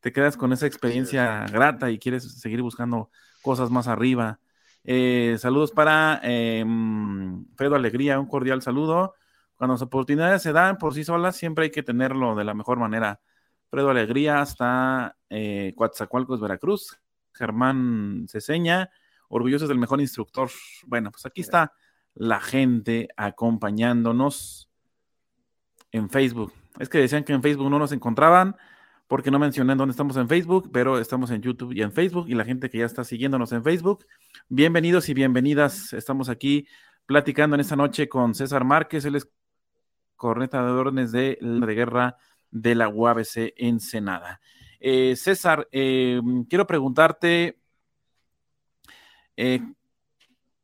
Te 0.00 0.12
quedas 0.12 0.36
con 0.36 0.52
esa 0.52 0.66
experiencia 0.66 1.44
grata 1.46 1.90
y 1.90 1.98
quieres 1.98 2.40
seguir 2.40 2.62
buscando 2.62 3.10
cosas 3.42 3.70
más 3.70 3.88
arriba. 3.88 4.38
Eh, 4.84 5.36
saludos 5.38 5.72
para 5.72 6.20
em, 6.22 7.44
Fredo 7.56 7.74
Alegría, 7.74 8.20
un 8.20 8.26
cordial 8.26 8.62
saludo. 8.62 9.14
Cuando 9.58 9.74
las 9.74 9.82
oportunidades 9.82 10.40
se 10.40 10.52
dan 10.52 10.78
por 10.78 10.94
sí 10.94 11.02
solas, 11.04 11.36
siempre 11.36 11.64
hay 11.64 11.70
que 11.70 11.82
tenerlo 11.82 12.36
de 12.36 12.44
la 12.44 12.54
mejor 12.54 12.78
manera. 12.78 13.20
Fredo 13.68 13.90
Alegría 13.90 14.40
hasta 14.40 15.16
eh, 15.28 15.74
Coatzacoalcos, 15.76 16.40
Veracruz. 16.40 16.96
Germán 17.32 18.26
Ceseña, 18.28 18.90
orgullosos 19.28 19.68
del 19.68 19.78
mejor 19.78 20.00
instructor. 20.00 20.50
Bueno, 20.86 21.10
pues 21.10 21.24
aquí 21.26 21.40
está 21.40 21.72
la 22.14 22.40
gente 22.40 23.08
acompañándonos 23.16 24.68
en 25.92 26.10
Facebook. 26.10 26.52
Es 26.78 26.88
que 26.88 26.98
decían 26.98 27.24
que 27.24 27.32
en 27.32 27.42
Facebook 27.42 27.70
no 27.70 27.78
nos 27.78 27.92
encontraban 27.92 28.56
porque 29.06 29.30
no 29.30 29.38
mencioné 29.38 29.74
dónde 29.74 29.92
estamos 29.92 30.16
en 30.16 30.28
Facebook, 30.28 30.70
pero 30.72 30.98
estamos 30.98 31.30
en 31.30 31.40
YouTube 31.40 31.72
y 31.72 31.82
en 31.82 31.92
Facebook 31.92 32.28
y 32.28 32.34
la 32.34 32.44
gente 32.44 32.68
que 32.68 32.78
ya 32.78 32.86
está 32.86 33.04
siguiéndonos 33.04 33.52
en 33.52 33.64
Facebook. 33.64 34.04
Bienvenidos 34.48 35.08
y 35.08 35.14
bienvenidas. 35.14 35.92
Estamos 35.92 36.28
aquí 36.28 36.66
platicando 37.06 37.54
en 37.54 37.60
esta 37.60 37.74
noche 37.74 38.06
con 38.06 38.34
César 38.34 38.64
Márquez, 38.64 39.06
él 39.06 39.16
es 39.16 39.30
corneta 40.18 40.62
de 40.62 40.72
órdenes 40.72 41.12
de 41.12 41.38
la 41.40 41.66
guerra 41.72 42.18
de 42.50 42.74
la 42.74 42.88
UABC 42.88 43.54
Ensenada. 43.56 44.40
Eh, 44.80 45.16
César, 45.16 45.66
eh, 45.72 46.20
quiero 46.48 46.66
preguntarte 46.66 47.58
eh, 49.36 49.60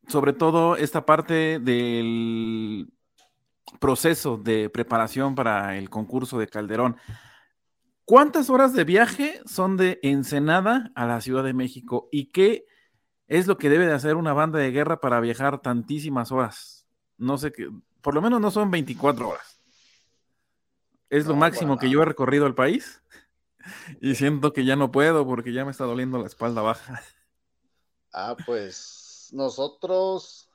sobre 0.09 0.33
todo 0.33 0.77
esta 0.77 1.07
parte 1.07 1.59
del 1.61 2.93
proceso 3.81 4.37
de 4.37 4.69
preparación 4.69 5.35
para 5.35 5.79
el 5.79 5.89
concurso 5.89 6.39
de 6.39 6.49
Calderón. 6.49 6.97
¿Cuántas 8.05 8.51
horas 8.51 8.75
de 8.75 8.85
viaje 8.85 9.41
son 9.47 9.77
de 9.77 9.99
Ensenada 10.03 10.93
a 10.95 11.07
la 11.07 11.21
Ciudad 11.21 11.43
de 11.43 11.55
México? 11.55 12.09
¿Y 12.13 12.27
qué 12.27 12.67
es 13.29 13.47
lo 13.47 13.57
que 13.57 13.71
debe 13.71 13.87
de 13.87 13.95
hacer 13.95 14.17
una 14.17 14.35
banda 14.35 14.59
de 14.59 14.71
guerra 14.71 15.01
para 15.01 15.21
viajar 15.21 15.63
tantísimas 15.63 16.31
horas? 16.31 16.87
No 17.17 17.39
sé 17.39 17.53
qué, 17.53 17.69
por 18.05 18.15
lo 18.15 18.21
menos 18.21 18.39
no 18.39 18.51
son 18.51 18.71
24 18.71 19.31
horas. 19.31 19.59
Es 21.09 21.25
lo 21.25 21.35
máximo 21.35 21.79
que 21.79 21.89
yo 21.89 22.03
he 22.03 22.05
recorrido 22.05 22.47
el 22.47 22.55
país 22.55 23.03
y 24.03 24.15
siento 24.15 24.53
que 24.53 24.67
ya 24.67 24.77
no 24.77 24.93
puedo 24.93 25.27
porque 25.27 25.55
ya 25.55 25.65
me 25.65 25.71
está 25.71 25.85
doliendo 25.85 26.19
la 26.19 26.27
espalda 26.27 26.61
baja. 26.61 27.03
Ah, 28.13 28.37
pues 28.45 29.31
nosotros, 29.33 30.51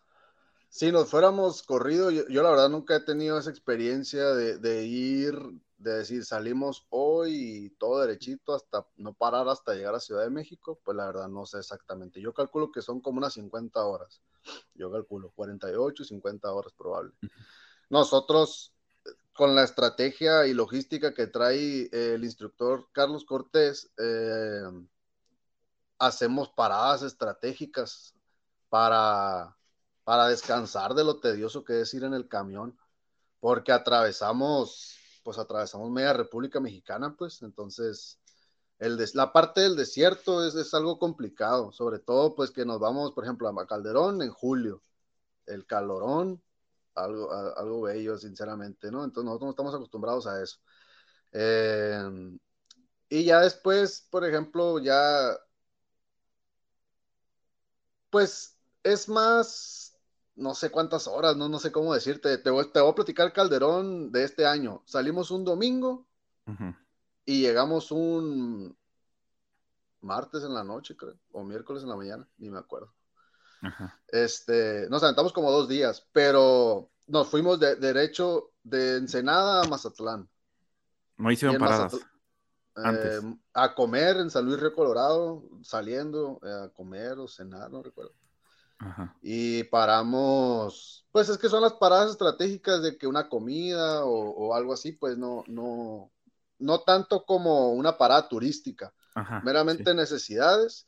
si 0.70 0.92
nos 0.92 1.10
fuéramos 1.10 1.64
corrido, 1.64 2.12
yo, 2.12 2.24
la 2.44 2.52
verdad 2.52 2.70
nunca 2.70 2.98
he 2.98 3.00
tenido 3.04 3.40
esa 3.40 3.50
experiencia 3.50 4.26
de, 4.28 4.86
ir, 4.86 5.36
de 5.80 5.94
decir 6.00 6.24
salimos 6.26 6.86
hoy 6.90 7.66
y 7.66 7.70
todo 7.72 8.02
derechito 8.02 8.54
hasta 8.54 8.86
no 8.98 9.14
parar 9.14 9.48
hasta 9.48 9.74
llegar 9.74 9.96
a 9.96 10.00
Ciudad 10.00 10.24
de 10.24 10.30
México, 10.30 10.80
pues 10.84 10.96
la 10.96 11.08
verdad 11.08 11.28
no 11.28 11.46
sé 11.46 11.60
exactamente. 11.60 12.22
Yo 12.22 12.34
calculo 12.34 12.72
que 12.72 12.82
son 12.82 13.02
como 13.02 13.18
unas 13.18 13.34
50 13.34 13.84
horas. 13.84 14.22
Yo 14.76 14.92
calculo 14.92 15.32
48, 15.32 16.04
50 16.04 16.54
horas 16.54 16.74
probable. 16.74 17.14
Nosotros 17.90 18.74
con 19.40 19.56
la 19.56 19.64
estrategia 19.64 20.48
y 20.48 20.54
logística 20.54 21.14
que 21.14 21.28
trae 21.28 21.84
eh, 21.84 22.14
el 22.16 22.26
instructor 22.26 22.90
Carlos 22.92 23.24
Cortés, 23.24 23.90
eh, 23.98 24.64
hacemos 25.98 26.50
paradas 26.50 27.04
estratégicas 27.04 28.14
para, 28.68 29.56
para 30.04 30.28
descansar 30.28 30.94
de 30.94 31.06
lo 31.06 31.22
tedioso 31.22 31.64
que 31.64 31.80
es 31.80 31.94
ir 31.94 32.04
en 32.04 32.14
el 32.14 32.28
camión, 32.28 32.78
porque 33.40 33.72
atravesamos, 33.72 34.99
pues 35.30 35.38
atravesamos 35.38 35.92
media 35.92 36.12
República 36.12 36.60
Mexicana, 36.60 37.16
pues 37.16 37.44
entonces 37.44 38.20
el 38.80 38.98
la 39.14 39.32
parte 39.32 39.62
del 39.62 39.76
desierto 39.76 40.44
es, 40.44 40.56
es, 40.56 40.74
algo 40.74 40.98
complicado, 40.98 41.72
sobre 41.72 42.00
todo 42.00 42.34
pues 42.34 42.50
que 42.50 42.66
nos 42.66 42.80
vamos, 42.80 43.12
por 43.12 43.26
ejemplo, 43.26 43.48
a 43.48 43.68
Calderón 43.68 44.24
en 44.24 44.32
julio, 44.32 44.82
el 45.46 45.68
calorón 45.68 46.42
algo, 46.96 47.32
algo 47.32 47.82
bello, 47.84 48.18
sinceramente, 48.18 48.90
¿no? 48.90 49.04
Entonces 49.04 49.26
nosotros 49.26 49.46
no 49.46 49.52
estamos 49.52 49.76
acostumbrados 49.76 50.26
a 50.26 50.42
eso. 50.42 50.58
Em, 51.32 52.40
y 53.08 53.26
ya 53.26 53.42
después, 53.42 54.08
por 54.10 54.26
ejemplo, 54.26 54.80
ya, 54.80 55.38
pues 58.10 58.58
es 58.82 59.08
más, 59.08 59.89
no 60.40 60.56
sé 60.56 60.72
cuántas 60.72 61.08
horas, 61.08 61.36
no, 61.36 61.50
no 61.50 61.60
sé 61.60 61.72
cómo 61.72 61.94
decirte, 61.94 62.38
te 62.38 62.50
voy, 62.50 62.72
te 62.72 62.80
voy 62.80 62.92
a 62.92 62.96
platicar 62.96 63.34
Calderón 63.34 64.12
de 64.12 64.24
este 64.24 64.46
año. 64.46 64.82
Salimos 64.86 65.32
un 65.32 65.44
domingo 65.44 66.08
y 67.26 67.42
llegamos 67.42 67.92
un 67.92 68.76
martes 70.02 70.44
en 70.44 70.54
la 70.54 70.64
noche, 70.64 70.96
creo, 70.96 71.16
o 71.32 71.44
miércoles 71.44 71.84
en 71.84 71.90
la 71.90 71.96
mañana, 71.96 72.28
ni 72.38 72.50
me 72.50 72.58
acuerdo. 72.58 72.94
Este, 74.08 74.88
nos 74.90 75.04
aventamos 75.04 75.34
como 75.34 75.52
dos 75.52 75.68
días, 75.68 76.08
pero 76.14 76.90
nos 77.08 77.28
fuimos 77.28 77.60
de, 77.60 77.76
derecho 77.76 78.52
de 78.64 78.98
Ensenada 78.98 79.64
a 79.64 79.68
Mazatlán. 79.68 80.30
No 81.18 81.32
hicieron 81.32 81.58
paradas. 81.58 81.94
Eh, 82.78 83.20
a 83.54 83.76
comer 83.76 84.18
en 84.18 84.30
San 84.30 84.46
Luis 84.46 84.60
Río 84.60 84.74
Colorado, 84.74 85.44
saliendo 85.64 86.40
eh, 86.44 86.66
a 86.66 86.70
comer 86.70 87.20
o 87.20 87.28
cenar, 87.28 87.70
no 87.70 87.84
recuerdo. 87.84 88.14
Y 89.22 89.64
paramos, 89.66 91.06
pues 91.12 91.28
es 91.30 91.38
que 91.38 91.50
son 91.50 91.62
las 91.62 91.74
paradas 91.74 92.12
estratégicas 92.12 92.82
de 92.82 92.98
que 92.98 93.08
una 93.08 93.28
comida 93.28 94.06
o, 94.06 94.54
algo 94.56 94.74
así, 94.74 94.94
pues 94.94 95.18
no, 95.18 95.44
no, 95.48 96.12
no 96.60 96.82
tanto 96.82 97.26
como 97.26 97.74
una 97.74 97.98
parada 97.98 98.28
turística, 98.30 98.94
meramente 99.44 99.94
necesidades. 99.94 100.88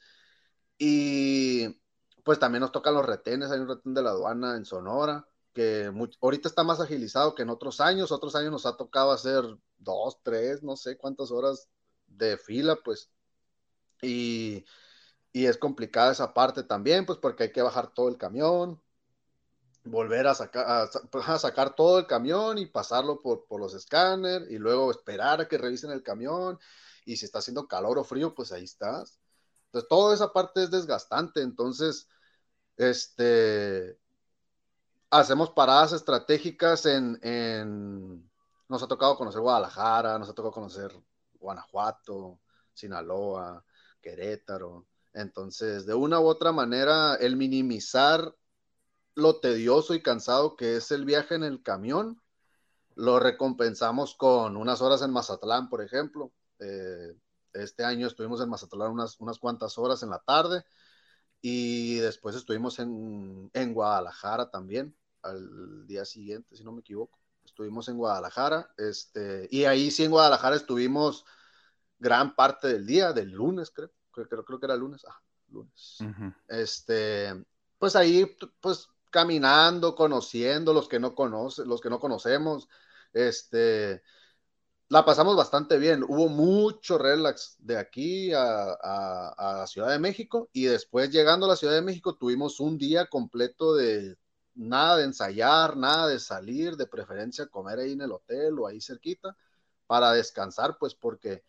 Y 0.77 1.81
pues 2.23 2.39
también 2.39 2.61
nos 2.61 2.71
tocan 2.71 2.93
los 2.93 3.05
retenes, 3.05 3.51
hay 3.51 3.59
un 3.59 3.67
retén 3.67 3.93
de 3.93 4.01
la 4.01 4.11
aduana 4.11 4.55
en 4.55 4.65
Sonora, 4.65 5.27
que 5.53 5.91
ahorita 6.21 6.47
está 6.47 6.63
más 6.63 6.79
agilizado 6.79 7.35
que 7.35 7.41
en 7.43 7.49
otros 7.49 7.81
años, 7.81 8.11
otros 8.11 8.35
años 8.35 8.51
nos 8.51 8.65
ha 8.65 8.77
tocado 8.77 9.11
hacer 9.11 9.43
dos, 9.77 10.19
tres, 10.23 10.63
no 10.63 10.77
sé 10.77 10.97
cuántas 10.97 11.29
horas 11.31 11.67
de 12.07 12.37
fila, 12.37 12.77
pues. 12.83 13.11
Y, 14.01 14.65
es 15.33 15.57
complicada 15.57 16.11
esa 16.11 16.33
parte 16.33 16.63
también, 16.63 17.05
pues 17.05 17.19
porque 17.19 17.43
hay 17.43 17.51
que 17.51 17.61
bajar 17.61 17.93
todo 17.93 18.09
el 18.09 18.17
camión, 18.17 18.81
volver 19.83 20.27
a 20.27 20.35
sacar, 20.35 20.65
a, 20.67 21.39
sacar 21.39 21.75
todo 21.75 21.99
el 21.99 22.07
camión 22.07 22.57
y 22.57 22.65
pasarlo 22.65 23.21
por, 23.21 23.45
por 23.45 23.59
los 23.59 23.73
escáneres 23.73 24.49
y 24.51 24.57
luego 24.57 24.91
esperar 24.91 25.41
a 25.41 25.47
que 25.47 25.57
revisen 25.57 25.91
el 25.91 26.03
camión 26.03 26.59
y 27.05 27.17
si 27.17 27.25
está 27.25 27.39
haciendo 27.39 27.67
calor 27.67 27.97
o 27.97 28.03
frío, 28.03 28.35
pues 28.35 28.51
ahí 28.51 28.63
estás. 28.63 29.19
Entonces, 29.65 29.89
toda 29.89 30.13
esa 30.13 30.33
parte 30.33 30.63
es 30.63 30.71
desgastante. 30.71 31.41
Entonces, 31.41 32.07
este, 32.77 33.97
hacemos 35.09 35.51
paradas 35.51 35.93
estratégicas 35.93 36.85
en, 36.85 37.19
en, 37.23 38.29
nos 38.67 38.83
ha 38.83 38.87
tocado 38.87 39.17
conocer 39.17 39.41
Guadalajara, 39.41 40.19
nos 40.19 40.29
ha 40.29 40.33
tocado 40.33 40.53
conocer 40.53 40.91
Guanajuato, 41.39 42.39
Sinaloa, 42.73 43.63
Querétaro. 44.01 44.87
Entonces, 45.13 45.85
de 45.85 45.93
una 45.93 46.19
u 46.19 46.27
otra 46.27 46.51
manera, 46.51 47.15
el 47.15 47.35
minimizar 47.35 48.35
lo 49.15 49.39
tedioso 49.39 49.93
y 49.93 50.01
cansado 50.01 50.55
que 50.55 50.77
es 50.77 50.91
el 50.91 51.05
viaje 51.05 51.35
en 51.35 51.43
el 51.43 51.61
camión, 51.63 52.21
lo 52.95 53.19
recompensamos 53.19 54.15
con 54.15 54.57
unas 54.57 54.81
horas 54.81 55.01
en 55.01 55.11
Mazatlán, 55.11 55.69
por 55.69 55.81
ejemplo. 55.81 56.31
Eh, 56.59 57.15
este 57.53 57.83
año 57.83 58.07
estuvimos 58.07 58.41
en 58.41 58.49
Mazatlán 58.49 58.91
unas, 58.91 59.19
unas 59.19 59.37
cuantas 59.39 59.77
horas 59.77 60.03
en 60.03 60.09
la 60.09 60.19
tarde 60.19 60.63
y 61.41 61.95
después 61.95 62.35
estuvimos 62.35 62.79
en, 62.79 63.49
en 63.53 63.73
Guadalajara 63.73 64.49
también, 64.49 64.95
al 65.23 65.87
día 65.87 66.05
siguiente, 66.05 66.55
si 66.55 66.63
no 66.63 66.71
me 66.71 66.81
equivoco 66.81 67.21
estuvimos 67.45 67.87
en 67.89 67.97
Guadalajara, 67.97 68.73
este, 68.77 69.47
y 69.51 69.65
ahí 69.65 69.91
sí 69.91 70.03
en 70.03 70.11
Guadalajara 70.11 70.55
estuvimos 70.55 71.25
gran 71.99 72.35
parte 72.35 72.67
del 72.67 72.85
día, 72.85 73.13
del 73.13 73.31
lunes, 73.31 73.71
creo, 73.71 73.91
creo, 74.11 74.27
creo 74.27 74.59
que 74.59 74.65
era 74.65 74.75
lunes, 74.75 75.05
ah, 75.07 75.19
lunes. 75.49 75.99
Este, 76.47 77.45
pues 77.77 77.95
ahí, 77.95 78.25
pues 78.59 78.89
caminando, 79.09 79.95
conociendo 79.95 80.73
los 80.73 80.87
que 80.87 80.99
no 80.99 81.15
conocen, 81.15 81.67
los 81.67 81.81
que 81.81 81.89
no 81.89 81.99
conocemos, 81.99 82.67
este, 83.13 84.01
la 84.89 85.05
pasamos 85.05 85.35
bastante 85.35 85.77
bien. 85.77 86.03
Hubo 86.03 86.27
mucho 86.27 86.97
relax 86.97 87.55
de 87.59 87.77
aquí 87.77 88.33
a, 88.33 88.77
a, 88.81 89.61
a, 89.63 89.67
Ciudad 89.67 89.89
de 89.89 89.99
México 89.99 90.49
y 90.53 90.65
después 90.65 91.11
llegando 91.11 91.45
a 91.45 91.49
la 91.49 91.55
Ciudad 91.55 91.73
de 91.73 91.81
México 91.81 92.15
tuvimos 92.15 92.59
un 92.59 92.77
día 92.77 93.07
completo 93.07 93.75
de 93.75 94.17
nada 94.55 94.97
de 94.97 95.05
ensayar, 95.05 95.77
nada 95.77 96.07
de 96.07 96.19
salir, 96.19 96.75
de 96.75 96.87
preferencia 96.87 97.47
comer 97.47 97.79
ahí 97.79 97.93
en 97.93 98.01
el 98.01 98.11
hotel 98.11 98.59
o 98.59 98.67
ahí 98.67 98.81
cerquita 98.81 99.35
para 99.87 100.13
descansar, 100.13 100.77
pues 100.79 100.95
porque, 100.95 101.43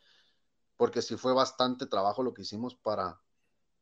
porque 0.83 1.01
sí 1.01 1.17
fue 1.17 1.33
bastante 1.33 1.87
trabajo 1.87 2.25
lo 2.25 2.35
que 2.35 2.43
hicimos 2.43 2.75
para, 2.75 3.21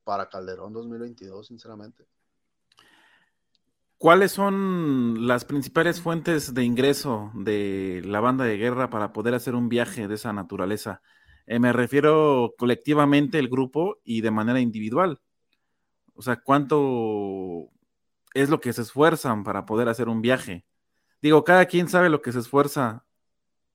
para 0.05 0.29
Calderón 0.29 0.75
2022, 0.75 1.47
sinceramente. 1.47 2.05
¿Cuáles 3.97 4.33
son 4.33 5.27
las 5.27 5.47
principales 5.47 5.99
fuentes 5.99 6.53
de 6.53 6.63
ingreso 6.63 7.31
de 7.33 8.03
la 8.05 8.21
banda 8.21 8.45
de 8.45 8.59
guerra 8.59 8.91
para 8.91 9.15
poder 9.15 9.33
hacer 9.33 9.55
un 9.55 9.71
viaje 9.71 10.09
de 10.09 10.17
esa 10.17 10.35
naturaleza? 10.35 11.01
Eh, 11.47 11.59
me 11.59 11.73
refiero 11.73 12.53
colectivamente 12.59 13.39
el 13.39 13.49
grupo 13.49 13.97
y 14.05 14.21
de 14.21 14.33
manera 14.33 14.61
individual. 14.61 15.23
O 16.13 16.21
sea, 16.21 16.37
¿cuánto 16.37 17.71
es 18.35 18.51
lo 18.51 18.61
que 18.61 18.75
se 18.75 18.83
esfuerzan 18.83 19.43
para 19.43 19.65
poder 19.65 19.89
hacer 19.89 20.11
un 20.11 20.21
viaje. 20.21 20.67
Digo, 21.23 21.45
cada 21.45 21.65
quien 21.65 21.89
sabe 21.89 22.11
lo 22.11 22.21
que 22.21 22.33
se 22.33 22.41
esfuerza 22.41 23.07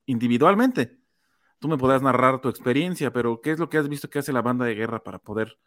individualmente. 0.05 0.99
Tú 1.59 1.67
me 1.67 1.77
podrás 1.77 2.01
narrar 2.01 2.41
tu 2.41 2.49
experiencia, 2.49 3.11
pero 3.11 3.41
¿qué 3.41 3.51
es 3.51 3.59
lo 3.59 3.69
que 3.69 3.77
has 3.77 3.87
visto 3.87 4.09
que 4.09 4.19
hace 4.19 4.33
la 4.33 4.41
banda 4.41 4.65
de 4.65 4.75
guerra 4.75 5.03
para 5.03 5.19
poder 5.19 5.57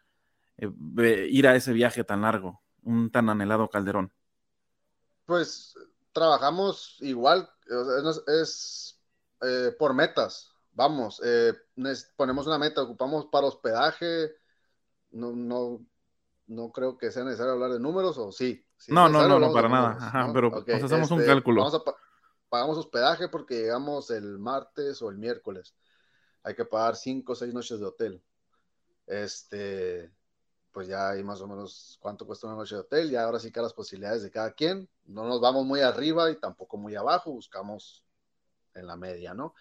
eh, 0.57 1.27
ir 1.29 1.47
a 1.47 1.55
ese 1.55 1.73
viaje 1.73 2.03
tan 2.03 2.21
largo, 2.21 2.61
un 2.83 3.11
tan 3.11 3.29
anhelado 3.29 3.69
Calderón? 3.69 4.11
Pues 5.25 5.75
trabajamos 6.11 6.97
igual, 7.01 7.49
es, 8.41 8.99
eh, 9.41 9.75
por 9.77 9.93
metas, 9.93 10.51
vamos, 10.73 11.21
eh, 11.23 11.53
ponemos 12.15 12.47
una 12.47 12.57
meta, 12.57 12.81
ocupamos 12.81 13.27
para 13.27 13.47
hospedaje, 13.47 14.31
no, 15.11 15.31
no, 15.31 15.85
no 16.47 16.71
creo 16.71 16.97
que 16.97 17.11
sea 17.11 17.23
necesario 17.23 17.53
hablar 17.53 17.71
de 17.71 17.79
números, 17.79 18.17
o 18.17 18.31
sí, 18.31 18.65
no, 18.87 19.09
no, 19.09 19.27
no, 19.27 19.39
no, 19.39 19.51
para 19.51 19.69
nada. 19.69 20.31
pero 20.33 20.51
hacemos 20.55 21.11
un 21.11 21.19
este, 21.19 21.31
cálculo. 21.31 21.69
Pagamos 22.49 22.77
hospedaje 22.77 23.29
porque 23.29 23.55
llegamos 23.55 24.09
el 24.11 24.39
martes 24.39 25.01
o 25.01 25.09
el 25.09 25.17
miércoles. 25.17 25.75
Hay 26.43 26.55
que 26.55 26.65
pagar 26.65 26.95
cinco 26.95 27.33
o 27.33 27.35
seis 27.35 27.53
noches 27.53 27.79
de 27.79 27.85
hotel. 27.85 28.23
Este, 29.07 30.11
pues 30.71 30.87
ya 30.87 31.09
hay 31.09 31.23
más 31.23 31.41
o 31.41 31.47
menos 31.47 31.97
cuánto 32.01 32.25
cuesta 32.25 32.47
una 32.47 32.55
noche 32.55 32.75
de 32.75 32.81
hotel. 32.81 33.11
Y 33.11 33.15
ahora 33.15 33.39
sí 33.39 33.51
que 33.51 33.61
las 33.61 33.73
posibilidades 33.73 34.23
de 34.23 34.31
cada 34.31 34.51
quien. 34.53 34.89
No 35.05 35.25
nos 35.25 35.41
vamos 35.41 35.65
muy 35.65 35.81
arriba 35.81 36.29
y 36.31 36.39
tampoco 36.39 36.77
muy 36.77 36.95
abajo. 36.95 37.31
Buscamos 37.31 38.03
en 38.73 38.87
la 38.87 38.95
media, 38.95 39.33
¿no? 39.33 39.53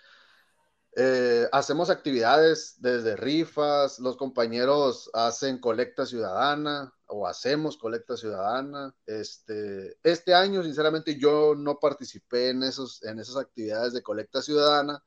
Eh, 1.01 1.49
hacemos 1.53 1.90
actividades 1.90 2.74
desde 2.80 3.14
rifas, 3.14 4.01
los 4.01 4.16
compañeros 4.16 5.09
hacen 5.14 5.59
colecta 5.61 6.05
ciudadana 6.05 6.92
o 7.07 7.28
hacemos 7.28 7.76
colecta 7.78 8.16
ciudadana. 8.16 8.92
Este, 9.07 9.96
este 10.03 10.34
año, 10.34 10.64
sinceramente, 10.64 11.16
yo 11.16 11.55
no 11.55 11.78
participé 11.78 12.49
en, 12.49 12.64
esos, 12.64 13.01
en 13.05 13.20
esas 13.20 13.36
actividades 13.36 13.92
de 13.92 14.03
colecta 14.03 14.42
ciudadana 14.42 15.01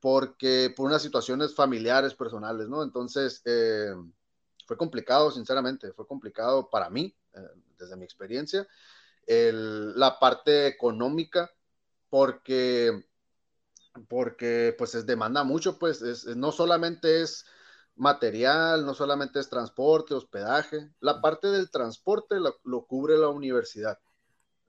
porque 0.00 0.74
por 0.76 0.86
unas 0.86 1.02
situaciones 1.02 1.54
familiares, 1.54 2.14
personales, 2.14 2.68
¿no? 2.68 2.82
Entonces, 2.82 3.42
eh, 3.44 3.94
fue 4.66 4.76
complicado, 4.76 5.30
sinceramente, 5.30 5.92
fue 5.92 6.04
complicado 6.04 6.68
para 6.68 6.90
mí, 6.90 7.16
eh, 7.34 7.40
desde 7.78 7.94
mi 7.94 8.04
experiencia, 8.04 8.66
la 9.28 10.18
parte 10.18 10.66
económica, 10.66 11.48
porque 12.10 13.04
porque 14.08 14.74
pues 14.76 14.94
es 14.94 15.06
demanda 15.06 15.44
mucho, 15.44 15.78
pues 15.78 16.02
no 16.36 16.52
solamente 16.52 17.22
es 17.22 17.44
material, 17.96 18.86
no 18.86 18.94
solamente 18.94 19.38
es 19.38 19.48
transporte, 19.48 20.14
hospedaje, 20.14 20.90
la 21.00 21.20
parte 21.20 21.48
del 21.48 21.70
transporte 21.70 22.36
lo, 22.40 22.86
cubre 22.86 23.18
la 23.18 23.28
universidad. 23.28 23.98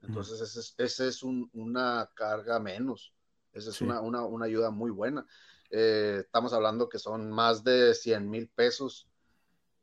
Entonces, 0.02 0.40
esa 0.40 0.84
es, 0.84 1.00
es 1.00 1.22
una 1.22 2.10
carga 2.14 2.58
menos, 2.58 3.14
esa 3.52 3.70
es 3.70 3.80
una, 3.80 4.00
ayuda 4.44 4.70
muy 4.70 4.90
buena. 4.90 5.26
Eh, 5.70 6.18
estamos 6.20 6.52
hablando 6.52 6.88
que 6.88 6.98
son 6.98 7.30
más 7.30 7.64
de 7.64 7.94
100 7.94 8.28
mil 8.28 8.48
pesos 8.48 9.08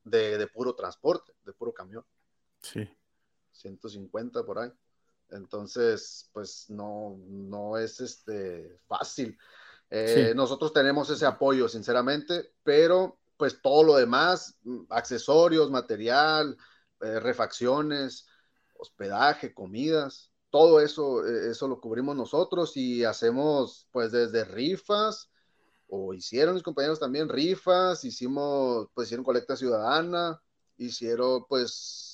de, 0.04 0.38
de, 0.38 0.48
puro 0.48 0.76
transporte, 0.76 1.34
de 1.44 1.54
puro 1.54 1.74
camión. 1.74 2.06
Sí. 2.62 2.88
150 3.52 4.44
por 4.44 4.60
ahí. 4.60 4.72
Entonces, 5.32 6.30
pues 6.34 6.66
no, 6.70 7.18
no 7.28 7.78
es 7.78 8.00
este, 8.00 8.80
fácil. 8.88 9.38
Eh, 9.90 10.34
nosotros 10.36 10.72
tenemos 10.74 11.10
ese 11.10 11.26
apoyo, 11.26 11.68
sinceramente, 11.68 12.54
pero 12.64 13.18
pues 13.38 13.62
todo 13.62 13.84
lo 13.84 13.96
demás, 13.96 14.56
mm, 14.64 14.84
accesorios, 14.90 15.72
material, 15.72 16.58
eh, 17.02 17.20
refacciones, 17.20 18.28
hospedaje, 18.78 19.54
comidas, 19.54 20.32
todo 20.50 20.80
eso, 20.80 21.26
eh, 21.26 21.50
eso 21.50 21.68
lo 21.68 21.82
cubrimos 21.82 22.16
nosotros 22.16 22.78
y 22.78 23.04
hacemos 23.04 23.88
pues 23.92 24.12
desde 24.12 24.44
rifas, 24.46 25.32
o 25.94 26.14
hicieron 26.14 26.54
mis 26.54 26.64
compañeros 26.64 27.00
también 27.00 27.28
rifas, 27.28 28.06
hicimos, 28.06 28.88
pues 28.94 29.08
hicieron 29.08 29.26
colecta 29.26 29.58
ciudadana, 29.58 30.42
hicieron, 30.78 31.46
pues, 31.50 32.11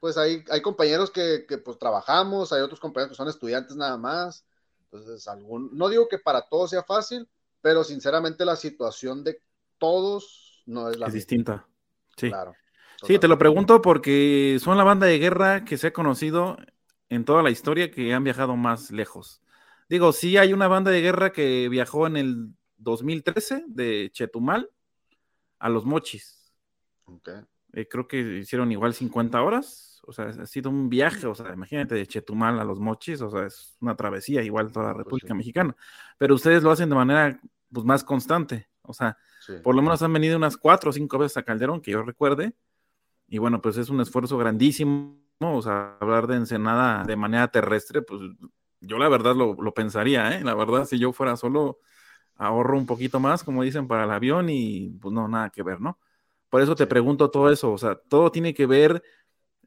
pues 0.00 0.16
hay, 0.16 0.42
hay 0.50 0.62
compañeros 0.62 1.10
que, 1.10 1.44
que, 1.46 1.58
pues 1.58 1.78
trabajamos, 1.78 2.52
hay 2.52 2.62
otros 2.62 2.80
compañeros 2.80 3.10
que 3.10 3.16
son 3.16 3.28
estudiantes 3.28 3.76
nada 3.76 3.96
más, 3.98 4.44
entonces 4.84 5.28
algún, 5.28 5.70
no 5.72 5.88
digo 5.88 6.08
que 6.08 6.18
para 6.18 6.48
todos 6.48 6.70
sea 6.70 6.82
fácil, 6.82 7.28
pero 7.60 7.84
sinceramente 7.84 8.44
la 8.44 8.56
situación 8.56 9.22
de 9.22 9.42
todos 9.78 10.62
no 10.66 10.88
es 10.90 10.98
la 10.98 11.06
Es 11.06 11.12
distinta, 11.12 11.66
sí. 12.16 12.28
Claro. 12.28 12.54
Sí, 13.06 13.18
te 13.18 13.28
lo 13.28 13.38
pregunto 13.38 13.80
porque 13.80 14.58
son 14.60 14.76
la 14.76 14.84
banda 14.84 15.06
de 15.06 15.18
guerra 15.18 15.64
que 15.64 15.78
se 15.78 15.86
ha 15.86 15.92
conocido 15.92 16.58
en 17.08 17.24
toda 17.24 17.42
la 17.42 17.50
historia 17.50 17.90
que 17.90 18.12
han 18.12 18.24
viajado 18.24 18.56
más 18.56 18.90
lejos. 18.90 19.40
Digo, 19.88 20.12
sí 20.12 20.36
hay 20.36 20.52
una 20.52 20.68
banda 20.68 20.90
de 20.90 21.00
guerra 21.00 21.32
que 21.32 21.68
viajó 21.68 22.06
en 22.06 22.16
el 22.16 22.54
2013 22.76 23.64
de 23.68 24.10
Chetumal 24.12 24.70
a 25.58 25.68
los 25.68 25.84
Mochis. 25.84 26.52
Okay. 27.06 27.40
Eh, 27.72 27.88
creo 27.88 28.06
que 28.06 28.38
hicieron 28.38 28.70
igual 28.70 28.94
50 28.94 29.42
horas. 29.42 29.89
O 30.10 30.12
sea, 30.12 30.26
ha 30.26 30.46
sido 30.46 30.70
un 30.70 30.88
viaje, 30.88 31.26
o 31.26 31.34
sea, 31.34 31.52
imagínate 31.54 31.94
de 31.94 32.06
Chetumal 32.06 32.58
a 32.60 32.64
los 32.64 32.80
Mochis, 32.80 33.20
o 33.22 33.30
sea, 33.30 33.46
es 33.46 33.76
una 33.80 33.94
travesía 33.96 34.42
igual 34.42 34.72
toda 34.72 34.86
la 34.88 34.92
Pues 34.94 35.04
República 35.04 35.28
sí. 35.28 35.34
Mexicana. 35.34 35.76
Pero 36.18 36.34
ustedes 36.34 36.62
lo 36.62 36.70
hacen 36.72 36.88
de 36.88 36.96
manera 36.96 37.40
pues, 37.72 37.86
más 37.86 38.04
constante. 38.04 38.68
O 38.82 38.92
sea, 38.92 39.16
Sí. 39.46 39.54
por 39.62 39.74
lo 39.74 39.82
menos 39.82 40.02
han 40.02 40.12
venido 40.12 40.36
unas 40.36 40.56
cuatro 40.56 40.90
o 40.90 40.92
cinco 40.92 41.16
veces 41.18 41.36
a 41.38 41.42
Calderón, 41.44 41.80
que 41.80 41.92
yo 41.92 42.02
recuerde. 42.02 42.54
Y 43.28 43.38
bueno, 43.38 43.62
pues 43.62 43.76
es 43.78 43.88
un 43.88 44.00
esfuerzo 44.00 44.36
grandísimo. 44.36 45.16
O 45.40 45.62
sea, 45.62 45.96
hablar 46.00 46.26
de 46.26 46.36
Ensenada 46.36 47.04
de 47.04 47.16
manera 47.16 47.48
terrestre, 47.48 48.02
pues 48.02 48.20
yo 48.80 48.98
la 48.98 49.08
verdad 49.08 49.34
lo, 49.36 49.54
lo 49.54 49.72
pensaría, 49.74 50.36
¿eh? 50.36 50.44
La 50.44 50.54
verdad, 50.54 50.84
si 50.86 50.98
yo 50.98 51.12
fuera 51.12 51.36
solo, 51.36 51.78
ahorro 52.36 52.76
un 52.76 52.86
poquito 52.86 53.20
más, 53.20 53.44
como 53.44 53.62
dicen, 53.62 53.86
para 53.88 54.04
el 54.04 54.10
avión 54.10 54.48
y 54.50 54.90
pues 55.00 55.14
no, 55.14 55.28
nada 55.28 55.50
que 55.50 55.62
ver, 55.62 55.80
¿no? 55.80 55.98
Por 56.50 56.62
eso 56.62 56.74
te 56.74 56.86
pregunto 56.86 57.30
todo 57.30 57.50
eso. 57.50 57.72
O 57.72 57.78
sea, 57.78 57.94
todo 57.94 58.30
tiene 58.32 58.52
que 58.54 58.66
ver 58.66 59.02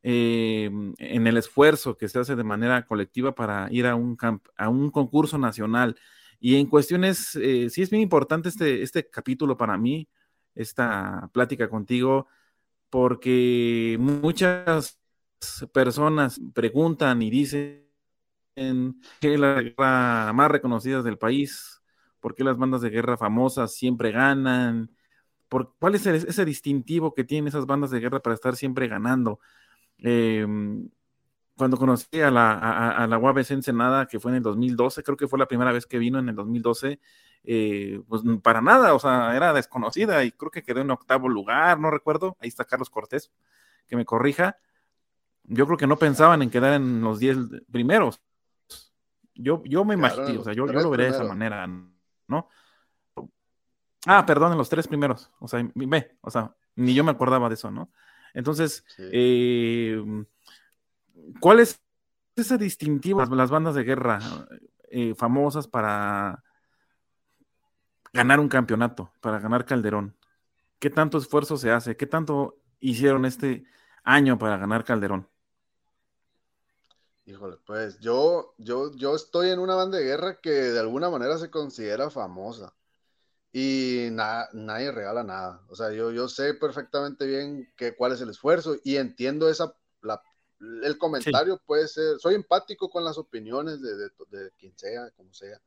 eh, 0.04 0.70
en 1.00 1.28
el 1.28 1.38
esfuerzo 1.38 1.98
que 1.98 2.10
se 2.10 2.20
hace 2.20 2.36
de 2.36 2.44
manera 2.44 2.86
colectiva 2.86 3.34
para 3.36 3.68
ir 3.72 3.88
a 3.88 3.96
un, 3.96 4.16
camp- 4.18 4.48
a 4.58 4.70
un 4.70 4.92
concurso 4.92 5.38
nacional. 5.38 5.96
Y 6.40 6.56
en 6.58 6.68
cuestiones, 6.68 7.36
eh, 7.38 7.70
sí 7.70 7.82
es 7.82 7.90
bien 7.90 8.04
importante 8.04 8.50
este, 8.50 8.84
este 8.84 9.10
capítulo 9.10 9.58
para 9.58 9.78
mí, 9.78 10.08
esta 10.56 11.30
plática 11.34 11.70
contigo, 11.70 12.28
porque 12.90 13.98
muchas 14.00 15.00
personas 15.74 16.40
preguntan 16.54 17.22
y 17.22 17.30
dicen 17.32 17.84
que 19.20 19.38
la 19.38 19.62
guerra 19.62 20.32
más 20.34 20.52
reconocidas 20.52 21.04
del 21.04 21.18
país, 21.18 21.82
por 22.20 22.36
qué 22.36 22.44
las 22.44 22.58
bandas 22.58 22.82
de 22.82 22.90
guerra 22.90 23.18
famosas 23.18 23.74
siempre 23.74 24.12
ganan, 24.12 24.92
por, 25.50 25.76
cuál 25.80 25.96
es 25.96 26.06
el- 26.08 26.16
ese 26.16 26.46
distintivo 26.46 27.14
que 27.14 27.24
tienen 27.24 27.48
esas 27.48 27.66
bandas 27.66 27.92
de 27.92 28.00
guerra 28.00 28.22
para 28.22 28.36
estar 28.36 28.56
siempre 28.56 28.88
ganando. 28.88 29.40
Eh, 30.04 30.46
cuando 31.58 31.78
conocí 31.78 32.22
a 32.22 32.32
la, 32.32 32.54
a, 32.54 33.04
a 33.04 33.08
la 33.08 33.18
UABC 33.18 33.52
Ensenada, 33.52 34.08
que 34.08 34.20
fue 34.20 34.32
en 34.32 34.38
el 34.38 34.44
2012, 34.44 35.04
creo 35.04 35.18
que 35.18 35.28
fue 35.28 35.40
la 35.40 35.48
primera 35.48 35.72
vez 35.72 35.86
que 35.86 35.98
vino 35.98 36.20
en 36.20 36.30
el 36.30 36.36
2012, 36.36 37.00
eh, 37.46 38.02
pues 38.08 38.22
para 38.42 38.62
nada, 38.62 38.94
o 38.94 39.00
sea, 39.00 39.36
era 39.36 39.54
desconocida 39.54 40.24
y 40.24 40.32
creo 40.32 40.50
que 40.50 40.64
quedó 40.64 40.82
en 40.82 40.92
octavo 40.92 41.30
lugar, 41.30 41.80
no 41.80 41.92
recuerdo, 41.92 42.38
ahí 42.40 42.48
está 42.48 42.66
Carlos 42.66 42.90
Cortés, 42.90 43.32
que 43.88 43.96
me 43.96 44.06
corrija. 44.06 44.58
Yo 45.44 45.66
creo 45.66 45.78
que 45.78 45.88
no 45.88 45.98
pensaban 45.98 46.42
en 46.42 46.50
quedar 46.50 46.74
en 46.74 47.02
los 47.02 47.20
10 47.20 47.38
primeros. 47.72 48.22
Yo, 49.36 49.62
yo 49.66 49.84
me 49.84 49.96
en 49.96 50.00
imagino, 50.00 50.42
o 50.42 50.44
sea, 50.44 50.54
yo, 50.54 50.66
yo 50.68 50.80
lo 50.80 50.90
veré 50.90 51.06
de 51.06 51.10
esa 51.10 51.24
manera, 51.24 51.68
¿no? 52.28 52.50
Ah, 54.06 54.26
perdón, 54.26 54.52
en 54.52 54.58
los 54.58 54.70
tres 54.70 54.88
primeros, 54.88 55.32
o 55.40 55.48
sea, 55.48 55.66
ve, 55.76 56.18
o 56.22 56.30
sea, 56.30 56.56
ni 56.76 56.94
yo 56.94 57.04
me 57.04 57.12
acordaba 57.12 57.48
de 57.48 57.56
eso, 57.56 57.72
¿no? 57.72 57.92
Entonces, 58.34 58.84
Sí. 58.96 59.10
eh, 59.12 60.26
¿cuál 61.40 61.60
es 61.60 61.80
ese 62.36 62.58
distintivo 62.58 63.26
de 63.26 63.36
las 63.36 63.52
bandas 63.52 63.76
de 63.76 63.84
guerra 63.84 64.20
eh, 64.90 65.14
famosas 65.16 65.68
para 65.68 66.44
ganar 68.12 68.40
un 68.40 68.50
campeonato, 68.50 69.12
para 69.22 69.40
ganar 69.40 69.66
Calderón? 69.66 70.16
¿Qué 70.80 70.90
tanto 70.90 71.18
esfuerzo 71.18 71.58
se 71.58 71.72
hace? 71.72 71.96
¿Qué 71.96 72.08
tanto 72.08 72.58
hicieron 72.80 73.26
este 73.26 73.66
año 74.04 74.38
para 74.38 74.58
ganar 74.58 74.84
Calderón? 74.84 75.30
Híjole, 77.26 77.58
pues 77.66 78.00
yo, 78.00 78.54
yo, 78.58 78.92
yo 78.96 79.16
estoy 79.16 79.50
en 79.50 79.60
una 79.60 79.76
banda 79.76 79.98
de 79.98 80.04
guerra 80.04 80.42
que 80.42 80.50
de 80.50 80.80
alguna 80.80 81.10
manera 81.10 81.38
se 81.38 81.50
considera 81.50 82.10
famosa 82.10 82.76
y 83.54 84.10
na- 84.12 84.50
nadie 84.54 84.92
regala 84.92 85.24
nada. 85.24 85.62
O 85.70 85.76
sea, 85.76 85.92
yo, 85.94 86.12
yo 86.12 86.28
sé 86.30 86.56
perfectamente 86.56 87.26
bien 87.28 87.72
que, 87.78 87.96
cuál 87.96 88.14
es 88.14 88.22
el 88.22 88.32
esfuerzo 88.32 88.76
y 88.84 88.98
entiendo 88.98 89.50
esa, 89.50 89.76
la- 90.02 90.22
el 90.84 90.98
comentario 90.98 91.62
puede 91.66 91.88
ser, 91.88 92.20
soy 92.20 92.36
empático 92.36 92.90
con 92.90 93.06
las 93.06 93.18
opiniones 93.20 93.82
de, 93.82 93.96
de, 93.96 94.10
de 94.32 94.52
quien 94.58 94.78
sea, 94.78 95.12
como 95.12 95.34
sea. 95.34 95.62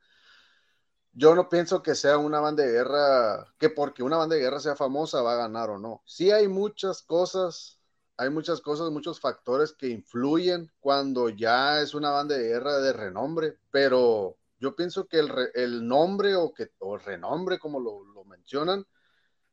Yo 1.12 1.34
no 1.34 1.48
pienso 1.48 1.82
que 1.82 1.94
sea 1.94 2.18
una 2.18 2.40
banda 2.40 2.62
de 2.64 2.72
guerra, 2.72 3.46
que 3.58 3.70
porque 3.70 4.02
una 4.02 4.18
banda 4.18 4.36
de 4.36 4.42
guerra 4.42 4.60
sea 4.60 4.76
famosa 4.76 5.22
va 5.22 5.32
a 5.34 5.36
ganar 5.36 5.70
o 5.70 5.78
no. 5.78 6.02
Sí 6.04 6.30
hay 6.30 6.46
muchas 6.48 7.02
cosas, 7.02 7.80
hay 8.18 8.28
muchas 8.30 8.60
cosas, 8.60 8.90
muchos 8.90 9.18
factores 9.20 9.72
que 9.72 9.88
influyen 9.88 10.70
cuando 10.80 11.30
ya 11.30 11.80
es 11.80 11.94
una 11.94 12.10
banda 12.10 12.36
de 12.36 12.48
guerra 12.48 12.78
de 12.80 12.92
renombre, 12.92 13.58
pero 13.70 14.36
yo 14.58 14.74
pienso 14.76 15.06
que 15.06 15.18
el, 15.18 15.28
re- 15.28 15.50
el 15.54 15.86
nombre 15.86 16.36
o, 16.36 16.52
que, 16.52 16.70
o 16.78 16.96
el 16.96 17.02
renombre, 17.02 17.58
como 17.58 17.80
lo, 17.80 18.04
lo 18.04 18.24
mencionan, 18.24 18.84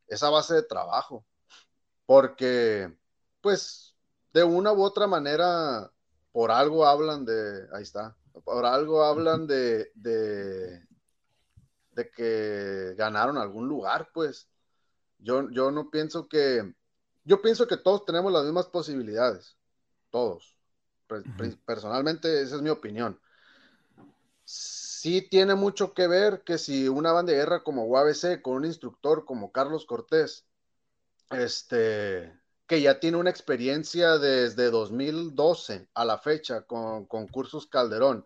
es 0.08 0.24
a 0.24 0.30
base 0.30 0.56
de 0.56 0.64
trabajo, 0.64 1.26
porque 2.06 2.96
pues 3.42 3.96
de 4.34 4.44
una 4.44 4.74
u 4.74 4.84
otra 4.84 5.08
manera, 5.08 5.92
por 6.32 6.52
algo 6.52 6.86
hablan 6.86 7.26
de, 7.26 7.68
ahí 7.74 7.84
está, 7.84 8.16
por 8.44 8.66
algo 8.66 9.04
hablan 9.04 9.48
de, 9.48 9.92
de, 9.96 10.86
de 11.92 12.12
que 12.12 12.96
ganaron 12.98 13.38
algún 13.38 13.68
lugar, 13.68 14.10
pues 14.14 14.50
yo, 15.20 15.50
yo 15.52 15.72
no 15.72 15.90
pienso 15.90 16.28
que, 16.28 16.74
yo 17.24 17.42
pienso 17.42 17.68
que 17.68 17.78
todos 17.78 18.06
tenemos 18.06 18.32
las 18.32 18.44
mismas 18.44 18.68
posibilidades, 18.68 19.58
todos. 20.10 20.58
Pe- 21.08 21.24
pe- 21.38 21.58
Personalmente, 21.66 22.42
esa 22.42 22.56
es 22.56 22.62
mi 22.62 22.70
opinión. 22.70 23.20
Sí 25.04 25.22
tiene 25.22 25.56
mucho 25.56 25.94
que 25.94 26.08
ver 26.08 26.44
que 26.46 26.58
si 26.58 26.88
una 26.88 27.12
banda 27.12 27.34
de 27.34 27.40
guerra 27.40 27.62
como 27.62 27.84
UABC, 27.88 28.42
con 28.42 28.54
un 28.56 28.64
instructor 28.64 29.26
como 29.26 29.52
Carlos 29.52 29.86
Cortés, 29.86 30.48
este, 31.30 32.32
que 32.68 32.82
ya 32.82 33.02
tiene 33.02 33.18
una 33.18 33.30
experiencia 33.30 34.18
desde 34.18 34.72
2012 34.72 35.90
a 35.94 36.06
la 36.06 36.20
fecha 36.20 36.62
con 36.62 37.06
concursos 37.06 37.68
Calderón, 37.68 38.26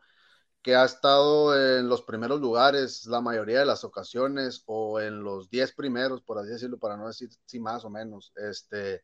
que 0.62 0.76
ha 0.76 0.86
estado 0.86 1.56
en 1.80 1.90
los 1.90 2.04
primeros 2.04 2.40
lugares 2.42 3.08
la 3.08 3.22
mayoría 3.22 3.58
de 3.62 3.66
las 3.66 3.84
ocasiones 3.84 4.62
o 4.68 5.00
en 5.02 5.24
los 5.24 5.50
10 5.50 5.74
primeros, 5.74 6.22
por 6.22 6.38
así 6.38 6.50
decirlo, 6.52 6.78
para 6.78 6.96
no 6.96 7.08
decir 7.08 7.30
si 7.48 7.60
más 7.60 7.86
o 7.86 7.90
menos. 7.90 8.32
Este, 8.36 9.02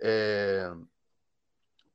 eh, 0.00 0.68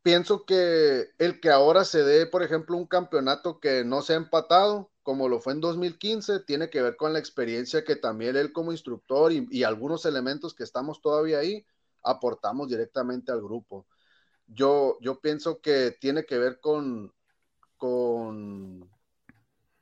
pienso 0.06 0.46
que 0.46 1.10
el 1.18 1.40
que 1.40 1.50
ahora 1.50 1.84
se 1.84 2.04
dé, 2.04 2.28
por 2.28 2.44
ejemplo, 2.44 2.78
un 2.78 2.86
campeonato 2.86 3.60
que 3.60 3.84
no 3.84 4.04
se 4.04 4.14
ha 4.14 4.18
empatado, 4.18 4.92
como 5.02 5.28
lo 5.28 5.40
fue 5.40 5.54
en 5.54 5.62
2015, 5.62 6.42
tiene 6.42 6.70
que 6.70 6.84
ver 6.84 6.96
con 6.96 7.12
la 7.12 7.18
experiencia 7.18 7.84
que 7.84 7.96
también 7.96 8.36
él 8.36 8.54
como 8.54 8.72
instructor 8.72 9.32
y, 9.32 9.48
y 9.50 9.64
algunos 9.64 10.06
elementos 10.06 10.54
que 10.54 10.64
estamos 10.64 11.02
todavía 11.02 11.40
ahí, 11.40 11.66
aportamos 12.04 12.70
directamente 12.70 13.32
al 13.32 13.42
grupo. 13.42 13.88
Yo, 14.46 15.00
yo 15.02 15.20
pienso 15.22 15.60
que 15.60 15.98
tiene 16.00 16.24
que 16.24 16.38
ver 16.38 16.60
con, 16.60 17.12
con 17.76 18.88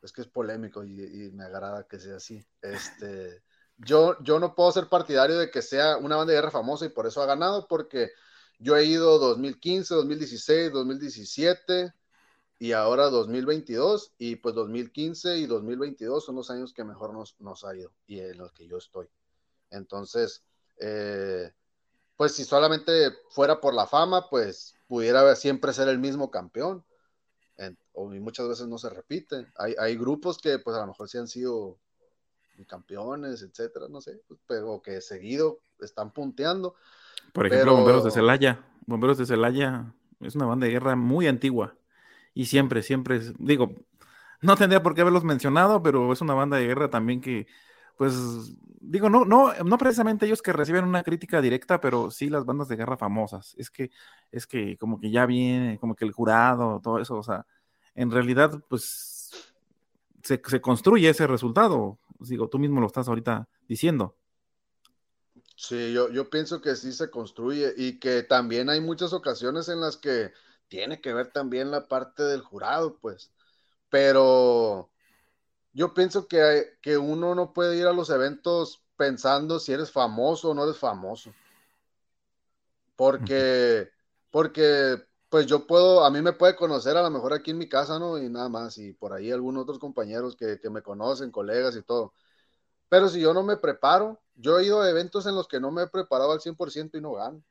es 0.02 0.14
que 0.14 0.22
es 0.22 0.28
polémico 0.28 0.86
y, 0.86 1.32
me 1.34 1.44
agrada 1.44 1.86
que 1.86 2.00
sea 2.00 2.16
así. 2.16 2.42
Este, 2.62 3.44
yo, 3.76 4.16
yo 4.24 4.40
no 4.40 4.56
puedo 4.56 4.72
ser 4.72 4.88
partidario 4.88 5.38
de 5.38 5.52
que 5.52 5.62
sea 5.62 5.98
una 5.98 6.16
banda 6.16 6.32
de 6.32 6.38
guerra 6.40 6.52
famosa 6.52 6.86
y 6.86 6.90
por 6.90 7.08
eso 7.08 7.22
ha 7.22 7.26
ganado, 7.26 7.68
porque 7.68 8.12
yo 8.60 8.78
he 8.78 8.86
ido 8.86 9.20
2015, 9.20 9.94
2016, 9.96 10.72
2017 10.72 11.94
y 12.60 12.72
ahora 12.72 13.10
2022 13.10 14.14
y 14.18 14.38
pues 14.38 14.56
2015 14.56 15.38
y 15.38 15.46
2022 15.46 16.24
son 16.24 16.36
los 16.36 16.50
años 16.50 16.74
que 16.74 16.84
mejor 16.84 17.14
nos, 17.14 17.40
nos 17.40 17.66
ha 17.66 17.76
ido 17.76 17.92
y 18.08 18.20
en 18.20 18.38
los 18.38 18.54
que 18.54 18.68
yo 18.68 18.78
estoy. 18.78 19.08
Entonces, 19.70 20.44
eh, 20.80 21.52
pues 22.16 22.34
si 22.34 22.46
solamente 22.46 23.12
fuera 23.30 23.60
por 23.60 23.74
la 23.74 23.88
fama, 23.88 24.30
pues 24.30 24.76
pudiera 24.88 25.36
siempre 25.36 25.74
ser 25.74 25.90
el 25.90 26.00
mismo 26.00 26.32
campeón 26.32 26.86
en, 27.58 27.78
o 27.94 28.08
muchas 28.08 28.48
veces 28.48 28.68
no 28.68 28.78
se 28.78 28.90
repite. 28.90 29.48
Hay, 29.58 29.76
hay, 29.80 29.98
grupos 29.98 30.38
que 30.38 30.60
pues 30.60 30.76
a 30.78 30.82
lo 30.82 30.88
mejor 30.88 31.10
sí 31.10 31.18
han 31.18 31.28
sido 31.28 31.78
campeones, 32.68 33.42
etcétera, 33.42 33.88
no 33.90 34.00
sé, 34.00 34.22
pero 34.48 34.82
que 34.82 35.02
seguido 35.02 35.60
están 35.80 36.14
punteando. 36.14 36.76
Por 37.32 37.48
ejemplo, 37.48 37.72
pero... 37.72 37.78
Bomberos 37.78 38.04
de 38.04 38.12
Celaya. 38.12 38.60
Bomberos 38.86 39.18
de 39.18 39.26
Celaya 39.26 39.94
es 40.20 40.36
una 40.36 40.46
banda 40.46 40.66
de 40.66 40.74
guerra 40.74 40.96
muy 40.96 41.28
antigua 41.28 41.76
y 42.34 42.46
siempre, 42.46 42.82
siempre, 42.82 43.22
digo, 43.40 43.74
no 44.42 44.56
tendría 44.56 44.84
por 44.84 44.96
qué 44.96 45.02
haberlos 45.02 45.24
mencionado, 45.24 45.82
pero 45.82 46.12
es 46.12 46.22
una 46.22 46.34
banda 46.34 46.58
de 46.58 46.68
guerra 46.68 46.90
también 46.90 47.22
que 47.22 47.48
pues 47.98 48.56
digo, 48.82 49.10
no, 49.10 49.24
no, 49.26 49.54
no 49.64 49.78
precisamente 49.78 50.26
ellos 50.26 50.42
que 50.42 50.54
reciben 50.54 50.86
una 50.86 51.04
crítica 51.04 51.42
directa, 51.42 51.80
pero 51.80 52.12
sí 52.12 52.30
las 52.30 52.46
bandas 52.46 52.68
de 52.68 52.76
guerra 52.76 52.98
famosas. 52.98 53.56
Es 53.58 53.70
que, 53.70 53.92
es 54.32 54.48
que 54.48 54.78
como 54.78 55.00
que 55.00 55.12
ya 55.12 55.26
viene, 55.26 55.78
como 55.80 55.96
que 55.96 56.06
el 56.06 56.12
jurado, 56.12 56.82
todo 56.82 57.00
eso, 57.00 57.16
o 57.18 57.24
sea, 57.24 57.46
en 57.96 58.12
realidad, 58.12 58.64
pues 58.68 59.54
se, 60.24 60.42
se 60.44 60.62
construye 60.62 61.10
ese 61.10 61.28
resultado. 61.28 62.00
Digo, 62.20 62.48
tú 62.50 62.60
mismo 62.60 62.82
lo 62.82 62.88
estás 62.88 63.08
ahorita 63.08 63.48
diciendo. 63.68 64.16
Sí, 65.56 65.94
yo, 65.94 66.10
yo 66.10 66.30
pienso 66.30 66.62
que 66.62 66.76
sí 66.76 66.92
se 66.92 67.10
construye 67.12 67.74
y 67.78 68.00
que 68.00 68.24
también 68.24 68.70
hay 68.70 68.82
muchas 68.82 69.14
ocasiones 69.14 69.70
en 69.70 69.82
las 69.82 69.98
que 69.98 70.34
tiene 70.68 71.00
que 71.02 71.14
ver 71.14 71.32
también 71.32 71.72
la 71.72 71.88
parte 71.88 72.24
del 72.24 72.42
jurado, 72.42 72.98
pues. 73.00 73.32
Pero 73.90 74.92
yo 75.74 75.94
pienso 75.94 76.28
que, 76.28 76.78
que 76.82 76.98
uno 76.98 77.36
no 77.36 77.54
puede 77.54 77.78
ir 77.78 77.88
a 77.88 77.94
los 77.94 78.10
eventos 78.10 78.84
pensando 78.98 79.60
si 79.60 79.74
eres 79.74 79.92
famoso 79.92 80.52
o 80.52 80.54
no 80.56 80.64
eres 80.66 80.78
famoso. 80.78 81.34
Porque, 82.96 83.90
porque, 84.32 85.04
pues 85.30 85.46
yo 85.48 85.66
puedo, 85.68 86.06
a 86.06 86.12
mí 86.12 86.22
me 86.22 86.34
puede 86.34 86.56
conocer 86.56 86.96
a 86.98 87.02
lo 87.04 87.10
mejor 87.10 87.34
aquí 87.34 87.52
en 87.52 87.58
mi 87.58 87.68
casa, 87.68 88.00
¿no? 88.00 88.18
Y 88.18 88.30
nada 88.30 88.50
más, 88.50 88.78
y 88.78 88.94
por 88.94 89.14
ahí 89.14 89.32
algunos 89.32 89.64
otros 89.64 89.80
compañeros 89.80 90.36
que, 90.36 90.60
que 90.60 90.70
me 90.70 90.82
conocen, 90.84 91.32
colegas 91.32 91.76
y 91.76 91.82
todo. 91.84 92.14
Pero 92.90 93.10
si 93.10 93.22
yo 93.22 93.34
no 93.36 93.44
me 93.44 93.58
preparo, 93.58 94.23
yo 94.36 94.60
he 94.60 94.66
ido 94.66 94.82
a 94.82 94.90
eventos 94.90 95.26
en 95.26 95.36
los 95.36 95.48
que 95.48 95.60
no 95.60 95.72
me 95.72 95.84
he 95.84 95.88
preparado 95.88 96.32
al 96.32 96.42
100% 96.42 96.98
y 96.98 97.02
no 97.02 97.14
gano. 97.14 97.44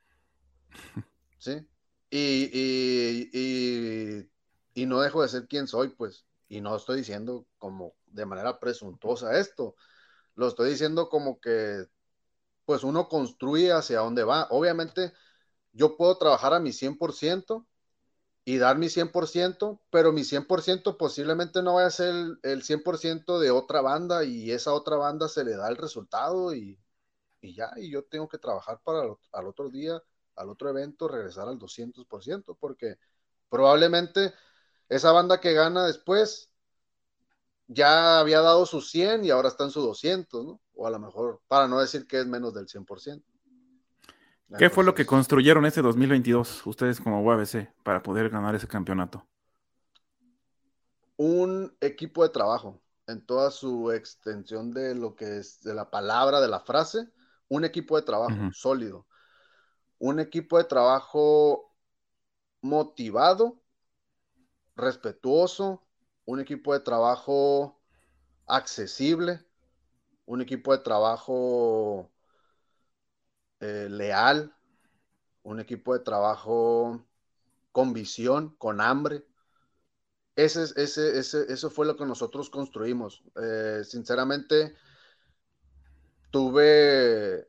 ¿Sí? 1.39 1.67
Y, 2.11 2.51
y, 2.53 3.31
y, 3.33 4.31
y, 4.75 4.87
no 4.87 5.01
dejo 5.01 5.23
de 5.23 5.29
ser 5.29 5.47
quien 5.49 5.67
soy, 5.67 5.89
pues. 5.89 6.27
Y 6.49 6.61
no 6.61 6.77
estoy 6.77 6.99
diciendo 6.99 7.47
como 7.59 7.95
de 8.07 8.27
manera 8.27 8.61
presuntuosa 8.61 9.39
esto. 9.39 9.75
Lo 10.35 10.49
estoy 10.49 10.71
diciendo 10.71 11.09
como 11.09 11.41
que, 11.41 11.87
pues 12.65 12.85
uno 12.85 13.09
construye 13.09 13.73
hacia 13.73 14.01
dónde 14.01 14.25
va. 14.25 14.47
Obviamente, 14.51 15.13
yo 15.73 15.97
puedo 15.97 16.19
trabajar 16.19 16.55
a 16.55 16.61
mi 16.61 16.73
100% 16.73 17.67
y 18.45 18.59
dar 18.59 18.79
mi 18.79 18.89
100%, 18.89 19.81
pero 19.91 20.13
mi 20.13 20.25
100% 20.25 20.99
posiblemente 20.99 21.63
no 21.63 21.75
vaya 21.75 21.89
a 21.89 21.91
ser 21.91 22.09
el, 22.15 22.39
el 22.43 22.63
100% 22.63 23.39
de 23.41 23.51
otra 23.51 23.81
banda 23.83 24.25
y 24.25 24.51
esa 24.51 24.73
otra 24.75 24.97
banda 24.97 25.29
se 25.29 25.45
le 25.45 25.57
da 25.57 25.69
el 25.69 25.77
resultado 25.77 26.55
y, 26.55 26.79
y 27.41 27.55
ya, 27.55 27.73
y 27.77 27.91
yo 27.91 28.05
tengo 28.05 28.29
que 28.29 28.39
trabajar 28.39 28.81
para 28.85 29.05
al 29.33 29.47
otro 29.47 29.71
día, 29.71 30.03
al 30.37 30.51
otro 30.51 30.71
evento, 30.71 31.09
regresar 31.09 31.49
al 31.49 31.59
200%, 31.59 32.57
porque 32.61 32.97
probablemente 33.51 34.35
esa 34.89 35.13
banda 35.13 35.41
que 35.41 35.55
gana 35.55 35.87
después 35.87 36.51
ya 37.67 38.21
había 38.21 38.41
dado 38.41 38.67
su 38.67 38.81
100 38.81 39.25
y 39.25 39.31
ahora 39.31 39.49
está 39.49 39.65
en 39.65 39.71
su 39.71 39.81
200, 39.81 40.45
¿no? 40.45 40.61
O 40.75 40.87
a 40.87 40.91
lo 40.91 40.99
mejor, 40.99 41.43
para 41.49 41.67
no 41.69 41.81
decir 41.81 42.07
que 42.07 42.21
es 42.21 42.27
menos 42.27 42.55
del 42.55 42.69
100%. 42.69 43.32
¿Qué 44.59 44.71
fue 44.71 44.85
lo 44.85 44.95
que 44.95 45.07
construyeron 45.07 45.67
ese 45.67 45.83
2022 45.83 46.67
ustedes 46.67 47.01
como 47.01 47.23
UABC 47.23 47.73
para 47.83 48.03
poder 48.03 48.29
ganar 48.31 48.55
ese 48.55 48.69
campeonato? 48.69 49.27
Un 51.17 51.75
equipo 51.81 52.23
de 52.23 52.31
trabajo 52.31 52.81
en 53.07 53.25
toda 53.25 53.51
su 53.51 53.93
extensión 53.93 54.73
de 54.73 54.95
lo 54.95 55.15
que 55.15 55.39
es 55.39 55.63
de 55.63 55.75
la 55.75 55.91
palabra, 55.91 56.41
de 56.41 56.49
la 56.49 56.61
frase, 56.61 57.09
un 57.49 57.65
equipo 57.65 57.97
de 57.97 58.03
trabajo 58.03 58.51
sólido, 58.53 59.07
un 59.99 60.21
equipo 60.21 60.59
de 60.59 60.65
trabajo 60.65 61.75
motivado, 62.61 63.61
respetuoso, 64.77 65.85
un 66.25 66.41
equipo 66.41 66.73
de 66.73 66.81
trabajo 66.81 67.81
accesible, 68.47 69.45
un 70.27 70.41
equipo 70.41 70.73
de 70.73 70.83
trabajo 70.83 72.12
eh, 73.63 73.89
leal, 73.89 74.53
un 75.45 75.61
equipo 75.61 75.95
de 75.95 76.01
trabajo 76.01 77.07
con 77.71 77.93
visión, 77.93 78.55
con 78.59 78.81
hambre. 78.81 79.25
Ese, 80.35 80.65
ese, 80.77 81.19
ese, 81.19 81.53
eso 81.53 81.71
fue 81.71 81.87
lo 81.87 81.97
que 81.97 82.05
nosotros 82.05 82.51
construimos. 82.51 83.23
Eh, 83.37 83.83
sinceramente, 83.85 84.75
tuve 86.31 87.49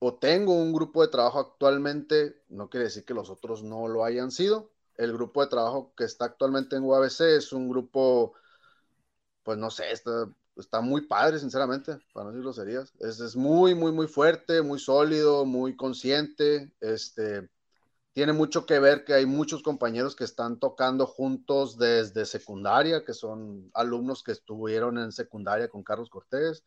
o 0.00 0.14
tengo 0.14 0.52
un 0.54 0.72
grupo 0.72 1.02
de 1.02 1.08
trabajo 1.08 1.40
actualmente, 1.40 2.42
no 2.48 2.68
quiere 2.70 2.84
decir 2.84 3.04
que 3.04 3.14
los 3.14 3.30
otros 3.30 3.62
no 3.62 3.88
lo 3.88 4.04
hayan 4.04 4.30
sido. 4.30 4.70
El 4.96 5.12
grupo 5.12 5.40
de 5.40 5.48
trabajo 5.48 5.92
que 5.96 6.04
está 6.04 6.26
actualmente 6.26 6.76
en 6.76 6.84
UABC 6.84 7.20
es 7.36 7.52
un 7.52 7.68
grupo, 7.68 8.34
pues 9.42 9.58
no 9.58 9.70
sé, 9.70 9.90
está 9.90 10.28
está 10.60 10.80
muy 10.80 11.02
padre, 11.02 11.38
sinceramente, 11.38 11.98
para 12.12 12.24
no 12.24 12.30
decir 12.30 12.42
groserías. 12.42 12.92
Es, 13.00 13.20
es 13.20 13.36
muy, 13.36 13.74
muy, 13.74 13.92
muy 13.92 14.06
fuerte, 14.06 14.62
muy 14.62 14.78
sólido, 14.78 15.44
muy 15.44 15.76
consciente. 15.76 16.72
Este, 16.80 17.48
tiene 18.12 18.32
mucho 18.32 18.66
que 18.66 18.78
ver 18.78 19.04
que 19.04 19.14
hay 19.14 19.26
muchos 19.26 19.62
compañeros 19.62 20.16
que 20.16 20.24
están 20.24 20.58
tocando 20.58 21.06
juntos 21.06 21.78
desde 21.78 22.26
secundaria, 22.26 23.04
que 23.04 23.14
son 23.14 23.70
alumnos 23.74 24.22
que 24.22 24.32
estuvieron 24.32 24.98
en 24.98 25.12
secundaria 25.12 25.68
con 25.68 25.84
Carlos 25.84 26.10
Cortés, 26.10 26.64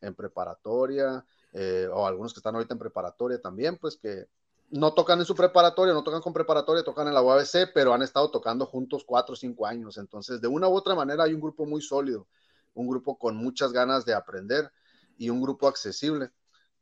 en 0.00 0.14
preparatoria, 0.14 1.24
eh, 1.52 1.88
o 1.92 2.06
algunos 2.06 2.34
que 2.34 2.40
están 2.40 2.54
ahorita 2.54 2.74
en 2.74 2.80
preparatoria 2.80 3.40
también, 3.40 3.78
pues 3.78 3.96
que 3.96 4.26
no 4.70 4.94
tocan 4.94 5.18
en 5.18 5.26
su 5.26 5.34
preparatoria, 5.34 5.94
no 5.94 6.02
tocan 6.02 6.22
con 6.22 6.32
preparatoria, 6.32 6.82
tocan 6.82 7.06
en 7.06 7.14
la 7.14 7.22
UABC, 7.22 7.72
pero 7.74 7.92
han 7.92 8.02
estado 8.02 8.30
tocando 8.30 8.66
juntos 8.66 9.04
cuatro 9.06 9.34
o 9.34 9.36
cinco 9.36 9.66
años. 9.66 9.98
Entonces, 9.98 10.40
de 10.40 10.48
una 10.48 10.68
u 10.68 10.74
otra 10.74 10.94
manera, 10.94 11.24
hay 11.24 11.34
un 11.34 11.40
grupo 11.40 11.66
muy 11.66 11.82
sólido 11.82 12.26
un 12.74 12.88
grupo 12.88 13.18
con 13.18 13.36
muchas 13.36 13.72
ganas 13.72 14.04
de 14.04 14.14
aprender 14.14 14.70
y 15.18 15.30
un 15.30 15.40
grupo 15.40 15.68
accesible. 15.68 16.30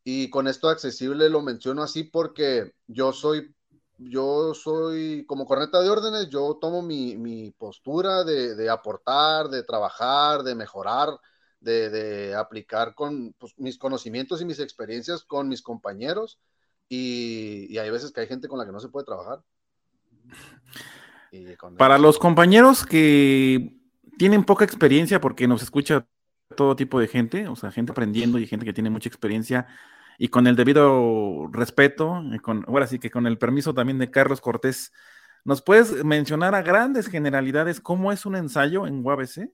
Y 0.03 0.31
con 0.31 0.49
esto 0.49 0.69
accesible 0.69 1.29
lo 1.29 1.43
menciono 1.43 1.83
así 1.83 2.05
porque 2.05 2.73
yo 2.87 3.13
soy, 3.13 3.55
yo 3.99 4.55
soy 4.55 5.27
como 5.27 5.45
corneta 5.45 5.81
de 5.81 5.91
órdenes, 5.91 6.31
yo 6.31 6.59
tomo 6.61 6.83
mi, 6.83 7.51
postura 7.59 8.25
de, 8.25 8.71
aportar, 8.71 9.49
de 9.49 9.63
trabajar, 9.63 10.43
de 10.43 10.55
mejorar, 10.55 11.11
de, 11.61 12.35
aplicar 12.35 12.95
con 12.95 13.35
pues, 13.39 13.53
mis 13.59 13.77
conocimientos 13.77 14.41
y 14.41 14.47
mis 14.47 14.59
experiencias 14.59 15.23
con 15.23 15.49
mis 15.49 15.63
compañeros. 15.63 16.39
Y, 16.89 17.77
hay 17.79 17.91
veces 17.91 18.11
que 18.11 18.23
hay 18.23 18.27
gente 18.27 18.49
con 18.49 18.59
la 18.59 18.65
que 18.65 18.73
no 18.73 18.81
se 18.81 18.89
puede 18.89 19.07
trabajar. 19.07 19.43
Para 21.79 21.99
los 21.99 22.19
compañeros 22.19 22.85
que 22.85 23.80
tienen 24.21 24.45
poca 24.45 24.67
experiencia 24.67 25.19
porque 25.19 25.49
nos 25.49 25.63
escucha 25.63 26.07
todo 26.55 26.77
tipo 26.77 27.01
de 27.01 27.09
gente, 27.09 27.49
o 27.49 27.57
sea, 27.57 27.71
gente 27.71 27.93
aprendiendo 27.93 28.39
y 28.39 28.47
gente 28.47 28.67
que 28.67 28.75
tiene 28.75 28.91
mucha 28.91 29.09
experiencia 29.09 29.67
y 30.19 30.29
con 30.29 30.47
el 30.47 30.57
debido 30.57 31.49
respeto, 31.51 32.23
con, 32.43 32.63
ahora 32.69 32.87
sí 32.87 32.99
que 32.99 33.11
con 33.11 33.27
el 33.27 33.39
permiso 33.39 33.73
también 33.73 33.99
de 33.99 34.11
Carlos 34.11 34.43
Cortés, 34.43 34.93
¿nos 35.43 35.63
puedes 35.63 36.05
mencionar 36.05 36.55
a 36.55 36.61
grandes 36.61 37.07
generalidades 37.07 37.81
cómo 37.81 38.13
es 38.13 38.27
un 38.27 38.37
ensayo 38.37 38.87
en 38.87 39.03
UABC? 39.03 39.49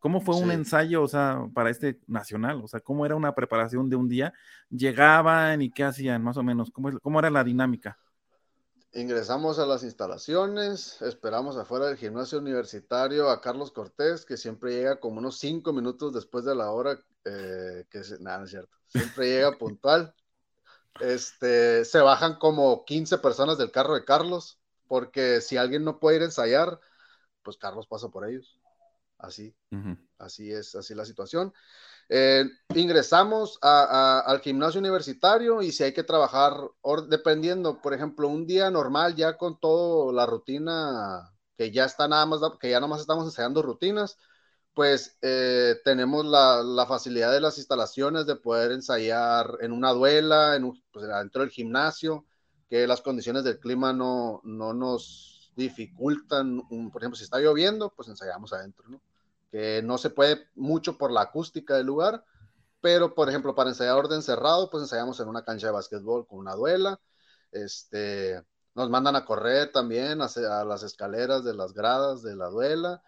¿Cómo 0.00 0.20
fue 0.20 0.36
un 0.36 0.50
ensayo, 0.50 1.02
o 1.02 1.08
sea, 1.08 1.38
para 1.54 1.70
este 1.70 1.98
nacional? 2.06 2.60
O 2.62 2.68
sea, 2.68 2.80
¿cómo 2.80 3.06
era 3.06 3.16
una 3.16 3.34
preparación 3.34 3.88
de 3.88 3.96
un 3.96 4.06
día? 4.06 4.34
¿Llegaban 4.68 5.62
y 5.62 5.70
qué 5.70 5.84
hacían, 5.84 6.22
más 6.22 6.36
o 6.36 6.42
menos? 6.42 6.70
¿Cómo, 6.70 6.90
cómo 7.00 7.20
era 7.20 7.30
la 7.30 7.42
dinámica? 7.42 7.96
Ingresamos 8.94 9.58
a 9.58 9.64
las 9.64 9.84
instalaciones, 9.84 11.00
esperamos 11.00 11.56
afuera 11.56 11.86
del 11.86 11.96
gimnasio 11.96 12.38
universitario 12.38 13.30
a 13.30 13.40
Carlos 13.40 13.70
Cortés, 13.70 14.26
que 14.26 14.36
siempre 14.36 14.72
llega 14.74 15.00
como 15.00 15.18
unos 15.18 15.38
cinco 15.38 15.72
minutos 15.72 16.12
después 16.12 16.44
de 16.44 16.54
la 16.54 16.70
hora, 16.70 16.98
eh, 17.24 17.86
que 17.88 17.98
es, 18.00 18.20
nada, 18.20 18.44
es 18.44 18.50
cierto, 18.50 18.76
siempre 18.88 19.30
llega 19.30 19.52
puntual. 19.58 20.14
Este, 21.00 21.86
se 21.86 22.00
bajan 22.00 22.34
como 22.38 22.84
15 22.84 23.16
personas 23.16 23.56
del 23.56 23.70
carro 23.70 23.94
de 23.94 24.04
Carlos, 24.04 24.60
porque 24.86 25.40
si 25.40 25.56
alguien 25.56 25.84
no 25.84 25.98
puede 25.98 26.16
ir 26.16 26.22
a 26.22 26.26
ensayar, 26.26 26.78
pues 27.42 27.56
Carlos 27.56 27.86
pasa 27.86 28.10
por 28.10 28.28
ellos. 28.28 28.60
Así, 29.16 29.54
así 30.18 30.52
es, 30.52 30.74
así 30.74 30.94
la 30.94 31.06
situación. 31.06 31.54
Eh, 32.14 32.44
ingresamos 32.74 33.58
al 33.62 34.38
gimnasio 34.42 34.80
universitario 34.80 35.62
y 35.62 35.72
si 35.72 35.82
hay 35.82 35.94
que 35.94 36.02
trabajar, 36.02 36.52
dependiendo, 37.08 37.80
por 37.80 37.94
ejemplo, 37.94 38.28
un 38.28 38.46
día 38.46 38.70
normal 38.70 39.16
ya 39.16 39.38
con 39.38 39.58
toda 39.58 40.12
la 40.12 40.26
rutina 40.26 41.32
que 41.56 41.70
ya 41.70 41.86
está 41.86 42.08
nada 42.08 42.26
más, 42.26 42.40
que 42.60 42.68
ya 42.68 42.80
nomás 42.80 43.00
estamos 43.00 43.24
ensayando 43.24 43.62
rutinas, 43.62 44.18
pues 44.74 45.16
eh, 45.22 45.76
tenemos 45.84 46.26
la, 46.26 46.84
facilidad 46.86 47.32
de 47.32 47.40
las 47.40 47.56
instalaciones 47.56 48.26
de 48.26 48.36
poder 48.36 48.72
ensayar 48.72 49.56
en 49.62 49.72
una 49.72 49.92
duela, 49.92 50.56
en 50.56 50.70
pues, 50.92 51.06
dentro 51.08 51.40
del 51.40 51.50
gimnasio, 51.50 52.26
que 52.68 52.86
las 52.86 53.00
condiciones 53.00 53.42
del 53.44 53.58
clima 53.58 53.94
no, 53.94 54.42
no 54.44 54.74
nos 54.74 55.50
dificultan, 55.56 56.60
por 56.92 57.00
ejemplo, 57.02 57.16
si 57.16 57.24
está 57.24 57.38
lloviendo, 57.38 57.90
pues 57.96 58.08
ensayamos 58.08 58.52
adentro, 58.52 58.86
¿no? 58.90 59.00
Que 59.52 59.82
no 59.82 59.98
se 59.98 60.10
puede 60.10 60.48
mucho 60.56 60.98
por 60.98 61.12
la 61.12 61.22
acústica 61.22 61.76
del 61.76 61.86
lugar, 61.86 62.24
pero 62.80 63.14
por 63.14 63.28
ejemplo 63.28 63.54
para 63.54 63.70
ensayar 63.70 63.96
orden 63.96 64.22
cerrado, 64.22 64.68
pues 64.70 64.82
ensayamos 64.82 65.20
en 65.20 65.28
una 65.28 65.44
cancha 65.44 65.68
de 65.68 65.74
básquetbol 65.74 66.26
con 66.26 66.40
una 66.40 66.54
duela, 66.54 66.98
este, 67.52 68.42
nos 68.74 68.90
mandan 68.90 69.14
a 69.14 69.24
correr 69.24 69.70
también 69.70 70.20
a, 70.20 70.64
las 70.64 70.82
escaleras 70.82 71.44
de 71.44 71.54
las 71.54 71.72
gradas 71.72 72.22
de 72.22 72.34
la 72.34 72.48
duela, 72.48 73.02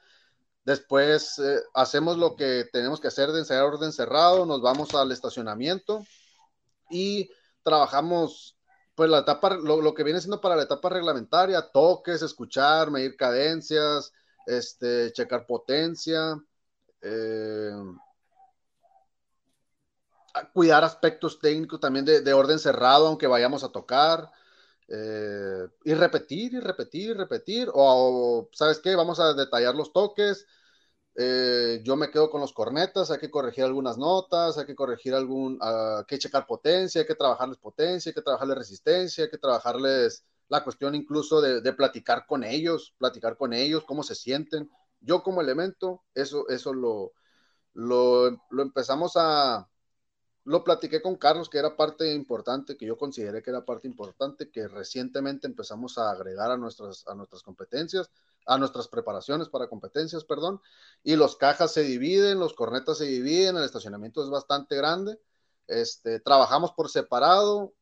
Después 0.64 1.38
eh, 1.40 1.61
hacemos 1.74 2.16
lo 2.16 2.36
que 2.36 2.64
tenemos 2.72 2.99
que 2.99 3.09
hacer 3.09 3.30
de 3.32 3.40
ensayar 3.40 3.64
orden 3.64 3.92
cerrado, 3.92 4.47
nos 4.47 4.62
vamos 4.62 4.95
al 4.95 5.12
estacionamiento 5.12 6.07
y 6.88 7.30
trabajamos 7.62 8.57
pues 8.95 9.11
la 9.11 9.18
etapa, 9.18 9.57
lo, 9.57 9.92
que 9.92 10.05
viene 10.05 10.20
siendo 10.20 10.40
para 10.40 10.57
la 10.57 10.62
etapa 10.62 10.88
reglamentaria, 10.88 11.70
toques, 11.70 12.22
escuchar, 12.22 12.90
medir 12.90 13.16
cadencias, 13.16 14.12
este, 14.47 15.12
checar 15.12 15.47
potencia, 15.47 16.36
eh, 17.03 17.72
cuidar 20.53 20.84
aspectos 20.84 21.38
técnicos 21.38 21.80
también 21.80 22.05
de, 22.05 22.32
orden 22.32 22.59
cerrado, 22.59 23.07
aunque 23.07 23.26
vayamos 23.26 23.64
a 23.64 23.70
tocar. 23.72 24.30
Eh, 24.88 25.66
y 25.84 25.95
repetir 25.95 26.55
y 26.55 26.61
repetir 26.61 27.11
y 27.11 27.14
repetir, 27.14 27.70
o, 27.72 28.49
¿sabes 28.53 28.80
qué? 28.80 28.95
Vamos 28.97 29.18
a 29.20 29.32
detallar 29.34 29.74
los 29.74 29.92
toques, 29.92 30.47
eh, 31.16 31.80
yo 31.84 31.97
me 31.97 32.11
quedo 32.11 32.28
con 32.28 32.40
los 32.40 32.53
cornetas, 32.53 33.11
hay 33.11 33.18
que 33.18 33.30
corregir 33.30 33.64
algunas 33.64 33.97
notas, 33.99 34.59
hay 34.59 34.66
que 34.66 34.74
corregir 34.74 35.14
algún, 35.14 35.55
uh, 35.62 35.99
hay 35.99 36.05
que 36.07 36.18
checar 36.18 36.47
potencia, 36.47 37.03
hay 37.03 37.07
que 37.07 37.14
trabajarles 37.14 37.59
potencia, 37.59 38.11
hay 38.11 38.14
que 38.14 38.22
trabajarles 38.22 38.59
resistencia, 38.59 39.24
hay 39.24 39.30
que 39.30 39.38
trabajarles 39.38 40.24
la 40.49 40.64
cuestión 40.64 40.95
incluso 40.95 41.40
de, 41.40 41.72
platicar 41.72 42.26
con 42.26 42.45
ellos, 42.45 42.95
platicar 42.99 43.36
con 43.36 43.53
ellos, 43.53 43.84
cómo 43.84 44.03
se 44.03 44.14
sienten. 44.14 44.70
Yo 45.01 45.22
como 45.22 45.40
elemento, 45.40 46.03
eso, 46.14 46.49
eso 46.49 46.72
lo, 46.72 47.12
lo, 47.72 48.30
lo 48.51 48.62
empezamos 48.62 49.12
a, 49.16 49.68
lo 50.45 50.62
platiqué 50.62 51.01
con 51.01 51.16
Carlos, 51.16 51.49
que 51.49 51.59
era 51.59 51.76
parte 51.76 52.12
importante, 52.12 52.76
que 52.76 52.86
yo 52.86 52.99
consideré 52.99 53.42
que 53.42 53.51
era 53.51 53.64
parte 53.64 53.88
importante, 53.88 54.51
que 54.51 54.68
recientemente 54.68 55.47
empezamos 55.47 55.97
a 55.97 56.11
agregar 56.11 56.51
a 56.51 56.59
nuestras, 56.59 57.07
a 57.09 57.14
nuestras 57.14 57.42
competencias, 57.42 58.11
a 58.47 58.59
nuestras 58.59 58.88
preparaciones 58.88 59.49
para 59.49 59.68
competencias, 59.68 60.24
perdón, 60.24 60.61
y 61.03 61.16
los 61.16 61.36
cajas 61.36 61.72
se 61.72 61.82
dividen, 61.82 62.38
los 62.38 62.53
cornetas 62.53 62.99
se 62.99 63.07
dividen, 63.07 63.57
el 63.57 63.64
estacionamiento 63.64 64.22
es 64.22 64.28
bastante 64.28 64.76
grande, 64.76 65.18
este, 65.66 66.20
trabajamos 66.20 66.72
por 66.72 66.90
separado, 66.90 67.72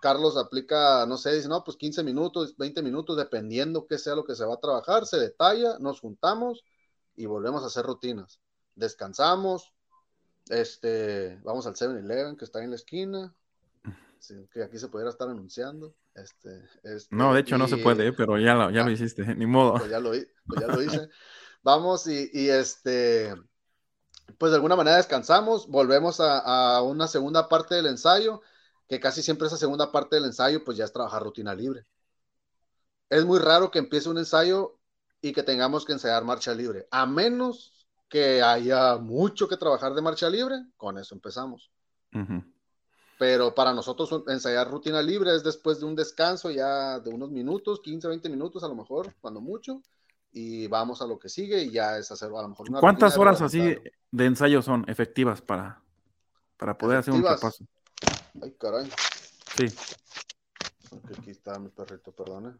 Carlos 0.00 0.36
aplica, 0.36 1.06
no 1.06 1.16
sé, 1.16 1.34
dice, 1.34 1.48
no, 1.48 1.64
pues 1.64 1.76
15 1.76 2.02
minutos, 2.04 2.56
20 2.56 2.82
minutos, 2.82 3.16
dependiendo 3.16 3.86
qué 3.86 3.98
sea 3.98 4.14
lo 4.14 4.24
que 4.24 4.34
se 4.34 4.44
va 4.44 4.54
a 4.54 4.60
trabajar, 4.60 5.06
se 5.06 5.18
detalla, 5.18 5.78
nos 5.78 6.00
juntamos 6.00 6.64
y 7.16 7.26
volvemos 7.26 7.62
a 7.62 7.66
hacer 7.66 7.84
rutinas. 7.84 8.40
Descansamos, 8.74 9.72
este, 10.48 11.38
vamos 11.42 11.66
al 11.66 11.74
7-Eleven 11.74 12.36
que 12.36 12.44
está 12.44 12.62
en 12.62 12.70
la 12.70 12.76
esquina. 12.76 13.34
que 14.52 14.62
aquí 14.62 14.78
se 14.78 14.88
pudiera 14.88 15.10
estar 15.10 15.28
anunciando. 15.28 15.94
Este, 16.14 16.64
este 16.82 17.14
no, 17.14 17.34
de 17.34 17.40
hecho 17.40 17.58
no 17.58 17.68
se 17.68 17.76
puede, 17.76 18.12
pero 18.12 18.38
ya 18.38 18.54
lo, 18.54 18.70
ya 18.70 18.82
lo 18.82 18.88
ah, 18.88 18.92
hiciste, 18.92 19.34
ni 19.34 19.46
modo. 19.46 19.74
Pues 19.74 19.90
ya 19.90 20.00
lo, 20.00 20.10
pues 20.10 20.60
ya 20.60 20.66
lo 20.66 20.82
hice. 20.82 21.08
vamos 21.62 22.06
y, 22.06 22.30
y, 22.32 22.48
este, 22.48 23.34
pues 24.38 24.50
de 24.50 24.56
alguna 24.56 24.76
manera 24.76 24.96
descansamos, 24.96 25.68
volvemos 25.68 26.20
a, 26.20 26.38
a, 26.76 26.82
una 26.82 27.06
segunda 27.06 27.48
parte 27.48 27.76
del 27.76 27.86
ensayo, 27.86 28.42
que 28.88 28.98
casi 28.98 29.22
siempre 29.22 29.46
esa 29.46 29.56
segunda 29.56 29.92
parte 29.92 30.16
del 30.16 30.24
ensayo 30.24 30.64
pues 30.64 30.76
ya 30.76 30.84
es 30.84 30.92
trabajar 30.92 31.22
rutina 31.22 31.54
libre. 31.54 31.84
Es 33.10 33.24
muy 33.24 33.38
raro 33.38 33.70
que 33.70 33.78
empiece 33.78 34.08
un 34.08 34.18
ensayo 34.18 34.78
y 35.20 35.32
que 35.32 35.42
tengamos 35.42 35.84
que 35.84 35.92
ensayar 35.92 36.24
marcha 36.24 36.54
libre, 36.54 36.86
a 36.90 37.06
menos 37.06 37.86
que 38.08 38.42
haya 38.42 38.96
mucho 38.96 39.48
que 39.48 39.56
trabajar 39.56 39.94
de 39.94 40.02
marcha 40.02 40.30
libre, 40.30 40.64
con 40.76 40.96
eso 40.98 41.14
empezamos. 41.14 41.70
Pero 43.18 43.54
para 43.54 43.74
nosotros 43.74 44.22
ensayar 44.28 44.70
rutina 44.70 45.02
libre 45.02 45.34
es 45.34 45.42
después 45.42 45.80
de 45.80 45.86
un 45.86 45.94
descanso 45.94 46.50
ya 46.50 47.00
de 47.00 47.10
unos 47.10 47.30
minutos, 47.30 47.80
15, 47.80 48.08
20 48.08 48.28
minutos 48.28 48.62
a 48.62 48.68
lo 48.68 48.74
mejor, 48.74 49.14
cuando 49.20 49.40
mucho, 49.40 49.82
y 50.32 50.66
vamos 50.68 51.02
a 51.02 51.06
lo 51.06 51.18
que 51.18 51.28
sigue 51.28 51.62
y 51.62 51.70
ya 51.70 51.98
es 51.98 52.10
hacer 52.10 52.28
a 52.28 52.42
lo 52.42 52.48
mejor 52.48 52.70
una 52.70 52.80
¿Cuántas 52.80 53.18
horas 53.18 53.42
así 53.42 53.76
de 54.10 54.24
ensayo 54.24 54.62
son 54.62 54.84
efectivas 54.88 55.42
para, 55.42 55.82
para 56.56 56.78
poder 56.78 56.98
hacer 56.98 57.12
un 57.12 57.22
repaso? 57.22 57.64
Ay, 58.42 58.52
caray. 58.52 58.90
Sí. 59.56 59.66
Aquí 61.18 61.30
está 61.30 61.58
mi 61.58 61.68
perrito, 61.68 62.12
perdone. 62.12 62.54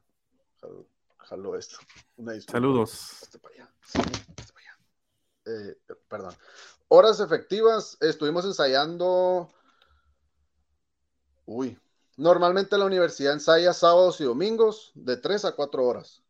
Jalo, 1.18 1.56
esto. 1.56 1.78
Saludos. 2.50 3.20
Eh, 5.46 5.78
perdón. 6.08 6.34
Horas 6.88 7.20
efectivas, 7.20 7.96
estuvimos 8.00 8.44
ensayando. 8.44 9.50
Uy, 11.46 11.78
normalmente 12.16 12.76
la 12.76 12.84
universidad 12.84 13.32
ensaya 13.32 13.72
sábados 13.72 14.20
y 14.20 14.24
domingos 14.24 14.92
de 14.94 15.16
3 15.16 15.46
a 15.46 15.52
4 15.52 15.84
horas. 15.84 16.22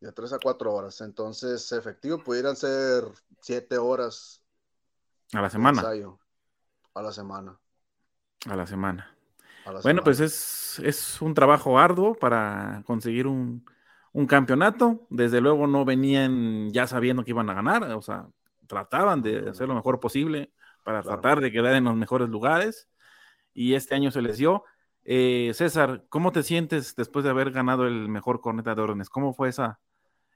De 0.00 0.12
3 0.12 0.34
a 0.34 0.38
4 0.38 0.72
horas. 0.72 1.00
Entonces, 1.00 1.72
efectivo, 1.72 2.22
pudieran 2.22 2.56
ser 2.56 3.04
7 3.40 3.78
horas. 3.78 4.42
A 5.32 5.40
la 5.40 5.50
semana. 5.50 5.82
A 6.94 7.02
la 7.02 7.12
semana. 7.12 7.58
A 8.46 8.56
la 8.56 8.66
semana. 8.66 9.16
bueno, 9.82 10.02
pues 10.02 10.20
es, 10.20 10.78
es 10.84 11.20
un 11.20 11.34
trabajo 11.34 11.78
arduo 11.78 12.14
para 12.14 12.82
conseguir 12.86 13.26
un, 13.26 13.64
un 14.12 14.26
campeonato. 14.26 15.06
Desde 15.10 15.40
luego 15.40 15.66
no 15.66 15.84
venían 15.84 16.72
ya 16.72 16.86
sabiendo 16.86 17.24
que 17.24 17.32
iban 17.32 17.50
a 17.50 17.54
ganar, 17.54 17.82
o 17.92 18.02
sea, 18.02 18.28
trataban 18.66 19.22
de 19.22 19.50
hacer 19.50 19.68
lo 19.68 19.74
mejor 19.74 20.00
posible 20.00 20.52
para 20.84 21.02
tratar 21.02 21.40
de 21.40 21.50
quedar 21.50 21.74
en 21.74 21.84
los 21.84 21.96
mejores 21.96 22.28
lugares. 22.28 22.88
Y 23.52 23.74
este 23.74 23.94
año 23.94 24.10
se 24.10 24.22
les 24.22 24.38
dio. 24.38 24.64
Eh, 25.04 25.52
César, 25.54 26.04
¿cómo 26.08 26.32
te 26.32 26.42
sientes 26.42 26.94
después 26.96 27.24
de 27.24 27.30
haber 27.30 27.50
ganado 27.50 27.86
el 27.86 28.08
mejor 28.08 28.40
corneta 28.40 28.74
de 28.74 28.82
órdenes? 28.82 29.10
¿Cómo 29.10 29.34
fue 29.34 29.48
esa, 29.48 29.80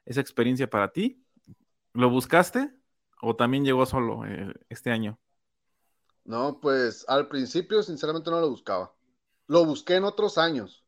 esa 0.05 0.21
experiencia 0.21 0.69
para 0.69 0.93
ti? 0.93 1.25
¿Lo 1.95 2.11
buscaste 2.11 2.71
o 3.21 3.37
también 3.37 3.65
llegó 3.65 3.87
solo 3.87 4.27
eh, 4.27 4.55
este 4.69 4.91
año? 4.91 5.19
No, 6.29 6.61
pues 6.61 7.07
al 7.09 7.27
principio 7.27 7.83
sinceramente 7.83 8.31
no 8.31 8.39
lo 8.39 8.51
buscaba. 8.51 8.93
Lo 9.47 9.65
busqué 9.65 9.95
en 9.95 10.05
otros 10.05 10.37
años, 10.37 10.85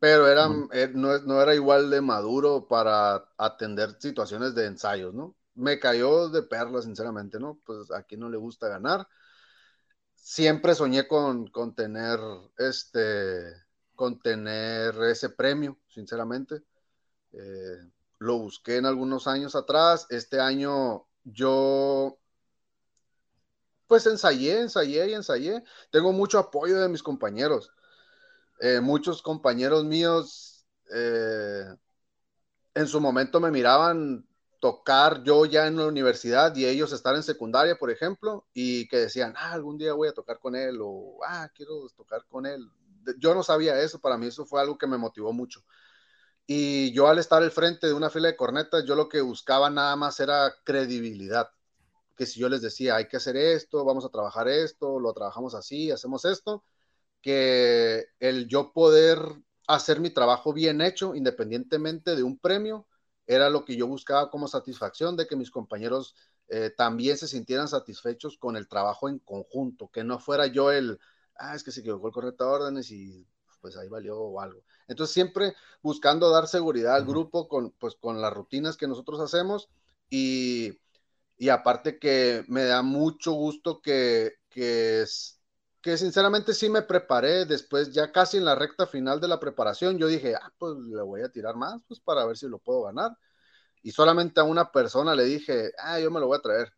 pero 0.00 0.26
era, 0.26 0.48
eh, 0.72 0.90
no, 0.92 1.40
era 1.40 1.54
igual 1.54 1.90
de 1.90 2.00
maduro 2.00 2.66
para 2.66 3.24
atender 3.38 3.96
situaciones 4.00 4.56
de 4.56 4.66
ensayos, 4.66 5.14
¿no? 5.14 5.36
Me 5.54 5.78
cayó 5.78 6.28
de 6.28 6.42
perla, 6.42 6.82
sinceramente, 6.82 7.38
¿no? 7.38 7.60
Pues 7.64 7.92
a 7.92 8.02
quien 8.02 8.18
no 8.18 8.28
le 8.28 8.36
gusta 8.36 8.66
ganar. 8.66 9.06
Siempre 10.16 10.74
soñé 10.74 11.06
con, 11.06 11.46
con 11.46 11.76
tener 11.76 12.18
este, 12.58 13.44
con 13.94 14.18
tener 14.18 15.00
ese 15.04 15.30
premio, 15.30 15.78
sinceramente. 15.86 16.64
Eh, 17.30 17.78
lo 18.18 18.38
busqué 18.38 18.78
en 18.78 18.86
algunos 18.86 19.28
años 19.28 19.54
atrás. 19.54 20.08
Este 20.10 20.40
año 20.40 21.06
yo 21.22 22.18
pues 23.92 24.06
ensayé, 24.06 24.58
ensayé 24.58 25.10
y 25.10 25.12
ensayé. 25.12 25.62
Tengo 25.90 26.12
mucho 26.14 26.38
apoyo 26.38 26.80
de 26.80 26.88
mis 26.88 27.02
compañeros. 27.02 27.70
Eh, 28.58 28.80
muchos 28.80 29.20
compañeros 29.20 29.84
míos 29.84 30.64
eh, 30.94 31.66
en 32.72 32.86
su 32.86 33.02
momento 33.02 33.38
me 33.38 33.50
miraban 33.50 34.26
tocar 34.60 35.22
yo 35.24 35.44
ya 35.44 35.66
en 35.66 35.76
la 35.76 35.88
universidad 35.88 36.56
y 36.56 36.64
ellos 36.64 36.90
estar 36.94 37.14
en 37.16 37.22
secundaria, 37.22 37.76
por 37.76 37.90
ejemplo, 37.90 38.46
y 38.54 38.88
que 38.88 38.96
decían, 38.96 39.34
ah, 39.36 39.52
algún 39.52 39.76
día 39.76 39.92
voy 39.92 40.08
a 40.08 40.14
tocar 40.14 40.38
con 40.38 40.56
él 40.56 40.78
o, 40.80 41.18
ah, 41.26 41.50
quiero 41.54 41.86
tocar 41.94 42.24
con 42.30 42.46
él. 42.46 42.66
Yo 43.18 43.34
no 43.34 43.42
sabía 43.42 43.78
eso, 43.78 44.00
para 44.00 44.16
mí 44.16 44.28
eso 44.28 44.46
fue 44.46 44.62
algo 44.62 44.78
que 44.78 44.86
me 44.86 44.96
motivó 44.96 45.34
mucho. 45.34 45.62
Y 46.46 46.94
yo 46.94 47.08
al 47.08 47.18
estar 47.18 47.42
al 47.42 47.50
frente 47.50 47.88
de 47.88 47.92
una 47.92 48.08
fila 48.08 48.28
de 48.28 48.36
cornetas, 48.36 48.86
yo 48.86 48.94
lo 48.94 49.10
que 49.10 49.20
buscaba 49.20 49.68
nada 49.68 49.96
más 49.96 50.18
era 50.18 50.50
credibilidad. 50.64 51.50
Que 52.22 52.26
si 52.26 52.38
yo 52.38 52.48
les 52.48 52.62
decía, 52.62 52.94
hay 52.94 53.08
que 53.08 53.16
hacer 53.16 53.36
esto, 53.36 53.84
vamos 53.84 54.04
a 54.04 54.08
trabajar 54.08 54.46
esto, 54.46 55.00
lo 55.00 55.12
trabajamos 55.12 55.56
así, 55.56 55.90
hacemos 55.90 56.24
esto, 56.24 56.62
que 57.20 58.06
el 58.20 58.46
yo 58.46 58.72
poder 58.72 59.18
hacer 59.66 59.98
mi 59.98 60.08
trabajo 60.08 60.52
bien 60.52 60.80
hecho, 60.82 61.16
independientemente 61.16 62.14
de 62.14 62.22
un 62.22 62.38
premio, 62.38 62.86
era 63.26 63.50
lo 63.50 63.64
que 63.64 63.74
yo 63.74 63.88
buscaba 63.88 64.30
como 64.30 64.46
satisfacción 64.46 65.16
de 65.16 65.26
que 65.26 65.34
mis 65.34 65.50
compañeros 65.50 66.14
eh, 66.46 66.70
también 66.70 67.18
se 67.18 67.26
sintieran 67.26 67.66
satisfechos 67.66 68.38
con 68.38 68.56
el 68.56 68.68
trabajo 68.68 69.08
en 69.08 69.18
conjunto, 69.18 69.90
que 69.90 70.04
no 70.04 70.20
fuera 70.20 70.46
yo 70.46 70.70
el, 70.70 71.00
ah, 71.34 71.56
es 71.56 71.64
que 71.64 71.72
se 71.72 71.80
equivocó 71.80 72.06
el 72.06 72.12
correcto 72.12 72.48
órdenes 72.48 72.92
y 72.92 73.26
pues 73.60 73.76
ahí 73.76 73.88
valió 73.88 74.16
o 74.16 74.40
algo. 74.40 74.62
Entonces 74.86 75.12
siempre 75.12 75.54
buscando 75.82 76.30
dar 76.30 76.46
seguridad 76.46 76.94
al 76.94 77.04
grupo 77.04 77.48
con, 77.48 77.72
pues, 77.80 77.96
con 77.96 78.22
las 78.22 78.32
rutinas 78.32 78.76
que 78.76 78.86
nosotros 78.86 79.18
hacemos 79.18 79.68
y, 80.08 80.78
y 81.42 81.48
aparte 81.48 81.98
que 81.98 82.44
me 82.46 82.62
da 82.62 82.82
mucho 82.82 83.32
gusto 83.32 83.82
que, 83.82 84.34
que 84.48 85.04
que 85.80 85.98
sinceramente 85.98 86.54
sí 86.54 86.70
me 86.70 86.82
preparé 86.82 87.46
después, 87.46 87.92
ya 87.92 88.12
casi 88.12 88.36
en 88.36 88.44
la 88.44 88.54
recta 88.54 88.86
final 88.86 89.20
de 89.20 89.26
la 89.26 89.40
preparación, 89.40 89.98
yo 89.98 90.06
dije, 90.06 90.36
ah, 90.36 90.52
pues 90.56 90.76
le 90.78 91.02
voy 91.02 91.22
a 91.22 91.32
tirar 91.32 91.56
más, 91.56 91.80
pues 91.88 91.98
para 91.98 92.24
ver 92.24 92.36
si 92.36 92.46
lo 92.46 92.60
puedo 92.60 92.84
ganar. 92.84 93.18
Y 93.82 93.90
solamente 93.90 94.38
a 94.40 94.44
una 94.44 94.70
persona 94.70 95.16
le 95.16 95.24
dije, 95.24 95.72
ah, 95.78 95.98
yo 95.98 96.12
me 96.12 96.20
lo 96.20 96.28
voy 96.28 96.38
a 96.38 96.42
traer. 96.42 96.72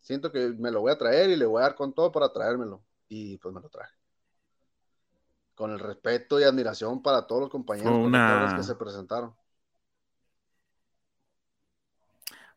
Siento 0.00 0.30
que 0.30 0.50
me 0.50 0.70
lo 0.70 0.82
voy 0.82 0.92
a 0.92 0.98
traer 0.98 1.30
y 1.30 1.36
le 1.36 1.46
voy 1.46 1.60
a 1.60 1.68
dar 1.68 1.74
con 1.74 1.94
todo 1.94 2.12
para 2.12 2.30
traérmelo. 2.30 2.84
Y 3.08 3.38
pues 3.38 3.54
me 3.54 3.62
lo 3.62 3.70
traje. 3.70 3.96
Con 5.54 5.72
el 5.72 5.78
respeto 5.78 6.38
y 6.38 6.42
admiración 6.42 7.00
para 7.00 7.26
todos 7.26 7.40
los 7.40 7.50
compañeros 7.50 8.52
que 8.54 8.62
se 8.62 8.74
presentaron. 8.74 9.34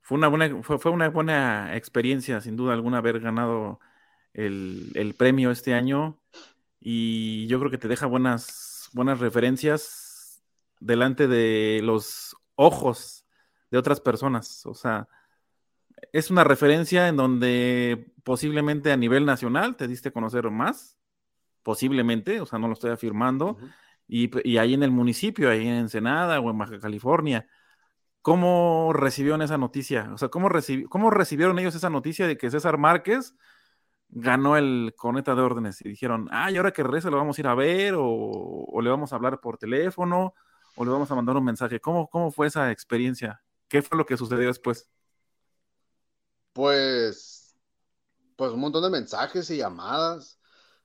Fue 0.09 0.17
una 0.17 0.27
buena, 0.27 0.63
fue, 0.63 0.91
una 0.91 1.09
buena 1.09 1.77
experiencia, 1.77 2.41
sin 2.41 2.55
duda 2.55 2.73
alguna, 2.73 2.97
haber 2.97 3.19
ganado 3.19 3.79
el, 4.33 5.13
premio 5.15 5.51
este 5.51 5.75
año. 5.75 6.19
Y 6.79 7.45
yo 7.45 7.59
creo 7.59 7.69
que 7.69 7.77
te 7.77 7.87
deja 7.87 8.07
buenas, 8.07 8.89
buenas 8.93 9.19
referencias 9.19 10.41
delante 10.79 11.27
de 11.27 11.81
los 11.83 12.35
ojos 12.55 13.23
de 13.69 13.77
otras 13.77 14.01
personas. 14.01 14.65
O 14.65 14.73
sea, 14.73 15.07
es 16.11 16.31
una 16.31 16.43
referencia 16.43 17.07
en 17.07 17.15
donde 17.15 18.11
posiblemente 18.23 18.91
a 18.91 18.97
nivel 18.97 19.27
nacional 19.27 19.75
te 19.75 19.87
diste 19.87 20.09
a 20.09 20.13
conocer 20.13 20.49
más, 20.49 20.97
posiblemente, 21.61 22.41
o 22.41 22.47
sea, 22.47 22.57
no 22.57 22.65
lo 22.65 22.73
estoy 22.73 22.89
afirmando, 22.89 23.59
y, 24.07 24.31
y, 24.43 24.57
ahí 24.57 24.73
en 24.73 24.81
el 24.81 24.89
municipio, 24.89 25.51
ahí 25.51 25.67
en 25.67 25.75
Ensenada 25.75 26.39
o 26.39 26.49
en 26.49 26.57
Baja 26.57 26.79
California, 26.79 27.45
¿cómo 28.21 28.91
recibieron 28.93 29.41
esa 29.41 29.57
noticia? 29.57 30.09
O 30.13 30.17
sea, 30.17 30.29
¿cómo, 30.29 30.49
¿cómo 30.89 31.09
recibieron 31.09 31.59
ellos 31.59 31.75
esa 31.75 31.89
noticia 31.89 32.27
de 32.27 32.37
que 32.37 32.51
César 32.51 32.77
Márquez 32.77 33.35
ganó 34.09 34.57
el 34.57 34.93
coneta 34.97 35.35
de 35.35 35.41
órdenes? 35.41 35.81
Y 35.81 35.89
dijeron, 35.89 36.27
ah, 36.31 36.51
y 36.51 36.57
ahora 36.57 36.71
que 36.71 36.83
regrese 36.83 37.11
lo 37.11 37.17
vamos 37.17 37.37
a 37.37 37.41
ir 37.41 37.47
a 37.47 37.55
ver, 37.55 37.95
o, 37.95 38.05
o, 38.05 38.81
le 38.81 38.89
vamos 38.89 39.13
a 39.13 39.15
hablar 39.15 39.39
por 39.39 39.57
teléfono, 39.57 40.33
o 40.75 40.85
le 40.85 40.91
vamos 40.91 41.11
a 41.11 41.15
mandar 41.15 41.37
un 41.37 41.45
mensaje. 41.45 41.79
¿Cómo, 41.79 42.09
cómo 42.09 42.31
fue 42.31 42.47
esa 42.47 42.71
experiencia? 42.71 43.41
¿Qué 43.67 43.81
fue 43.81 43.97
lo 43.97 44.05
que 44.05 44.17
sucedió 44.17 44.47
después? 44.47 44.89
Pues, 46.53 47.55
pues 48.35 48.51
un 48.51 48.59
montón 48.59 48.83
de 48.83 48.89
mensajes 48.89 49.49
y 49.51 49.57
llamadas. 49.57 50.39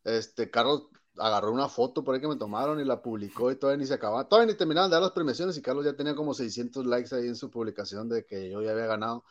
Este, 0.05 0.51
Carlos 0.51 0.89
agarró 1.19 1.53
una 1.53 1.69
foto 1.69 2.03
por 2.03 2.15
ahí 2.15 2.21
que 2.21 2.29
me 2.29 2.37
tomaron 2.37 2.81
y 2.81 2.85
la 2.85 3.01
publicó 3.03 3.51
y 3.51 3.57
todavía 3.57 3.79
ni 3.79 3.87
se 3.87 3.95
acababa, 3.95 4.29
todavía 4.29 4.53
ni 4.53 4.59
terminaban 4.59 4.91
de 4.91 4.95
dar 4.95 5.03
las 5.03 5.13
premiaciones 5.13 5.57
y 5.57 5.63
Carlos 5.63 5.85
ya 5.85 5.95
tenía 5.95 6.15
como 6.15 6.35
600 6.35 6.87
likes 6.87 7.15
ahí 7.15 7.27
en 7.29 7.37
su 7.37 7.51
publicación 7.51 8.09
de 8.09 8.25
que 8.25 8.51
yo 8.51 8.63
ya 8.63 8.73
había 8.73 8.87
ganado. 8.87 9.25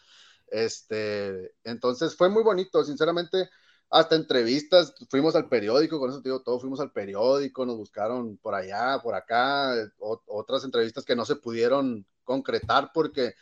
Este, 0.47 1.55
entonces 1.63 2.15
fue 2.15 2.29
muy 2.29 2.43
bonito, 2.43 2.83
sinceramente, 2.83 3.49
hasta 3.89 4.15
entrevistas, 4.15 4.93
fuimos 5.09 5.35
al 5.35 5.49
periódico, 5.49 5.99
con 5.99 6.09
eso 6.09 6.21
te 6.21 6.29
digo 6.29 6.41
todo, 6.41 6.59
fuimos 6.59 6.79
al 6.79 6.91
periódico, 6.91 7.65
nos 7.65 7.77
buscaron 7.77 8.37
por 8.37 8.55
allá, 8.55 8.99
por 9.03 9.15
acá, 9.15 9.73
otras 9.99 10.63
entrevistas 10.63 11.05
que 11.05 11.15
no 11.15 11.25
se 11.25 11.35
pudieron 11.35 12.05
concretar 12.23 12.91
porque 12.93 13.35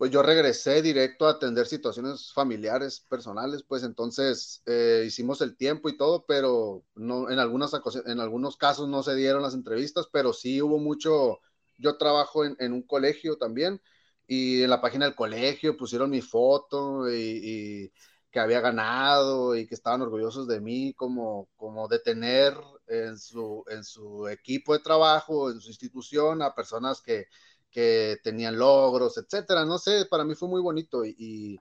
pues 0.00 0.10
yo 0.10 0.22
regresé 0.22 0.80
directo 0.80 1.26
a 1.26 1.32
atender 1.32 1.66
situaciones 1.66 2.32
familiares, 2.32 3.04
personales, 3.06 3.62
pues 3.62 3.82
entonces 3.82 4.62
eh, 4.64 5.04
hicimos 5.06 5.42
el 5.42 5.58
tiempo 5.58 5.90
y 5.90 5.98
todo, 5.98 6.24
pero 6.26 6.86
no, 6.94 7.28
en, 7.28 7.38
algunas, 7.38 7.72
en 8.06 8.18
algunos 8.18 8.56
casos 8.56 8.88
no 8.88 9.02
se 9.02 9.14
dieron 9.14 9.42
las 9.42 9.52
entrevistas, 9.52 10.08
pero 10.10 10.32
sí 10.32 10.62
hubo 10.62 10.78
mucho, 10.78 11.40
yo 11.76 11.98
trabajo 11.98 12.46
en, 12.46 12.72
un 12.72 12.82
colegio 12.82 13.36
también 13.36 13.82
y 14.26 14.62
en 14.62 14.70
la 14.70 14.80
página 14.80 15.04
del 15.04 15.14
colegio 15.14 15.76
pusieron 15.76 16.08
mi 16.08 16.22
foto 16.22 17.12
y, 17.12 17.92
que 18.30 18.40
había 18.40 18.60
ganado 18.62 19.54
y 19.54 19.66
que 19.66 19.74
estaban 19.74 20.00
orgullosos 20.00 20.48
de 20.48 20.62
mí 20.62 20.94
como, 20.94 21.50
como 21.56 21.88
de 21.88 21.98
tener 21.98 22.54
en 22.86 23.18
su, 23.18 23.64
en 23.68 23.84
su 23.84 24.28
equipo 24.28 24.72
de 24.72 24.78
trabajo, 24.78 25.50
en 25.50 25.60
su 25.60 25.68
institución, 25.68 26.40
a 26.40 26.54
personas 26.54 27.02
que, 27.02 27.26
que 27.70 28.18
tenían 28.22 28.58
logros, 28.58 29.16
etcétera. 29.16 29.64
No 29.64 29.78
sé, 29.78 30.06
para 30.06 30.24
mí 30.24 30.34
fue 30.34 30.48
muy 30.48 30.60
bonito 30.60 31.04
y, 31.04 31.60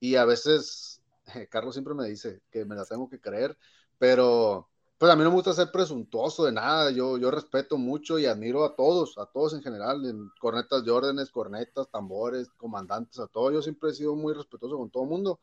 y, 0.00 0.16
a 0.16 0.24
veces 0.24 1.00
Carlos 1.50 1.74
siempre 1.74 1.94
me 1.94 2.08
dice 2.08 2.42
que 2.50 2.64
me 2.64 2.74
la 2.74 2.84
tengo 2.84 3.08
que 3.08 3.20
creer, 3.20 3.56
pero 3.98 4.68
pues 4.98 5.12
a 5.12 5.16
mí 5.16 5.22
no 5.22 5.30
me 5.30 5.36
gusta 5.36 5.52
ser 5.52 5.70
presuntuoso 5.70 6.46
de 6.46 6.52
nada. 6.52 6.90
Yo, 6.90 7.18
yo 7.18 7.30
respeto 7.30 7.76
mucho 7.76 8.18
y 8.18 8.26
admiro 8.26 8.64
a 8.64 8.74
todos, 8.74 9.18
a 9.18 9.26
todos 9.26 9.52
en 9.52 9.62
general, 9.62 10.04
en 10.06 10.30
cornetas 10.40 10.84
de 10.84 10.90
órdenes, 10.90 11.30
cornetas, 11.30 11.90
tambores, 11.90 12.48
comandantes, 12.56 13.18
a 13.18 13.26
todos. 13.26 13.52
Yo 13.52 13.62
siempre 13.62 13.90
he 13.90 13.94
sido 13.94 14.14
muy 14.14 14.32
respetuoso 14.32 14.78
con 14.78 14.90
todo 14.90 15.02
el 15.02 15.10
mundo. 15.10 15.38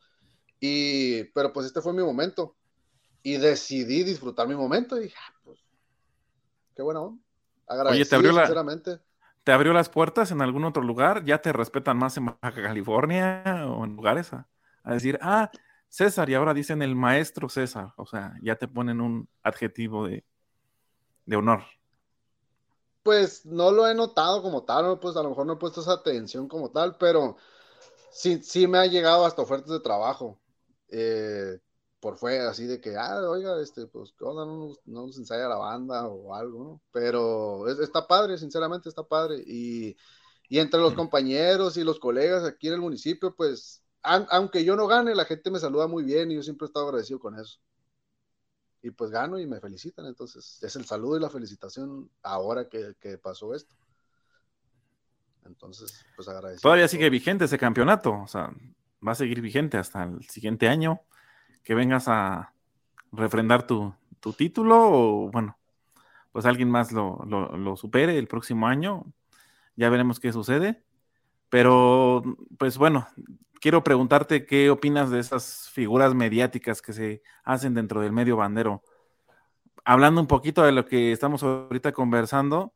Y, 0.58 1.24
pero 1.34 1.52
pues 1.52 1.66
este 1.66 1.80
fue 1.80 1.92
mi 1.92 2.02
momento. 2.02 2.56
Y 3.22 3.36
decidí 3.36 4.02
disfrutar 4.02 4.48
mi 4.48 4.56
momento 4.56 4.96
y 4.96 5.04
dije, 5.04 5.16
ah, 5.20 5.34
pues, 5.44 5.60
qué 6.74 6.82
buena 6.82 7.00
onda. 7.00 7.22
Agradecido, 7.68 8.02
Oye, 8.02 8.04
te 8.06 8.16
abrió 8.16 8.32
sinceramente 8.32 8.98
te 9.44 9.52
abrió 9.52 9.74
las 9.74 9.90
puertas 9.90 10.30
en 10.30 10.40
algún 10.40 10.64
otro 10.64 10.82
lugar, 10.82 11.24
ya 11.24 11.40
te 11.40 11.52
respetan 11.52 11.98
más 11.98 12.16
en 12.16 12.26
Baja 12.26 12.54
California 12.54 13.66
o 13.68 13.84
en 13.84 13.94
lugares 13.94 14.32
a, 14.32 14.48
decir, 14.84 15.18
ah, 15.22 15.50
César, 15.88 16.28
y 16.28 16.34
ahora 16.34 16.54
dicen 16.54 16.82
el 16.82 16.96
maestro 16.96 17.48
César, 17.48 17.92
o 17.96 18.06
sea, 18.06 18.34
ya 18.42 18.56
te 18.56 18.66
ponen 18.66 19.00
un 19.00 19.28
adjetivo 19.42 20.06
de, 20.06 20.24
honor. 21.36 21.62
Pues 23.02 23.44
no 23.44 23.70
lo 23.70 23.86
he 23.86 23.94
notado 23.94 24.42
como 24.42 24.64
tal, 24.64 24.98
pues 24.98 25.14
a 25.16 25.22
lo 25.22 25.28
mejor 25.28 25.46
no 25.46 25.52
he 25.52 25.56
puesto 25.56 25.82
esa 25.82 25.92
atención 25.92 26.48
como 26.48 26.70
tal, 26.70 26.96
pero 26.96 27.36
sí, 28.10 28.42
sí 28.42 28.66
me 28.66 28.78
ha 28.78 28.86
llegado 28.86 29.26
hasta 29.26 29.42
ofertas 29.42 29.70
de 29.70 29.80
trabajo. 29.80 30.38
Eh, 30.88 31.58
por 32.04 32.18
fuera, 32.18 32.50
así 32.50 32.66
de 32.66 32.82
que, 32.82 32.98
ah, 32.98 33.18
oiga, 33.30 33.58
este, 33.62 33.86
pues, 33.86 34.12
¿qué 34.18 34.24
onda? 34.24 34.44
No, 34.44 34.76
nos 34.84 35.16
ensaya 35.16 35.48
la 35.48 35.56
banda 35.56 36.06
o 36.06 36.34
algo, 36.34 36.62
¿no? 36.62 36.82
Pero 36.92 37.66
está 37.66 38.06
padre, 38.06 38.36
sinceramente 38.36 38.90
está 38.90 39.02
padre. 39.02 39.42
Y, 39.46 39.96
entre 40.50 40.80
los 40.80 40.92
compañeros 40.92 41.78
y 41.78 41.82
los 41.82 41.98
colegas 41.98 42.44
aquí 42.44 42.68
en 42.68 42.74
el 42.74 42.82
municipio, 42.82 43.34
pues, 43.34 43.82
aunque 44.02 44.66
yo 44.66 44.76
no 44.76 44.86
gane, 44.86 45.14
la 45.14 45.24
gente 45.24 45.50
me 45.50 45.58
saluda 45.58 45.86
muy 45.86 46.04
bien 46.04 46.30
y 46.30 46.34
yo 46.34 46.42
siempre 46.42 46.66
he 46.66 46.68
estado 46.68 46.88
agradecido 46.88 47.18
con 47.18 47.40
eso. 47.40 47.58
Y 48.82 48.90
pues 48.90 49.10
gano 49.10 49.38
y 49.38 49.46
me 49.46 49.58
felicitan, 49.58 50.04
entonces 50.04 50.62
es 50.62 50.76
el 50.76 50.84
saludo 50.84 51.16
y 51.16 51.22
la 51.22 51.30
felicitación 51.30 52.10
ahora 52.22 52.68
que, 52.68 52.96
que 53.00 53.16
pasó 53.16 53.54
esto. 53.54 53.74
Entonces, 55.46 56.04
pues 56.16 56.28
agradecido. 56.28 56.60
Todavía 56.60 56.86
sigue 56.86 57.08
vigente 57.08 57.46
ese 57.46 57.56
campeonato, 57.56 58.12
o 58.12 58.28
sea, 58.28 58.52
va 59.06 59.12
a 59.12 59.14
seguir 59.14 59.40
vigente 59.40 59.78
hasta 59.78 60.04
el 60.04 60.22
siguiente 60.28 60.68
año 60.68 61.00
que 61.64 61.74
vengas 61.74 62.08
a 62.08 62.52
refrendar 63.10 63.66
tu, 63.66 63.94
título 64.36 64.76
o 64.80 65.30
bueno, 65.30 65.58
pues 66.32 66.46
alguien 66.46 66.70
más 66.70 66.92
lo, 66.92 67.76
supere 67.76 68.18
el 68.18 68.28
próximo 68.28 68.66
año. 68.66 69.04
Ya 69.76 69.90
veremos 69.90 70.20
qué 70.20 70.32
sucede. 70.32 70.82
Pero, 71.50 72.22
pues 72.58 72.78
bueno, 72.78 73.06
quiero 73.60 73.84
preguntarte 73.84 74.46
qué 74.46 74.70
opinas 74.70 75.10
de 75.10 75.20
esas 75.20 75.68
figuras 75.70 76.14
mediáticas 76.14 76.82
que 76.82 76.92
se 76.92 77.22
hacen 77.44 77.74
dentro 77.74 78.00
del 78.00 78.12
medio 78.12 78.36
bandero. 78.36 78.82
Hablando 79.84 80.20
un 80.20 80.26
poquito 80.26 80.62
de 80.62 80.72
lo 80.72 80.86
que 80.86 81.12
estamos 81.12 81.42
ahorita 81.42 81.92
conversando, 81.92 82.72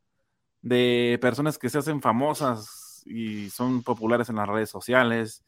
de 0.60 1.18
personas 1.20 1.58
que 1.58 1.70
se 1.70 1.78
hacen 1.78 2.02
famosas 2.02 3.02
y 3.06 3.50
son 3.50 3.82
populares 3.82 4.28
en 4.28 4.36
las 4.36 4.48
redes 4.48 4.70
sociales, 4.70 5.44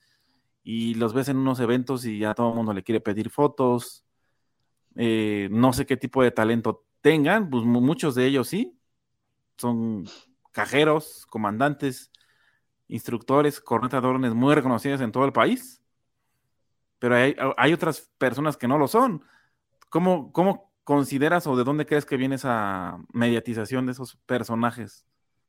y 0.62 0.94
los 0.94 1.14
ves 1.14 1.28
en 1.28 1.38
unos 1.38 1.60
eventos 1.60 2.04
y 2.04 2.18
ya 2.18 2.34
todo 2.34 2.50
el 2.50 2.56
mundo 2.56 2.72
le 2.72 2.82
quiere 2.82 3.00
pedir 3.00 3.30
fotos. 3.30 4.04
Eh, 4.96 5.48
no 5.50 5.72
sé 5.72 5.86
qué 5.86 5.96
tipo 5.96 6.22
de 6.22 6.30
talento 6.30 6.84
tengan, 7.00 7.50
pues 7.50 7.64
muchos 7.64 8.14
de 8.14 8.26
ellos 8.26 8.48
sí. 8.48 8.78
Son 9.56 10.04
cajeros, 10.52 11.26
comandantes, 11.26 12.10
instructores, 12.88 13.60
cornetadores 13.60 14.34
muy 14.34 14.54
reconocidos 14.54 15.00
en 15.00 15.12
todo 15.12 15.24
el 15.24 15.32
país. 15.32 15.82
Pero 16.98 17.14
hay, 17.56 17.72
otras 17.72 18.10
personas 18.18 18.56
que 18.56 18.68
no 18.68 18.76
lo 18.78 18.86
son. 18.86 19.24
¿Cómo, 19.88 20.32
¿Cómo 20.32 20.72
consideras 20.84 21.46
o 21.46 21.56
de 21.56 21.64
dónde 21.64 21.86
crees 21.86 22.04
que 22.04 22.18
viene 22.18 22.34
esa 22.34 22.98
mediatización 23.12 23.86
de 23.86 23.92
esos 23.92 24.16
personajes? 24.26 25.06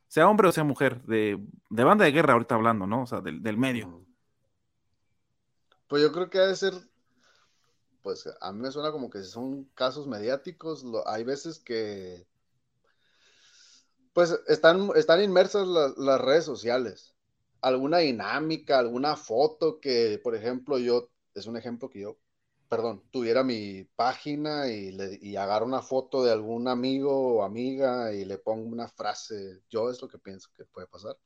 Sea 0.08 0.30
hombre 0.30 0.48
o 0.48 0.52
sea 0.52 0.64
mujer, 0.64 1.02
de, 1.04 1.40
banda 1.70 2.06
de 2.06 2.12
guerra 2.12 2.34
ahorita 2.34 2.56
hablando, 2.56 2.88
¿no? 2.88 3.04
O 3.04 3.06
sea, 3.06 3.22
del, 3.22 3.44
del 3.44 3.58
medio. 3.58 4.06
Pues 5.92 6.02
yo 6.02 6.14
creo 6.14 6.30
que 6.30 6.40
ha 6.40 6.48
de 6.48 6.56
ser, 6.56 6.74
pues 8.02 8.26
a 8.40 8.54
mí 8.54 8.62
me 8.62 8.72
suena 8.72 8.94
como 8.94 9.10
que 9.10 9.24
son 9.24 9.66
casos 9.76 10.08
mediáticos, 10.08 10.86
hay 11.06 11.26
veces 11.26 11.60
que, 11.60 12.26
pues 14.14 14.40
están, 14.48 14.92
están 14.96 15.22
inmersas 15.22 15.68
las 15.68 16.22
redes 16.22 16.46
sociales, 16.46 17.14
alguna 17.60 17.98
dinámica, 17.98 18.80
alguna 18.80 19.18
foto 19.18 19.82
que, 19.82 20.18
por 20.24 20.34
ejemplo, 20.34 20.78
yo, 20.78 21.10
es 21.34 21.46
un 21.46 21.58
ejemplo 21.58 21.90
que 21.90 22.00
yo, 22.00 22.18
perdón, 22.70 23.04
tuviera 23.12 23.44
mi 23.44 23.84
página 23.84 24.70
y, 24.70 24.94
le, 24.94 25.20
y 25.22 25.36
agarro 25.36 25.66
una 25.66 25.82
foto 25.82 26.24
de 26.24 26.32
algún 26.32 26.70
amigo 26.70 27.40
o 27.40 27.44
amiga 27.44 28.14
y 28.14 28.24
le 28.24 28.38
pongo 28.38 28.66
una 28.66 28.88
frase, 28.88 29.62
yo 29.70 29.90
es 29.90 30.02
lo 30.02 30.08
que 30.08 30.20
pienso 30.20 30.48
que 30.56 30.64
puede 30.64 30.88
pasar 30.88 31.18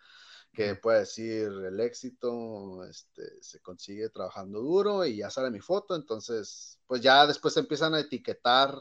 que 0.56 0.76
puede 0.76 0.99
decir 1.01 1.43
el 1.43 1.80
éxito 1.80 2.84
este, 2.86 3.43
se 3.43 3.60
consigue 3.62 4.10
trabajando 4.10 4.62
duro 4.62 5.06
y 5.06 5.18
ya 5.18 5.30
sale 5.30 5.51
mi 5.51 5.60
foto, 5.60 5.95
entonces 5.95 6.80
pues 6.88 7.01
ya 7.01 7.28
después 7.28 7.56
empiezan 7.58 7.93
a 7.93 7.99
etiquetar 7.99 8.74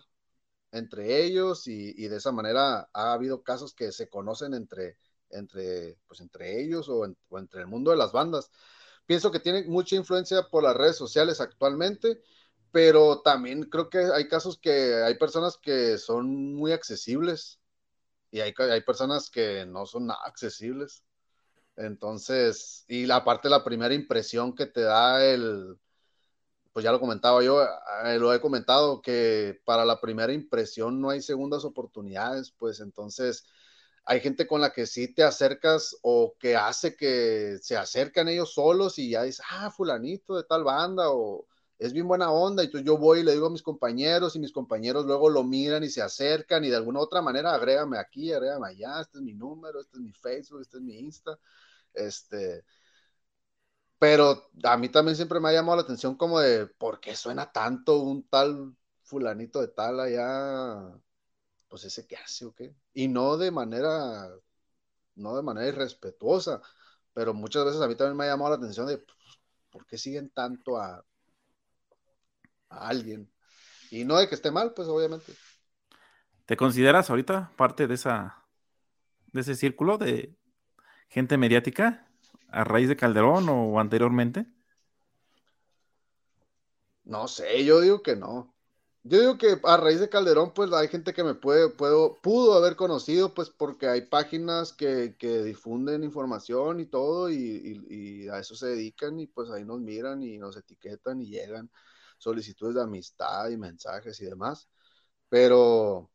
entre 0.75 1.25
ellos 1.25 1.66
y, 1.68 2.09
de 2.09 2.16
esa 2.16 2.33
manera 2.33 2.89
ha 2.93 3.12
habido 3.12 3.43
casos 3.43 3.75
que 3.75 3.93
se 3.93 4.09
conocen 4.09 4.55
entre, 4.55 4.99
entre, 5.31 5.99
pues 6.09 6.20
entre 6.20 6.61
ellos 6.61 6.89
o, 6.89 7.05
entre 7.39 7.61
el 7.61 7.68
mundo 7.68 7.93
de 7.93 7.97
las 7.97 8.12
bandas. 8.12 8.51
Pienso 9.07 9.31
que 9.31 9.41
tiene 9.41 9.64
mucha 9.64 9.97
influencia 9.97 10.49
por 10.51 10.64
las 10.64 10.77
redes 10.77 10.97
sociales 10.97 11.41
actualmente, 11.41 12.20
pero 12.72 13.20
también 13.22 13.64
creo 13.64 13.89
que 13.89 13.99
hay 13.99 14.29
casos 14.29 14.59
que 14.59 14.97
hay 15.05 15.16
personas 15.16 15.59
que 15.59 15.99
son 15.99 16.55
muy 16.55 16.72
accesibles 16.72 17.61
y 18.33 18.41
hay, 18.41 18.53
hay 18.59 18.83
personas 18.83 19.31
que 19.31 19.64
no 19.66 19.87
son 19.87 20.11
accesibles. 20.11 21.05
Entonces, 21.77 22.85
y 22.89 23.07
la 23.07 23.25
parte 23.25 23.49
la 23.49 23.64
primera 23.64 23.95
impresión 23.95 24.55
que 24.55 24.66
te 24.66 24.83
da 24.83 25.25
el, 25.25 25.79
pues 26.72 26.85
ya 26.85 26.93
lo 26.93 27.01
comentaba 27.01 27.43
yo, 27.43 27.62
eh, 27.62 28.18
lo 28.18 28.33
he 28.35 28.41
comentado, 28.41 29.01
que 29.01 29.61
para 29.64 29.85
la 29.85 30.01
primera 30.01 30.33
impresión 30.33 31.01
no 31.01 31.11
hay 31.11 31.22
segundas 31.22 31.64
oportunidades, 31.64 32.53
pues 32.53 32.81
entonces 32.81 33.45
hay 34.05 34.20
gente 34.20 34.47
con 34.47 34.61
la 34.61 34.72
que 34.72 34.87
sí 34.87 35.14
te 35.14 35.22
acercas 35.22 35.97
o 36.03 36.35
que 36.39 36.57
hace 36.57 36.97
que 36.97 37.59
se 37.62 37.77
acercan 37.77 38.29
ellos 38.29 38.53
solos 38.55 38.99
y 38.99 39.11
ya 39.11 39.22
dices, 39.22 39.45
ah, 39.51 39.70
fulanito 39.70 40.37
de 40.37 40.45
tal 40.45 40.64
banda 40.64 41.11
o 41.11 41.47
es 41.79 41.93
bien 41.93 42.07
buena 42.09 42.31
onda 42.31 42.62
y 42.62 42.66
entonces 42.66 42.87
yo 42.87 42.99
voy 42.99 43.20
y 43.20 43.22
le 43.25 43.33
digo 43.33 43.47
a 43.47 43.51
mis 43.51 43.62
compañeros 43.62 44.37
y 44.37 44.39
mis 44.39 44.53
compañeros 44.53 45.07
luego 45.07 45.29
lo 45.29 45.45
miran 45.45 45.85
y 45.85 45.91
se 45.91 46.03
acercan 46.03 46.64
y 46.64 46.70
de 46.70 46.77
alguna 46.77 47.01
otra 47.01 47.22
manera 47.22 47.55
agrégame 47.55 47.99
aquí, 47.99 48.33
agrégame 48.33 48.68
allá, 48.68 49.01
este 49.01 49.18
es 49.18 49.25
mi 49.25 49.35
número, 49.35 49.81
este 49.81 49.97
es 49.99 50.03
mi 50.03 50.12
Facebook, 50.12 50.61
este 50.62 50.79
es 50.79 50.83
mi 50.83 50.99
Insta, 50.99 51.39
este, 51.93 52.64
pero 53.99 54.51
a 54.64 54.77
mí 54.77 54.89
también 54.91 55.16
siempre 55.16 55.41
me 55.41 55.49
ha 55.49 55.53
llamado 55.53 55.77
la 55.77 55.83
atención 55.83 56.16
como 56.16 56.39
de, 56.41 56.66
¿por 56.66 57.01
qué 57.01 57.16
suena 57.16 57.51
tanto 57.53 58.01
un 58.01 58.29
tal 58.29 58.77
fulanito 59.03 59.61
de 59.61 59.68
tal 59.68 60.01
allá? 60.01 61.01
Pues 61.68 61.85
ese 61.85 62.07
que 62.07 62.16
hace 62.16 62.45
o 62.47 62.55
qué. 62.55 62.75
Y 62.93 63.09
no 63.09 63.37
de 63.37 63.51
manera, 63.51 64.29
no 65.16 65.37
de 65.37 65.43
manera 65.43 65.68
irrespetuosa, 65.68 66.62
pero 67.14 67.35
muchas 67.35 67.64
veces 67.64 67.81
a 67.81 67.89
mí 67.89 67.97
también 67.97 68.16
me 68.16 68.25
ha 68.25 68.29
llamado 68.29 68.51
la 68.51 68.57
atención 68.57 68.87
de, 68.87 69.05
¿por 69.70 69.87
qué 69.87 69.99
siguen 69.99 70.31
tanto 70.31 70.79
a, 70.79 71.05
a 72.75 72.89
alguien? 72.89 73.31
Y 73.91 74.05
no 74.05 74.18
de 74.18 74.29
que 74.29 74.35
esté 74.35 74.51
mal, 74.51 74.72
pues 74.75 74.89
obviamente. 74.89 75.33
¿Te 76.47 76.57
consideras 76.57 77.11
ahorita 77.11 77.53
parte 77.57 77.87
de 77.87 77.95
esa, 77.95 78.45
de 79.33 79.41
ese 79.41 79.55
círculo 79.55 79.99
de 79.99 80.37
gente 81.09 81.39
mediática? 81.39 82.09
a 82.55 82.62
raíz 82.62 82.89
de 82.89 82.97
Calderón 82.97 83.49
o 83.49 83.81
anteriormente? 83.81 84.47
No 87.05 87.27
sé, 87.29 87.64
yo 87.64 87.81
digo 87.81 88.03
que 88.03 88.16
no. 88.16 88.55
Yo 89.03 89.20
digo 89.20 89.37
que 89.37 89.59
a 89.64 89.77
raíz 89.77 90.01
de 90.01 90.09
Calderón, 90.09 90.55
pues 90.55 90.72
hay 90.72 90.89
gente 90.89 91.12
que 91.12 91.25
me 91.25 91.35
puede, 91.35 91.68
puedo, 91.68 92.14
pudo 92.22 92.55
haber 92.55 92.77
conocido, 92.77 93.35
pues 93.35 93.51
porque 93.51 93.89
hay 93.89 94.03
páginas 94.03 94.72
que, 94.72 95.14
difunden 95.45 96.05
información 96.05 96.81
y 96.81 96.87
todo, 96.87 97.29
y, 97.29 98.29
a 98.33 98.39
eso 98.39 98.55
se 98.55 98.68
dedican, 98.68 99.18
y 99.20 99.27
pues 99.27 99.51
ahí 99.51 99.64
nos 99.64 99.81
miran 99.81 100.22
y 100.22 100.39
nos 100.39 100.57
etiquetan 100.57 101.20
y 101.20 101.27
llegan 101.27 101.70
solicitudes 102.25 102.75
de 102.75 102.83
amistad 102.83 103.51
y 103.51 103.57
mensajes 103.57 104.20
y 104.20 104.25
demás. 104.25 104.68
Pero 105.29 106.11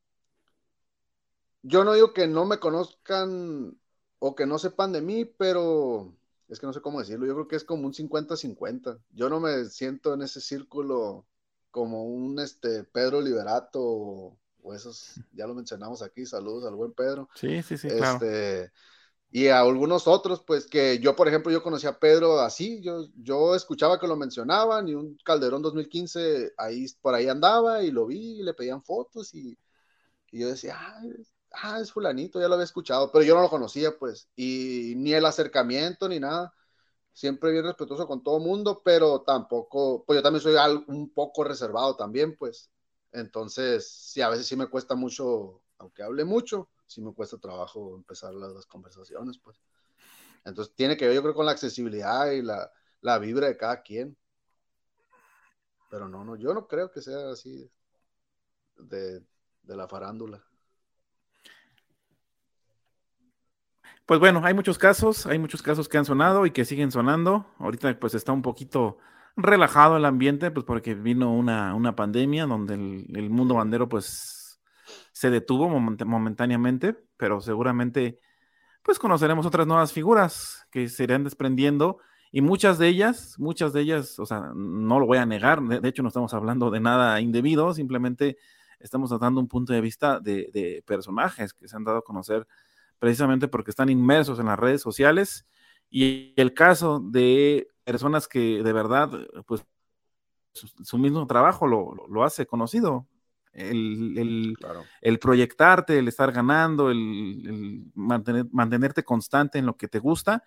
yo 1.61 1.83
no 1.83 1.93
digo 1.93 2.13
que 2.13 2.27
no 2.27 2.45
me 2.45 2.57
conozcan 2.57 3.79
o 4.19 4.35
que 4.35 4.45
no 4.45 4.59
sepan 4.59 4.91
de 4.91 5.01
mí, 5.01 5.25
pero 5.25 6.13
es 6.47 6.59
que 6.59 6.65
no 6.65 6.73
sé 6.73 6.81
cómo 6.81 6.99
decirlo, 6.99 7.25
yo 7.25 7.35
creo 7.35 7.47
que 7.47 7.55
es 7.55 7.63
como 7.63 7.85
un 7.85 7.93
50-50. 7.93 8.99
Yo 9.11 9.29
no 9.29 9.39
me 9.39 9.65
siento 9.65 10.13
en 10.13 10.23
ese 10.23 10.41
círculo 10.41 11.27
como 11.71 12.05
un 12.05 12.39
este 12.39 12.83
Pedro 12.83 13.21
Liberato 13.21 13.79
o, 13.81 14.73
esos, 14.73 15.15
ya 15.31 15.47
lo 15.47 15.53
mencionamos 15.53 16.01
aquí, 16.01 16.25
saludos 16.25 16.65
al 16.65 16.75
buen 16.75 16.93
Pedro. 16.93 17.29
Sí, 17.35 17.61
sí, 17.61 17.77
sí, 17.77 17.87
este, 17.87 18.71
Y 19.31 19.47
a 19.49 19.59
algunos 19.59 20.07
otros, 20.07 20.41
pues 20.43 20.65
que 20.67 20.99
yo, 20.99 21.15
por 21.15 21.27
ejemplo, 21.27 21.51
yo 21.51 21.61
conocí 21.61 21.85
a 21.85 21.99
Pedro 21.99 22.39
así, 22.39 22.81
yo, 22.81 23.05
yo 23.15 23.55
escuchaba 23.55 23.99
que 23.99 24.07
lo 24.07 24.15
mencionaban 24.15 24.87
y 24.87 24.95
un 24.95 25.17
Calderón 25.23 25.61
2015 25.61 26.53
ahí 26.57 26.87
por 27.01 27.13
ahí 27.13 27.27
andaba 27.27 27.83
y 27.83 27.91
lo 27.91 28.07
vi 28.07 28.39
y 28.39 28.43
le 28.43 28.55
pedían 28.55 28.81
fotos 28.83 29.33
y, 29.35 29.55
y 30.31 30.39
yo 30.39 30.49
decía, 30.49 30.77
ay, 30.79 31.11
ah, 31.53 31.79
es 31.79 31.91
fulanito, 31.91 32.39
ya 32.39 32.47
lo 32.47 32.55
había 32.55 32.65
escuchado, 32.65 33.11
pero 33.11 33.23
yo 33.25 33.35
no 33.35 33.41
lo 33.41 33.49
conocía, 33.49 33.97
pues, 33.97 34.29
y 34.35 34.93
ni 34.97 35.13
el 35.13 35.25
acercamiento 35.25 36.07
ni 36.09 36.19
nada. 36.19 36.53
Siempre 37.13 37.51
bien 37.51 37.65
respetuoso 37.65 38.07
con 38.07 38.23
todo 38.23 38.39
mundo, 38.39 38.81
pero 38.83 39.21
tampoco, 39.23 40.05
pues 40.05 40.17
yo 40.17 40.23
también 40.23 40.41
soy 40.41 40.55
un 40.87 41.09
poco 41.13 41.43
reservado 41.43 41.95
también, 41.97 42.37
pues. 42.37 42.71
Entonces, 43.11 43.89
sí, 43.91 44.21
a 44.21 44.29
veces 44.29 44.47
sí 44.47 44.55
me 44.55 44.67
cuesta 44.67 44.95
mucho, 44.95 45.61
aunque 45.79 46.03
hable 46.03 46.25
mucho, 46.25 46.69
sí 46.89 47.01
me 47.01 47.13
cuesta 47.13 47.37
trabajo 47.37 47.95
empezar 47.95 48.33
las, 48.33 48.65
conversaciones, 48.65 49.37
pues. 49.37 49.61
Entonces, 50.43 50.73
tiene 50.75 50.97
que 50.97 51.05
ver, 51.05 51.15
yo 51.15 51.21
creo, 51.21 51.33
con 51.33 51.45
la 51.45 51.51
accesibilidad 51.51 52.31
y 52.31 52.41
la, 52.41 52.71
la 53.01 53.19
vibra 53.19 53.47
de 53.47 53.57
cada 53.57 53.81
quien. 53.81 54.17
Pero 55.89 56.07
no, 56.07 56.23
no, 56.23 56.35
yo 56.35 56.53
no 56.53 56.67
creo 56.67 56.91
que 56.91 57.01
sea 57.01 57.31
así 57.31 57.69
de, 58.77 59.21
de 59.63 59.75
la 59.75 59.87
farándula. 59.87 60.43
Pues 64.05 64.19
bueno, 64.19 64.41
hay 64.43 64.53
muchos 64.53 64.79
casos, 64.79 65.27
hay 65.27 65.37
muchos 65.37 65.61
casos 65.61 65.87
que 65.87 65.97
han 65.97 66.05
sonado 66.05 66.45
y 66.45 66.51
que 66.51 66.65
siguen 66.65 66.91
sonando. 66.91 67.45
Ahorita 67.59 67.99
pues 67.99 68.15
está 68.15 68.31
un 68.31 68.41
poquito 68.41 68.97
relajado 69.35 69.97
el 69.97 70.05
ambiente, 70.05 70.51
pues 70.51 70.65
porque 70.65 70.95
vino 70.95 71.31
una, 71.33 71.75
una 71.75 71.95
pandemia 71.95 72.45
donde 72.45 72.73
el, 72.73 73.29
mundo 73.29 73.55
bandero 73.55 73.87
pues 73.87 74.38
se 75.19 75.29
detuvo 75.29 75.67
momentáneamente, 75.67 76.95
pero 77.17 77.41
seguramente 77.41 78.19
pues 78.83 78.97
conoceremos 78.97 79.45
otras 79.45 79.67
nuevas 79.67 79.91
figuras 79.91 80.65
que 80.71 80.87
se 80.87 81.03
irán 81.03 81.25
desprendiendo 81.25 81.97
y 82.31 82.39
muchas 82.39 82.77
de 82.77 82.87
ellas, 82.87 83.35
muchas 83.37 83.73
de 83.73 83.81
ellas, 83.81 84.17
o 84.17 84.25
sea, 84.25 84.53
no 84.55 84.97
lo 84.97 85.05
voy 85.05 85.17
a 85.17 85.25
negar, 85.25 85.61
de, 85.61 85.89
hecho 85.89 86.03
no 86.03 86.07
estamos 86.07 86.33
hablando 86.33 86.71
de 86.71 86.79
nada 86.79 87.19
indebido, 87.19 87.73
simplemente 87.73 88.37
estamos 88.79 89.09
tratando 89.09 89.41
un 89.41 89.49
punto 89.49 89.73
de 89.73 89.81
vista 89.81 90.21
de, 90.21 90.81
personajes 90.87 91.53
que 91.53 91.67
se 91.67 91.75
han 91.75 91.83
dado 91.83 91.97
a 91.97 92.01
conocer 92.01 92.47
precisamente 92.97 93.49
porque 93.49 93.71
están 93.71 93.89
inmersos 93.89 94.39
en 94.39 94.45
las 94.45 94.57
redes 94.57 94.81
sociales 94.81 95.45
y 95.89 96.33
el 96.37 96.53
caso 96.53 97.01
de 97.01 97.67
personas 97.83 98.29
que 98.29 98.63
de 98.63 98.71
verdad, 98.71 99.09
pues 99.45 99.65
su, 100.53 100.97
mismo 100.97 101.27
trabajo 101.27 101.67
lo, 101.67 102.23
hace 102.23 102.45
conocido. 102.45 103.05
El, 103.51 104.57
proyectarte, 105.19 105.97
el 105.97 106.07
estar 106.07 106.31
ganando, 106.31 106.91
el, 106.91 107.91
mantener, 107.95 108.45
mantenerte 108.51 109.03
constante 109.03 109.59
en 109.59 109.65
lo 109.65 109.75
que 109.75 109.87
te 109.87 109.99
gusta, 109.99 110.43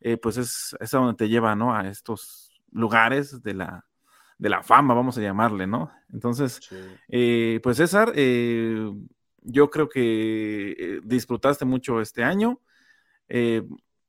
eh, 0.00 0.16
pues 0.16 0.36
es, 0.36 0.76
es, 0.80 0.94
a 0.94 0.98
donde 0.98 1.14
te 1.16 1.28
lleva, 1.28 1.54
¿no? 1.54 1.74
A 1.74 1.88
estos 1.88 2.50
lugares 2.72 3.42
de 3.42 3.54
la, 3.54 3.86
de 4.38 4.48
la 4.48 4.62
fama, 4.62 4.94
vamos 4.94 5.18
a 5.18 5.20
llamarle, 5.20 5.66
¿no? 5.66 5.90
Entonces, 6.12 6.60
eh, 7.08 7.60
pues 7.62 7.76
César, 7.76 8.12
eh, 8.14 8.90
yo 9.42 9.70
creo 9.70 9.88
que 9.88 11.00
disfrutaste 11.04 11.64
mucho 11.64 12.00
este 12.00 12.24
año. 12.24 12.60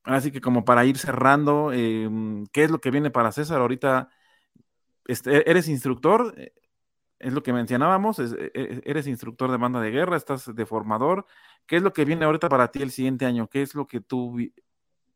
Así 0.04 0.32
que 0.32 0.42
como 0.42 0.66
para 0.66 0.84
ir 0.86 0.98
cerrando, 0.98 1.70
¿qué 1.72 2.64
es 2.64 2.72
lo 2.72 2.82
que 2.82 2.92
viene 2.92 3.12
para 3.12 3.32
César? 3.32 3.62
Ahorita 3.62 4.10
este, 5.06 5.50
eres 5.50 5.68
instructor, 5.68 6.34
es 7.22 7.34
lo 7.34 7.44
que 7.44 7.54
mencionábamos, 7.54 8.18
eres 8.20 9.08
instructor 9.08 9.52
de 9.52 9.58
banda 9.58 9.80
de 9.80 9.92
guerra, 9.92 10.18
estás 10.18 10.54
de 10.54 10.66
formador. 10.66 11.26
¿Qué 11.66 11.78
es 11.78 11.84
lo 11.84 11.94
que 11.94 12.06
viene 12.06 12.26
ahorita 12.26 12.50
para 12.50 12.72
ti 12.72 12.82
el 12.82 12.92
siguiente 12.92 13.26
año? 13.26 13.48
¿Qué 13.48 13.62
es 13.62 13.76
lo 13.76 13.88
que 13.88 14.02
tú 14.02 14.38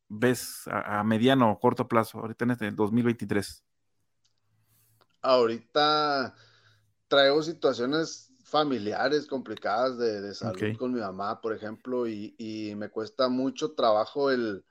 ves 0.08 0.68
a, 0.68 1.04
mediano 1.04 1.52
o 1.52 1.60
corto 1.60 1.88
plazo 1.88 2.20
ahorita 2.20 2.46
en 2.46 2.52
este 2.52 2.72
2023? 2.72 3.64
Ahorita 5.22 6.36
traigo 7.08 7.42
situaciones 7.42 8.32
familiares 8.44 9.26
complicadas 9.26 9.98
de, 9.98 10.22
de 10.22 10.34
salud 10.36 10.78
con 10.78 10.94
mi 10.94 11.00
mamá, 11.00 11.42
por 11.42 11.54
ejemplo, 11.54 12.08
y, 12.08 12.74
me 12.78 12.90
cuesta 12.90 13.28
mucho 13.28 13.74
trabajo 13.74 14.32
el... 14.32 14.64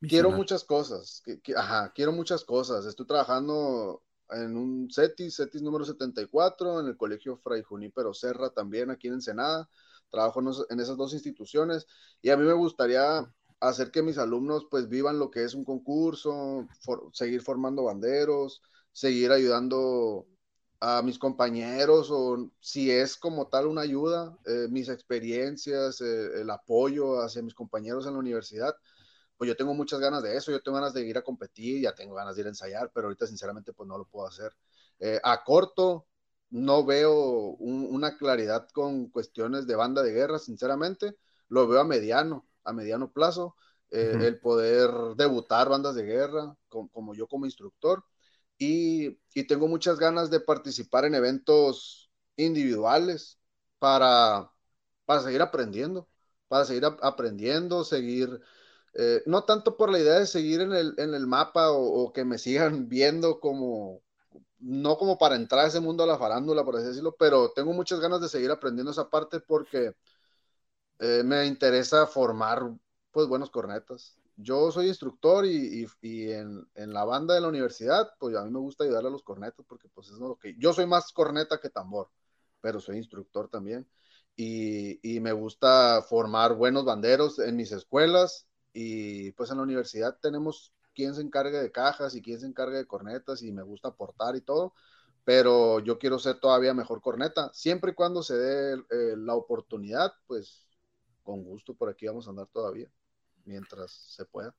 Quiero 0.00 0.30
muchas 0.30 0.62
cosas, 0.62 1.22
ajá, 1.56 1.90
quiero 1.92 2.12
muchas 2.12 2.44
cosas. 2.44 2.84
Estoy 2.84 3.06
trabajando 3.06 4.05
en 4.30 4.56
un 4.56 4.88
CETIS, 4.90 5.36
CETIS 5.36 5.62
número 5.62 5.84
74, 5.84 6.80
en 6.80 6.86
el 6.86 6.96
Colegio 6.96 7.36
Fray 7.36 7.62
Junípero 7.62 8.14
Serra 8.14 8.50
también, 8.50 8.90
aquí 8.90 9.08
en 9.08 9.14
Ensenada. 9.14 9.68
Trabajo 10.10 10.40
en, 10.70 10.80
esas 10.80 10.96
dos 10.96 11.12
instituciones 11.14 11.86
y 12.22 12.30
a 12.30 12.36
mí 12.36 12.44
me 12.44 12.52
gustaría 12.52 13.30
hacer 13.60 13.90
que 13.90 14.02
mis 14.02 14.18
alumnos 14.18 14.66
pues 14.70 14.88
vivan 14.88 15.18
lo 15.18 15.30
que 15.30 15.44
es 15.44 15.54
un 15.54 15.64
concurso, 15.64 16.66
seguir 17.12 17.42
formando 17.42 17.84
banderos, 17.84 18.62
seguir 18.92 19.32
ayudando 19.32 20.26
a 20.80 21.02
mis 21.02 21.18
compañeros 21.18 22.10
o 22.10 22.50
si 22.60 22.90
es 22.90 23.16
como 23.16 23.48
tal 23.48 23.66
una 23.66 23.80
ayuda, 23.80 24.38
eh, 24.46 24.68
mis 24.70 24.88
experiencias, 24.88 26.00
eh, 26.00 26.40
el 26.40 26.50
apoyo 26.50 27.20
hacia 27.20 27.42
mis 27.42 27.54
compañeros 27.54 28.06
en 28.06 28.12
la 28.12 28.18
universidad, 28.18 28.74
pues 29.36 29.48
yo 29.48 29.56
tengo 29.56 29.74
muchas 29.74 30.00
ganas 30.00 30.22
de 30.22 30.36
eso, 30.36 30.50
yo 30.50 30.62
tengo 30.62 30.76
ganas 30.76 30.94
de 30.94 31.06
ir 31.06 31.18
a 31.18 31.22
competir, 31.22 31.82
ya 31.82 31.94
tengo 31.94 32.14
ganas 32.14 32.36
de 32.36 32.42
ir 32.42 32.46
a 32.46 32.50
ensayar, 32.50 32.90
pero 32.94 33.06
ahorita 33.06 33.26
sinceramente 33.26 33.72
pues 33.72 33.88
no 33.88 33.98
lo 33.98 34.06
puedo 34.06 34.26
hacer. 34.26 34.52
Eh, 34.98 35.20
a 35.22 35.44
corto 35.44 36.06
no 36.50 36.84
veo 36.84 37.56
una 37.58 38.16
claridad 38.16 38.68
con 38.72 39.08
cuestiones 39.10 39.66
de 39.66 39.74
banda 39.76 40.02
de 40.02 40.12
guerra, 40.12 40.38
sinceramente, 40.38 41.16
lo 41.48 41.66
veo 41.68 41.80
a 41.80 41.84
mediano, 41.84 42.46
a 42.64 42.72
mediano 42.72 43.12
plazo, 43.12 43.56
el 43.90 44.38
poder 44.40 44.90
debutar 45.16 45.68
bandas 45.68 45.94
de 45.94 46.02
guerra 46.04 46.56
como 46.68 47.14
yo 47.14 47.28
como 47.28 47.46
instructor 47.46 48.04
y, 48.58 49.18
tengo 49.46 49.68
muchas 49.68 49.98
ganas 49.98 50.30
de 50.30 50.40
participar 50.40 51.04
en 51.04 51.14
eventos 51.14 52.10
individuales 52.36 53.38
para, 53.78 54.50
para 55.04 55.20
seguir 55.22 55.42
aprendiendo, 55.42 56.08
para 56.48 56.64
seguir 56.64 56.84
aprendiendo, 57.02 57.84
seguir 57.84 58.40
eh, 58.98 59.22
no 59.26 59.44
tanto 59.44 59.76
por 59.76 59.90
la 59.90 59.98
idea 59.98 60.18
de 60.18 60.26
seguir 60.26 60.62
en 60.62 60.72
el, 60.72 60.94
en 60.96 61.12
el 61.14 61.26
mapa 61.26 61.70
o, 61.70 62.12
que 62.12 62.24
me 62.24 62.38
sigan 62.38 62.88
viendo 62.88 63.40
como, 63.40 64.02
no 64.58 64.96
como 64.96 65.18
para 65.18 65.36
entrar 65.36 65.66
a 65.66 65.68
ese 65.68 65.80
mundo 65.80 66.02
a 66.04 66.06
la 66.06 66.18
farándula, 66.18 66.64
por 66.64 66.76
así 66.76 66.86
decirlo, 66.86 67.14
pero 67.18 67.52
tengo 67.54 67.72
muchas 67.74 68.00
ganas 68.00 68.22
de 68.22 68.28
seguir 68.30 68.50
aprendiendo 68.50 68.92
esa 68.92 69.10
parte 69.10 69.40
porque 69.40 69.94
eh, 70.98 71.22
me 71.24 71.44
interesa 71.46 72.06
formar 72.06 72.62
pues 73.10 73.28
buenos 73.28 73.50
cornetas. 73.50 74.16
Yo 74.36 74.70
soy 74.72 74.88
instructor 74.88 75.44
y, 75.46 75.86
y, 76.02 76.32
en, 76.32 76.66
en, 76.74 76.92
la 76.92 77.04
banda 77.04 77.34
de 77.34 77.40
la 77.40 77.48
universidad, 77.48 78.10
pues 78.18 78.36
a 78.36 78.44
mí 78.44 78.50
me 78.50 78.58
gusta 78.60 78.84
ayudar 78.84 79.06
a 79.06 79.10
los 79.10 79.22
cornetas 79.22 79.64
porque 79.66 79.88
pues 79.88 80.08
es 80.08 80.18
lo 80.18 80.36
que 80.36 80.54
yo 80.58 80.72
soy 80.72 80.86
más 80.86 81.12
corneta 81.12 81.58
que 81.60 81.70
tambor, 81.70 82.10
pero 82.60 82.80
soy 82.80 82.98
instructor 82.98 83.48
también. 83.48 83.86
Y, 84.36 85.00
y, 85.16 85.20
me 85.20 85.32
gusta 85.32 86.02
formar 86.02 86.54
buenos 86.54 86.84
banderos 86.84 87.38
en 87.38 87.56
mis 87.56 87.72
escuelas 87.72 88.46
y 88.78 89.32
pues 89.32 89.50
en 89.50 89.56
la 89.56 89.62
universidad 89.62 90.18
tenemos 90.20 90.74
quien 90.94 91.14
se 91.14 91.22
encargue 91.22 91.56
de 91.56 91.72
cajas 91.72 92.14
y 92.14 92.20
quien 92.20 92.38
se 92.38 92.46
encargue 92.46 92.76
de 92.76 92.86
cornetas 92.86 93.42
y 93.42 93.50
me 93.50 93.62
gusta 93.62 93.88
aportar 93.88 94.36
y 94.36 94.42
todo, 94.42 94.74
pero 95.24 95.80
yo 95.80 95.98
quiero 95.98 96.18
ser 96.18 96.40
todavía 96.40 96.74
mejor 96.74 97.00
corneta, 97.00 97.50
siempre 97.54 97.92
y 97.92 97.94
cuando 97.94 98.22
se 98.22 98.36
dé 98.36 98.76
la 99.16 99.34
oportunidad, 99.34 100.12
pues 100.26 100.68
con 101.22 101.42
gusto 101.42 101.72
por 101.74 101.88
aquí 101.88 102.06
vamos 102.06 102.26
a 102.26 102.30
andar 102.30 102.48
todavía, 102.52 102.86
mientras 103.46 103.92
se 103.92 104.26
pueda. 104.26 104.54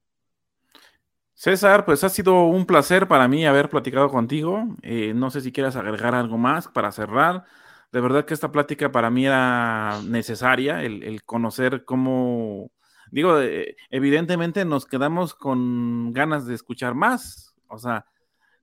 César, 1.35 1.85
pues 1.85 2.03
ha 2.03 2.09
sido 2.09 2.45
un 2.45 2.65
placer 2.65 3.07
para 3.07 3.27
mí 3.27 3.45
haber 3.45 3.69
platicado 3.69 4.09
contigo. 4.09 4.75
Eh, 4.81 5.13
no 5.13 5.29
sé 5.29 5.41
si 5.41 5.51
quieras 5.51 5.75
agregar 5.75 6.15
algo 6.15 6.39
más 6.39 6.67
para 6.67 6.91
cerrar. 6.91 7.45
De 7.91 8.01
verdad 8.01 8.25
que 8.25 8.33
esta 8.33 8.51
plática 8.51 8.91
para 8.91 9.11
mí 9.11 9.27
era 9.27 10.01
necesaria, 10.01 10.81
el 10.83 11.23
conocer 11.23 11.85
cómo 11.85 12.71
digo, 13.11 13.39
eh, 13.39 13.75
evidentemente 13.89 14.65
nos 14.65 14.85
quedamos 14.85 15.33
con 15.33 16.13
ganas 16.13 16.45
de 16.45 16.55
escuchar 16.55 16.95
más. 16.95 17.55
O 17.67 17.77
sea, 17.77 18.05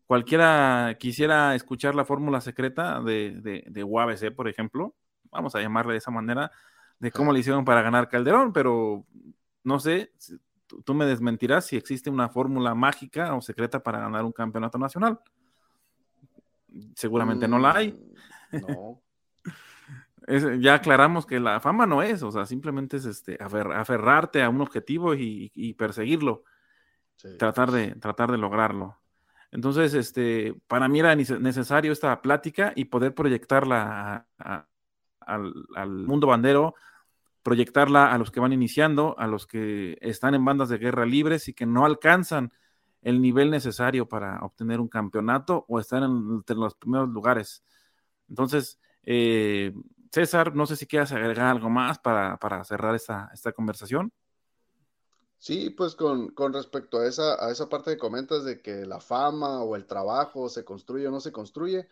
cualquiera 0.06 0.96
quisiera 0.98 1.54
escuchar 1.54 1.94
la 1.94 2.04
fórmula 2.04 2.40
secreta 2.40 3.00
de, 3.00 3.38
de, 3.40 3.64
de 3.66 3.84
UABC, 3.84 4.34
por 4.34 4.48
ejemplo, 4.48 4.94
vamos 5.30 5.54
a 5.54 5.60
llamarle 5.60 5.92
de 5.92 5.98
esa 5.98 6.10
manera, 6.10 6.50
de 6.98 7.10
cómo 7.10 7.32
le 7.32 7.40
hicieron 7.40 7.64
para 7.64 7.82
ganar 7.82 8.08
Calderón, 8.08 8.52
pero 8.52 9.04
no 9.62 9.78
sé, 9.78 10.12
tú 10.84 10.94
me 10.94 11.06
desmentirás 11.06 11.66
si 11.66 11.76
existe 11.76 12.10
una 12.10 12.28
fórmula 12.28 12.74
mágica 12.74 13.34
o 13.34 13.40
secreta 13.40 13.82
para 13.82 14.00
ganar 14.00 14.24
un 14.24 14.32
campeonato 14.32 14.78
nacional. 14.78 15.20
Seguramente 16.94 17.46
no 17.46 17.58
la 17.58 17.72
hay. 17.72 17.92
Mm, 18.52 18.92
no 20.26 20.54
ya 20.56 20.74
aclaramos 20.74 21.26
que 21.26 21.40
la 21.40 21.60
fama 21.60 21.86
no 21.86 22.02
es, 22.02 22.22
o 22.22 22.30
sea, 22.30 22.46
simplemente 22.46 22.96
es 22.96 23.04
este, 23.04 23.38
aferrarte 23.40 24.42
a 24.42 24.48
un 24.48 24.60
objetivo 24.60 25.14
y, 25.14 25.74
perseguirlo, 25.78 26.44
tratar, 27.38 27.70
de, 27.70 27.94
tratar 27.96 28.30
de 28.30 28.38
lograrlo. 28.38 28.98
Entonces, 29.50 29.94
este, 29.94 30.54
para 30.66 30.88
mí 30.88 31.00
era 31.00 31.14
necesario 31.14 31.92
esta 31.92 32.20
plática 32.20 32.72
y 32.74 32.86
poder 32.86 33.14
proyectarla 33.14 34.26
al, 35.20 35.90
mundo 36.06 36.26
bandero, 36.26 36.74
proyectarla 37.42 38.12
a 38.12 38.18
los 38.18 38.30
que 38.30 38.40
van 38.40 38.52
iniciando, 38.52 39.14
a 39.18 39.26
los 39.26 39.46
que 39.46 39.96
están 40.00 40.34
en 40.34 40.44
bandas 40.44 40.70
de 40.70 40.78
guerra 40.78 41.06
libres 41.06 41.48
y 41.48 41.54
que 41.54 41.66
no 41.66 41.84
alcanzan 41.84 42.52
el 43.02 43.20
nivel 43.20 43.50
necesario 43.50 44.08
para 44.08 44.40
obtener 44.40 44.80
un 44.80 44.88
campeonato 44.88 45.66
o 45.68 45.78
estar 45.78 46.02
entre 46.02 46.56
los 46.56 46.74
primeros 46.74 47.10
lugares. 47.10 47.62
Entonces, 48.28 48.80
eh, 49.04 49.72
César, 50.14 50.54
no 50.54 50.64
sé 50.64 50.76
si 50.76 50.86
quieras 50.86 51.10
agregar 51.10 51.46
algo 51.46 51.68
más 51.68 51.98
para, 51.98 52.38
cerrar 52.64 52.94
esta, 52.94 53.30
esta, 53.34 53.52
conversación. 53.52 54.12
Sí, 55.38 55.70
pues 55.70 55.96
con, 55.96 56.32
respecto 56.52 57.00
a 57.00 57.06
esa, 57.08 57.44
a 57.44 57.50
esa 57.50 57.68
parte 57.68 57.90
que 57.90 57.98
comentas 57.98 58.44
de 58.44 58.62
que 58.62 58.86
la 58.86 59.00
fama 59.00 59.62
o 59.64 59.74
el 59.74 59.86
trabajo 59.86 60.48
se 60.48 60.64
construye 60.64 61.08
o 61.08 61.10
no 61.10 61.20
se 61.20 61.32
construye, 61.32 61.88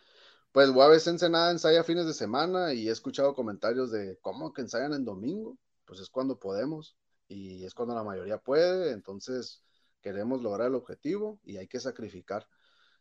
pues 0.52 0.72
veces 0.72 1.08
Ensenada 1.08 1.50
ensaya 1.50 1.82
fines 1.82 2.06
de 2.06 2.14
semana 2.14 2.72
y 2.72 2.88
he 2.88 2.92
escuchado 2.92 3.34
comentarios 3.34 3.90
de 3.90 4.18
cómo 4.20 4.52
que 4.52 4.62
ensayan 4.62 4.92
en 4.92 5.04
domingo, 5.04 5.58
pues 5.84 5.98
es 5.98 6.08
cuando 6.08 6.38
podemos 6.38 6.96
y 7.26 7.64
es 7.64 7.74
cuando 7.74 7.94
la 7.94 8.04
mayoría 8.04 8.38
puede, 8.38 8.92
entonces 8.92 9.64
queremos 10.00 10.42
lograr 10.42 10.68
el 10.68 10.76
objetivo 10.76 11.40
y 11.42 11.56
hay 11.56 11.66
que 11.66 11.80
sacrificar. 11.80 12.46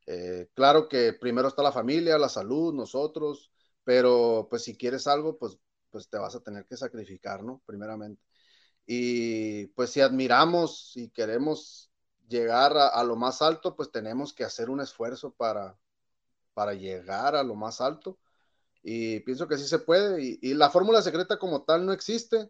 Eh, 0.07 0.49
claro 0.55 0.89
que 0.89 1.13
primero 1.13 1.47
está 1.47 1.61
la 1.61 1.71
familia, 1.71 2.17
la 2.17 2.29
salud, 2.29 2.73
nosotros, 2.73 3.51
pero 3.83 4.47
pues 4.49 4.63
si 4.63 4.77
quieres 4.77 5.07
algo, 5.07 5.37
pues, 5.37 5.57
pues 5.89 6.09
te 6.09 6.17
vas 6.17 6.35
a 6.35 6.41
tener 6.41 6.65
que 6.65 6.77
sacrificar, 6.77 7.43
¿no? 7.43 7.61
Primeramente. 7.65 8.21
Y 8.85 9.67
pues 9.67 9.91
si 9.91 10.01
admiramos 10.01 10.93
y 10.95 11.09
queremos 11.09 11.91
llegar 12.27 12.77
a, 12.77 13.03
lo 13.03 13.15
más 13.15 13.41
alto, 13.41 13.75
pues 13.75 13.91
tenemos 13.91 14.33
que 14.33 14.43
hacer 14.43 14.69
un 14.69 14.81
esfuerzo 14.81 15.33
para, 15.33 15.77
para 16.53 16.73
llegar 16.73 17.35
a 17.35 17.43
lo 17.43 17.55
más 17.55 17.81
alto. 17.81 18.19
Y 18.83 19.19
pienso 19.21 19.47
que 19.47 19.57
sí 19.57 19.67
se 19.67 19.79
puede. 19.79 20.21
Y, 20.41 20.53
la 20.55 20.69
fórmula 20.69 21.01
secreta 21.01 21.37
como 21.37 21.63
tal 21.63 21.85
no 21.85 21.93
existe. 21.93 22.49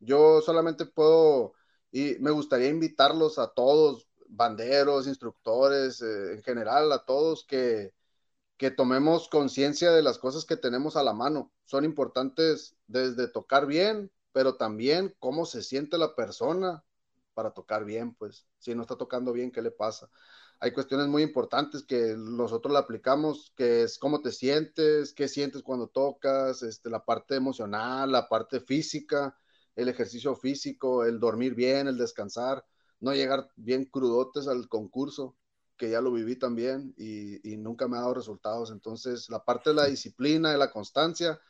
Yo 0.00 0.40
solamente 0.42 0.86
puedo, 0.86 1.54
y 1.92 2.16
me 2.20 2.30
gustaría 2.30 2.68
invitarlos 2.68 3.38
a 3.38 3.48
todos, 3.48 4.08
banderos, 4.28 5.06
instructores, 5.06 6.02
eh, 6.02 6.34
en 6.34 6.42
general, 6.42 6.90
a 6.92 7.04
todos 7.04 7.44
que, 7.46 7.92
que 8.60 8.70
tomemos 8.70 9.30
conciencia 9.30 9.90
de 9.90 10.02
las 10.02 10.18
cosas 10.18 10.44
que 10.44 10.54
tenemos 10.54 10.94
a 10.94 11.02
la 11.02 11.14
mano. 11.14 11.50
Son 11.64 11.82
importantes 11.82 12.76
desde 12.88 13.26
tocar 13.26 13.66
bien, 13.66 14.12
pero 14.32 14.56
también 14.56 15.16
cómo 15.18 15.46
se 15.46 15.62
siente 15.62 15.96
la 15.96 16.14
persona 16.14 16.84
para 17.32 17.52
tocar 17.52 17.86
bien, 17.86 18.12
pues 18.12 18.46
si 18.58 18.74
no 18.74 18.82
está 18.82 18.96
tocando 18.96 19.32
bien, 19.32 19.50
¿qué 19.50 19.62
le 19.62 19.70
pasa? 19.70 20.10
Hay 20.58 20.72
cuestiones 20.72 21.06
muy 21.08 21.22
importantes 21.22 21.84
que 21.84 22.14
nosotros 22.18 22.70
le 22.74 22.78
aplicamos, 22.80 23.50
que 23.56 23.84
es 23.84 23.98
cómo 23.98 24.20
te 24.20 24.30
sientes, 24.30 25.14
qué 25.14 25.26
sientes 25.26 25.62
cuando 25.62 25.88
tocas, 25.88 26.62
este, 26.62 26.90
la 26.90 27.02
parte 27.02 27.36
emocional, 27.36 28.12
la 28.12 28.28
parte 28.28 28.60
física, 28.60 29.38
el 29.74 29.88
ejercicio 29.88 30.36
físico, 30.36 31.06
el 31.06 31.18
dormir 31.18 31.54
bien, 31.54 31.88
el 31.88 31.96
descansar, 31.96 32.62
no 32.98 33.14
llegar 33.14 33.50
bien 33.56 33.86
crudotes 33.86 34.48
al 34.48 34.68
concurso 34.68 35.34
que 35.80 35.90
ya 35.90 36.02
lo 36.02 36.12
viví 36.12 36.36
también 36.36 36.94
y, 36.98 37.56
nunca 37.56 37.88
me 37.88 37.96
ha 37.96 38.00
dado 38.00 38.14
resultados. 38.14 38.70
Entonces, 38.70 39.30
la 39.30 39.42
parte 39.44 39.70
de 39.70 39.76
la 39.76 39.86
disciplina, 39.86 40.52
de 40.52 40.58
la 40.58 40.70
constancia, 40.70 41.40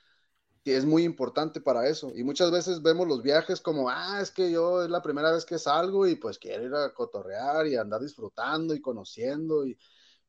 es 0.64 0.84
muy 0.84 1.04
importante 1.04 1.60
para 1.60 1.88
eso. 1.88 2.12
Y 2.14 2.22
muchas 2.24 2.50
veces 2.52 2.82
vemos 2.82 3.08
los 3.08 3.22
viajes 3.22 3.60
como, 3.60 3.90
ah, 3.90 4.20
es 4.22 4.30
que 4.30 4.50
yo 4.52 4.84
es 4.84 4.90
la 4.90 5.02
primera 5.02 5.32
vez 5.32 5.44
que 5.44 5.58
salgo 5.58 6.06
y 6.06 6.16
pues 6.16 6.38
quiero 6.38 6.64
ir 6.64 6.74
a 6.74 6.94
cotorrear 6.94 7.66
y 7.66 7.76
andar 7.76 8.00
disfrutando 8.02 8.74
y 8.74 8.80
conociendo 8.80 9.66
y 9.66 9.76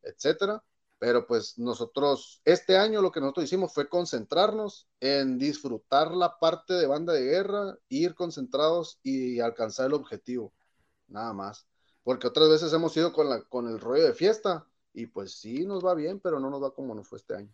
etcétera. 0.01 0.63
Pero 0.99 1.27
pues 1.27 1.57
nosotros, 1.59 2.41
este 2.45 2.77
año 2.77 3.01
lo 3.01 3.11
que 3.11 3.21
nosotros 3.21 3.45
hicimos 3.45 3.73
fue 3.73 3.89
concentrarnos 3.89 4.87
en 4.99 5.37
disfrutar 5.37 6.11
la 6.11 6.39
parte 6.39 6.73
de 6.73 6.87
banda 6.87 7.13
de 7.13 7.23
guerra, 7.23 7.77
ir 7.89 8.15
concentrados 8.15 8.99
y 9.03 9.39
alcanzar 9.39 9.87
el 9.87 9.93
objetivo, 9.93 10.53
nada 11.07 11.33
más 11.33 11.67
porque 12.03 12.27
otras 12.27 12.49
veces 12.49 12.73
hemos 12.73 12.95
ido 12.97 13.13
con, 13.13 13.29
la, 13.29 13.41
con 13.43 13.67
el 13.67 13.79
rollo 13.79 14.05
de 14.05 14.13
fiesta 14.13 14.65
y 14.93 15.07
pues 15.07 15.33
sí 15.33 15.65
nos 15.65 15.85
va 15.85 15.93
bien, 15.93 16.19
pero 16.19 16.39
no 16.39 16.49
nos 16.49 16.61
va 16.61 16.73
como 16.73 16.95
nos 16.95 17.07
fue 17.07 17.17
este 17.17 17.35
año. 17.35 17.53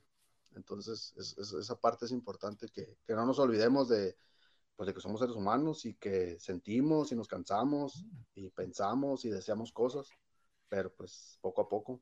Entonces, 0.55 1.13
esa 1.17 1.79
parte 1.79 2.05
es 2.05 2.11
importante, 2.11 2.67
que, 2.69 2.97
no 3.09 3.25
nos 3.25 3.37
olvidemos 3.37 3.87
de, 3.89 4.17
pues, 4.75 4.87
de 4.87 4.93
que 4.93 5.01
somos 5.01 5.19
seres 5.19 5.35
humanos 5.35 5.85
y 5.85 5.93
que 5.93 6.39
sentimos 6.39 7.11
y 7.11 7.15
nos 7.15 7.27
cansamos 7.27 8.05
y 8.33 8.49
pensamos 8.49 9.23
y 9.25 9.29
deseamos 9.29 9.71
cosas, 9.71 10.09
pero 10.67 10.91
pues 10.93 11.37
poco 11.41 11.61
a 11.61 11.69
poco. 11.69 11.99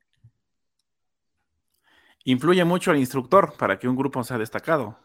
Influye 2.24 2.64
mucho 2.64 2.90
el 2.90 2.98
instructor 2.98 3.54
para 3.56 3.78
que 3.78 3.88
un 3.88 3.94
grupo 3.94 4.24
sea 4.24 4.38
destacado. 4.38 4.98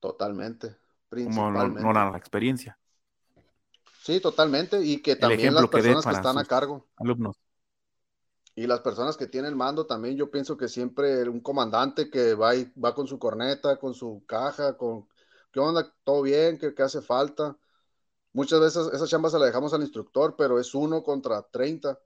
Totalmente. 0.00 0.76
Principalmente. 1.08 1.80
Como 1.80 1.92
no, 1.92 2.10
la 2.10 2.16
experiencia. 2.16 2.78
Sí, 4.06 4.20
totalmente. 4.20 4.80
Y 4.84 5.02
que 5.02 5.16
también 5.16 5.52
las 5.52 5.66
personas 5.66 6.04
que, 6.04 6.12
están 6.12 6.38
a 6.38 6.44
cargo. 6.44 6.86
Alumnos. 6.94 7.34
Y 8.54 8.68
las 8.68 8.78
personas 8.78 9.16
que 9.16 9.26
tienen 9.26 9.56
mando 9.56 9.84
también, 9.84 10.16
yo 10.16 10.30
pienso 10.30 10.56
que 10.56 10.68
siempre 10.68 11.28
un 11.28 11.40
comandante 11.40 12.08
que 12.08 12.34
va, 12.34 12.54
y, 12.54 12.72
va 12.80 12.94
con 12.94 13.08
su 13.08 13.18
corneta, 13.18 13.80
con 13.80 13.94
su 13.94 14.22
caja, 14.24 14.76
con 14.76 15.08
qué 15.50 15.58
onda, 15.58 15.92
todo 16.04 16.22
bien, 16.22 16.56
qué, 16.56 16.72
hace 16.80 17.02
falta. 17.02 17.58
Muchas 18.32 18.60
veces 18.60 18.88
esa 18.92 19.08
chamba 19.08 19.28
se 19.28 19.40
la 19.40 19.46
dejamos 19.46 19.74
al 19.74 19.82
instructor, 19.82 20.36
pero 20.38 20.60
es 20.60 20.72
uno 20.72 21.02
contra 21.02 21.42
30. 21.42 21.98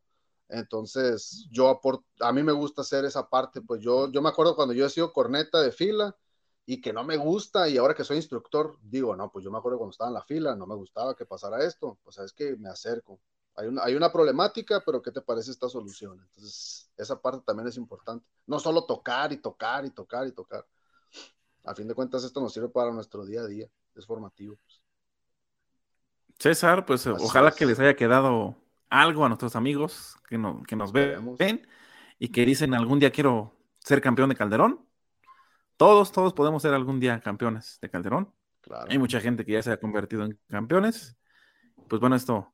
Entonces, 0.48 1.48
yo 1.50 1.82
a 2.20 2.32
mí 2.32 2.42
me 2.42 2.52
gusta 2.52 2.80
hacer 2.80 3.04
esa 3.04 3.28
parte, 3.28 3.60
pues 3.60 3.82
yo, 3.82 4.10
yo 4.10 4.22
me 4.22 4.30
acuerdo 4.30 4.56
cuando 4.56 4.72
yo 4.72 4.86
he 4.86 4.90
sido 4.90 5.12
corneta 5.12 5.60
de 5.60 5.70
fila, 5.70 6.16
y 6.70 6.80
que 6.80 6.92
no 6.92 7.02
me 7.02 7.16
gusta 7.16 7.68
y 7.68 7.78
ahora 7.78 7.94
que 7.94 8.04
soy 8.04 8.18
instructor 8.18 8.78
digo, 8.80 9.16
no, 9.16 9.28
pues 9.32 9.44
yo 9.44 9.50
me 9.50 9.58
acuerdo 9.58 9.78
cuando 9.78 9.90
estaba 9.90 10.08
en 10.08 10.14
la 10.14 10.22
fila, 10.22 10.54
no 10.54 10.68
me 10.68 10.76
gustaba 10.76 11.16
que 11.16 11.26
pasara 11.26 11.64
esto, 11.64 11.98
pues 12.04 12.18
es 12.18 12.32
que 12.32 12.54
me 12.54 12.68
acerco. 12.68 13.20
Hay 13.56 13.66
una, 13.66 13.82
hay 13.82 13.96
una 13.96 14.12
problemática, 14.12 14.80
pero 14.86 15.02
¿qué 15.02 15.10
te 15.10 15.20
parece 15.20 15.50
esta 15.50 15.68
solución? 15.68 16.20
Entonces, 16.20 16.88
esa 16.96 17.20
parte 17.20 17.42
también 17.44 17.66
es 17.66 17.76
importante. 17.76 18.24
No 18.46 18.60
solo 18.60 18.84
tocar 18.84 19.32
y 19.32 19.38
tocar 19.38 19.84
y 19.84 19.90
tocar 19.90 20.28
y 20.28 20.30
tocar. 20.30 20.64
A 21.64 21.74
fin 21.74 21.88
de 21.88 21.94
cuentas, 21.94 22.22
esto 22.22 22.40
nos 22.40 22.52
sirve 22.52 22.68
para 22.68 22.92
nuestro 22.92 23.26
día 23.26 23.40
a 23.40 23.46
día, 23.46 23.68
es 23.96 24.06
formativo. 24.06 24.56
Pues. 24.62 24.80
César, 26.38 26.86
pues 26.86 27.04
ojalá 27.04 27.50
que 27.50 27.66
les 27.66 27.80
haya 27.80 27.96
quedado 27.96 28.54
algo 28.88 29.24
a 29.24 29.28
nuestros 29.28 29.56
amigos 29.56 30.14
que, 30.28 30.40
que 30.68 30.76
nos 30.76 30.92
ven 30.92 31.66
y 32.20 32.28
que 32.28 32.46
dicen 32.46 32.74
algún 32.74 33.00
día 33.00 33.10
quiero 33.10 33.56
ser 33.80 34.00
campeón 34.00 34.28
de 34.28 34.36
Calderón. 34.36 34.88
Todos, 35.80 36.12
todos 36.12 36.34
podemos 36.34 36.60
ser 36.60 36.74
algún 36.74 37.00
día 37.00 37.20
campeones 37.20 37.78
de 37.80 37.88
Calderón. 37.88 38.30
Hay 38.90 38.98
mucha 38.98 39.18
gente 39.18 39.46
que 39.46 39.52
ya 39.52 39.62
se 39.62 39.72
ha 39.72 39.80
convertido 39.80 40.26
en 40.26 40.38
campeones. 40.46 41.16
Pues 41.88 42.02
bueno, 42.02 42.16
esto, 42.16 42.52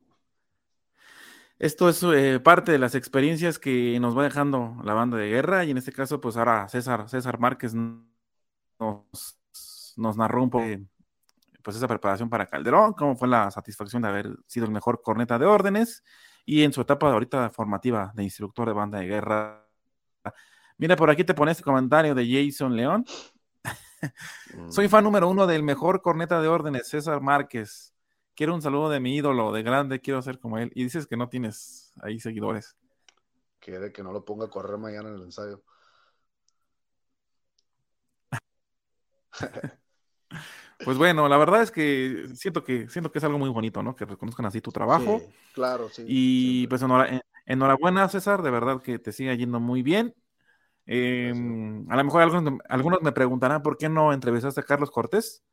esto 1.59 1.89
es 1.89 2.05
eh, 2.05 2.39
parte 2.39 2.71
de 2.71 2.79
las 2.79 2.95
experiencias 2.95 3.59
que 3.59 3.99
nos 3.99 4.17
va 4.17 4.23
dejando 4.23 4.77
la 4.85 4.95
banda 4.95 5.17
de 5.17 5.29
guerra 5.29 5.65
y 5.65 5.73
en 5.73 5.79
este 5.79 5.91
caso, 5.91 6.21
pues 6.21 6.37
ahora 6.37 6.69
César, 6.69 7.09
César 7.09 7.41
Márquez 7.41 7.75
nos, 7.75 9.41
nos 9.97 10.17
narró 10.17 10.45
un 10.45 10.51
poco 10.51 10.67
pues 11.63 11.77
esa 11.77 11.89
preparación 11.89 12.31
para 12.31 12.47
Calderón, 12.47 12.93
cómo 12.93 13.17
fue 13.17 13.27
la 13.27 13.51
satisfacción 13.51 14.03
de 14.03 14.09
haber 14.09 14.37
sido 14.47 14.67
el 14.67 14.73
mejor 14.73 15.03
corneta 15.03 15.37
de 15.37 15.47
órdenes 15.47 16.05
y 16.45 16.63
en 16.63 16.73
su 16.73 16.81
etapa 16.81 17.09
de 17.09 17.15
ahorita 17.15 17.51
formativa 17.51 18.13
de 18.15 18.23
instructor 18.23 18.69
de 18.69 18.73
banda 18.73 19.01
de 19.01 19.07
guerra. 19.09 19.67
Mira, 20.79 20.97
por 20.97 21.11
aquí 21.11 21.25
te 21.25 21.35
pones 21.35 21.53
este 21.53 21.65
comentario 21.65 22.15
de 22.15 22.27
Jason 22.27 22.77
León. 22.77 23.05
Soy 24.69 24.89
fan 24.89 25.05
número 25.05 25.29
uno 25.29 25.47
del 25.47 25.63
mejor 25.63 26.03
corneta 26.03 26.41
de 26.41 26.49
órdenes, 26.49 26.89
César 26.89 27.21
Márquez. 27.21 27.95
Quiero 28.35 28.55
un 28.55 28.61
saludo 28.61 28.91
de 28.91 29.01
mi 29.01 29.17
ídolo, 29.17 29.53
de 29.53 29.63
grande, 29.63 30.01
quiero 30.01 30.21
ser 30.21 30.39
como 30.39 30.59
él. 30.59 30.71
Y 30.75 30.85
dices 30.85 31.07
que 31.07 31.17
no 31.17 31.29
tienes 31.29 31.95
ahí 32.03 32.21
seguidores. 32.21 32.77
Quiere 33.59 33.93
que 33.93 34.03
no 34.03 34.13
lo 34.13 34.25
ponga 34.25 34.47
a 34.47 34.51
correr 34.51 34.77
mañana 34.77 35.09
en 35.09 35.15
el 35.15 35.23
ensayo. 35.23 35.63
Pues 40.85 40.99
bueno, 40.99 41.27
la 41.29 41.39
verdad 41.39 41.63
es 41.63 41.71
que 41.71 42.29
siento 42.35 42.63
que 42.63 42.89
siento 42.91 43.11
que 43.11 43.19
es 43.19 43.25
algo 43.25 43.39
muy 43.39 43.49
bonito, 43.49 43.83
¿no? 43.83 43.97
Que 43.97 44.05
reconozcan 44.05 44.45
así 44.45 44.61
tu 44.61 44.71
trabajo. 44.71 45.23
claro, 45.55 45.89
sí. 45.89 46.05
Y 46.07 46.67
pues 46.67 46.83
enhorabuena, 47.47 48.09
César, 48.11 48.43
de 48.43 48.51
verdad 48.51 48.83
que 48.83 48.99
te 48.99 49.13
siga 49.13 49.33
yendo 49.35 49.59
muy 49.59 49.83
bien. 49.83 50.15
Em, 50.87 51.85
a 51.91 51.97
lo 51.97 52.05
mejor 52.05 52.23
algunos, 52.23 52.55
algunos, 52.69 53.03
me 53.03 53.13
preguntarán 53.13 53.63
por 53.63 53.77
qué 53.77 53.89
no 53.89 54.13
entrevistaste 54.13 54.61
a 54.61 54.65
Carlos 54.65 54.91
Cortés. 54.91 55.45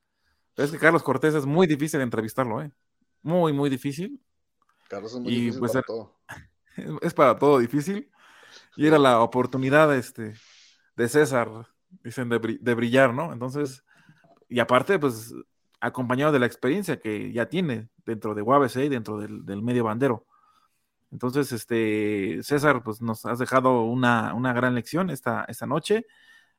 Pero 0.56 0.66
es 0.66 0.72
que 0.72 0.80
Carlos 0.80 1.04
Cortés 1.04 1.34
es 1.34 1.46
muy 1.46 1.66
difícil 1.68 1.98
de 2.00 2.04
entrevistarlo, 2.04 2.62
¿eh? 2.62 2.72
Muy, 3.22 3.54
muy 3.54 3.70
difícil. 3.70 4.22
Carlos 4.88 5.14
es 5.14 5.20
muy 5.20 5.32
difícil 5.32 5.60
pues, 5.60 5.72
para 5.72 5.84
todo. 5.84 6.20
Es 7.02 7.14
para 7.14 7.38
todo 7.38 7.60
difícil. 7.60 8.10
Y 8.76 8.88
era 8.88 8.98
la 8.98 9.22
oportunidad 9.22 9.96
este, 9.96 10.34
de 10.96 11.08
César, 11.08 11.68
dicen, 12.04 12.30
de, 12.30 12.58
de 12.60 12.74
brillar, 12.74 13.14
¿no? 13.14 13.32
Entonces 13.32 13.84
y 14.54 14.60
aparte, 14.60 15.00
pues, 15.00 15.34
acompañado 15.80 16.32
de 16.32 16.38
la 16.38 16.46
experiencia 16.46 17.00
que 17.00 17.32
ya 17.32 17.48
tiene 17.48 17.90
dentro 18.06 18.36
de 18.36 18.44
UABC 18.44 18.76
y 18.78 18.90
dentro 18.90 19.18
del, 19.18 19.64
medio 19.64 19.86
bandero. 19.86 20.28
Entonces, 21.14 21.54
este, 21.54 22.42
César, 22.44 22.84
pues 22.84 23.02
nos 23.02 23.26
has 23.26 23.40
dejado 23.40 23.84
una, 23.84 24.34
gran 24.54 24.76
lección 24.76 25.10
esta, 25.10 25.46
esta 25.48 25.66
noche. 25.66 26.06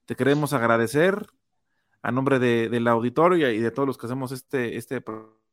Te 0.06 0.16
queremos 0.16 0.54
agradecer 0.54 1.26
a 2.00 2.12
nombre 2.12 2.38
del 2.38 2.88
auditorio 2.88 3.50
y 3.50 3.58
de 3.58 3.70
todos 3.70 3.86
los 3.86 3.98
que 3.98 4.06
hacemos 4.06 4.32
este, 4.32 4.76
este 4.76 5.02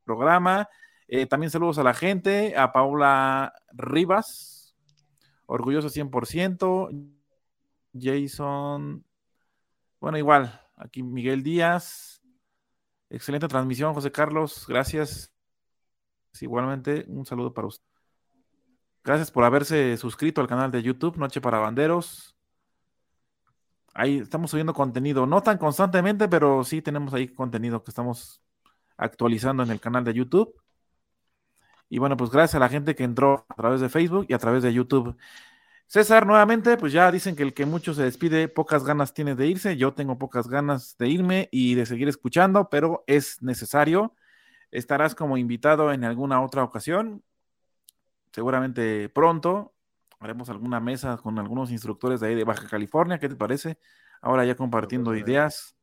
programa. 0.06 0.70
Eh, 1.08 1.26
también 1.26 1.50
saludos 1.50 1.78
a 1.80 1.84
la 1.84 1.94
gente, 1.94 2.56
a 2.56 2.72
Paula 2.72 3.54
Rivas, 3.74 4.76
orgulloso 5.48 5.90
100%, 5.90 6.90
Jason, 7.94 9.04
bueno, 10.00 10.18
igual, 10.18 10.62
aquí 10.78 11.04
Miguel 11.04 11.44
Díaz, 11.44 12.22
Excelente 13.12 13.50
transmisión, 13.50 13.94
José 13.94 14.10
Carlos. 14.10 14.66
Gracias. 14.70 15.34
Igualmente, 16.40 17.04
un 17.10 17.26
saludo 17.26 17.54
para 17.54 17.68
usted. 17.68 17.91
Gracias 19.04 19.32
por 19.32 19.44
haberse 19.44 19.98
suscrito 19.98 20.42
al 20.42 20.48
canal 20.48 20.70
de 20.72 20.84
YouTube, 20.84 21.18
Noche 21.18 21.42
para 21.42 21.58
Banderos. 21.58 22.36
Ahí 23.94 24.20
estamos 24.20 24.52
subiendo 24.52 24.74
contenido, 24.74 25.26
no 25.26 25.42
tan 25.42 25.58
constantemente, 25.58 26.28
pero 26.30 26.64
sí 26.64 26.82
tenemos 26.82 27.14
ahí 27.14 27.28
contenido 27.28 27.84
que 27.84 27.92
estamos 27.92 28.42
actualizando 28.98 29.64
en 29.64 29.72
el 29.72 29.80
canal 29.80 30.04
de 30.04 30.14
YouTube. 30.14 30.56
Y 31.90 31.98
bueno, 32.00 32.16
pues 32.16 32.30
gracias 32.30 32.56
a 32.56 32.60
la 32.60 32.70
gente 32.70 32.96
que 32.96 33.04
entró 33.04 33.46
a 33.50 33.56
través 33.56 33.82
de 33.82 33.90
Facebook 33.90 34.28
y 34.30 34.34
a 34.34 34.38
través 34.38 34.64
de 34.64 34.72
YouTube. 34.72 35.18
César, 35.88 36.26
nuevamente, 36.26 36.78
pues 36.78 36.94
ya 36.94 37.12
dicen 37.12 37.36
que 37.36 37.44
el 37.44 37.54
que 37.54 37.66
mucho 37.66 37.94
se 37.94 38.04
despide, 38.04 38.48
pocas 38.48 38.86
ganas 38.86 39.14
tiene 39.14 39.36
de 39.36 39.48
irse. 39.48 39.76
Yo 39.78 39.94
tengo 39.94 40.18
pocas 40.18 40.48
ganas 40.48 40.96
de 40.98 41.10
irme 41.10 41.50
y 41.52 41.76
de 41.76 41.86
seguir 41.86 42.08
escuchando, 42.08 42.70
pero 42.70 43.04
es 43.08 43.42
necesario. 43.42 44.16
Estarás 44.72 45.16
como 45.16 45.38
invitado 45.38 45.92
en 45.92 46.06
alguna 46.06 46.42
otra 46.42 46.64
ocasión, 46.64 47.24
seguramente 48.32 49.10
pronto. 49.10 49.74
Haremos 50.20 50.50
alguna 50.50 50.80
mesa 50.80 51.18
con 51.18 51.40
algunos 51.40 51.72
instructores 51.72 52.20
de 52.20 52.28
ahí 52.28 52.36
de 52.36 52.44
Baja 52.44 52.68
California, 52.68 53.20
¿qué 53.20 53.30
te 53.30 53.36
parece? 53.36 53.80
Ahora 54.22 54.46
ya 54.46 54.56
compartiendo 54.56 55.16
ideas 55.16 55.76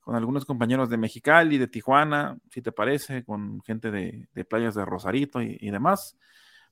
con 0.00 0.14
algunos 0.14 0.44
compañeros 0.44 0.90
de 0.90 0.98
Mexicali, 0.98 1.58
de 1.58 1.66
Tijuana, 1.66 2.38
si 2.50 2.62
te 2.62 2.70
parece, 2.70 3.24
con 3.24 3.60
gente 3.62 3.90
de, 3.90 4.28
playas 4.44 4.74
de 4.74 4.84
Rosarito 4.84 5.42
y 5.42 5.70
demás. 5.70 6.16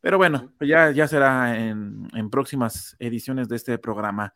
Pero 0.05 0.19
bueno, 0.19 0.53
pues 0.59 0.69
ya, 0.69 0.91
ya 0.91 1.09
será 1.09 1.57
en, 1.57 2.29
próximas 2.31 2.95
ediciones 2.99 3.49
de 3.49 3.57
este 3.57 3.79
programa. 3.79 4.35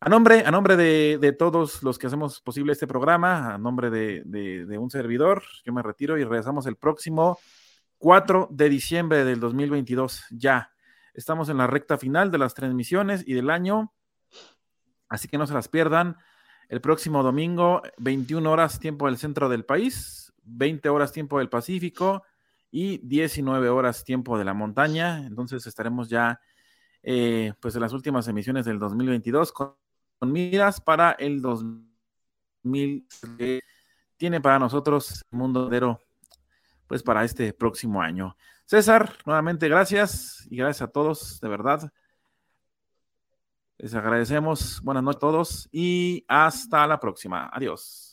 A 0.00 0.08
nombre, 0.08 0.42
a 0.44 0.50
nombre 0.50 0.76
de, 0.76 1.36
todos 1.38 1.84
los 1.84 2.00
que 2.00 2.08
hacemos 2.08 2.40
posible 2.40 2.72
este 2.72 2.88
programa, 2.88 3.54
a 3.54 3.58
nombre 3.58 3.90
de, 3.90 4.76
un 4.76 4.90
servidor, 4.90 5.44
yo 5.64 5.72
me 5.72 5.84
retiro 5.84 6.18
y 6.18 6.24
regresamos 6.24 6.66
el 6.66 6.74
próximo 6.74 7.38
4 7.98 8.48
de 8.50 8.68
diciembre 8.68 9.24
del 9.24 9.40
2022. 9.40 10.26
Ya 10.30 10.72
estamos 11.14 11.48
en 11.48 11.58
la 11.58 11.66
recta 11.66 11.98
final 11.98 12.30
de 12.30 12.38
las 12.38 12.54
transmisiones 12.54 13.24
y 13.26 13.34
del 13.34 13.50
año, 13.50 13.92
así 15.08 15.28
que 15.28 15.38
no 15.38 15.46
se 15.46 15.54
las 15.54 15.68
pierdan. 15.68 16.16
El 16.68 16.80
próximo 16.80 17.22
domingo, 17.22 17.82
21 17.98 18.50
horas 18.50 18.80
tiempo 18.80 19.06
del 19.06 19.18
centro 19.18 19.48
del 19.48 19.64
país, 19.64 20.32
20 20.42 20.88
horas 20.88 21.12
tiempo 21.12 21.38
del 21.38 21.48
Pacífico, 21.48 22.24
y 22.70 22.98
19 22.98 23.68
horas 23.68 24.04
tiempo 24.04 24.36
de 24.38 24.44
la 24.44 24.54
montaña. 24.54 25.26
Entonces 25.26 25.66
estaremos 25.66 26.08
ya 26.08 26.40
eh, 27.02 27.54
pues 27.60 27.74
en 27.74 27.80
las 27.80 27.92
últimas 27.92 28.28
emisiones 28.28 28.64
del 28.66 28.78
2022 28.78 29.52
con, 29.52 29.76
miras 30.20 30.80
para 30.80 31.12
el 31.12 31.40
2000 31.40 33.06
que 33.38 33.62
tiene 34.16 34.40
para 34.40 34.58
nosotros 34.58 35.24
el 35.30 35.38
mundo 35.38 35.64
entero 35.64 36.05
pues 36.86 37.02
para 37.02 37.24
este 37.24 37.52
próximo 37.52 38.00
año. 38.00 38.36
César, 38.64 39.12
nuevamente 39.24 39.68
gracias 39.68 40.46
y 40.50 40.56
gracias 40.56 40.88
a 40.88 40.92
todos, 40.92 41.40
de 41.40 41.48
verdad. 41.48 41.92
Les 43.78 43.94
agradecemos. 43.94 44.80
Buenas 44.82 45.02
noches 45.02 45.16
a 45.18 45.20
todos 45.20 45.68
y 45.70 46.24
hasta 46.28 46.86
la 46.86 46.98
próxima. 46.98 47.50
Adiós. 47.52 48.05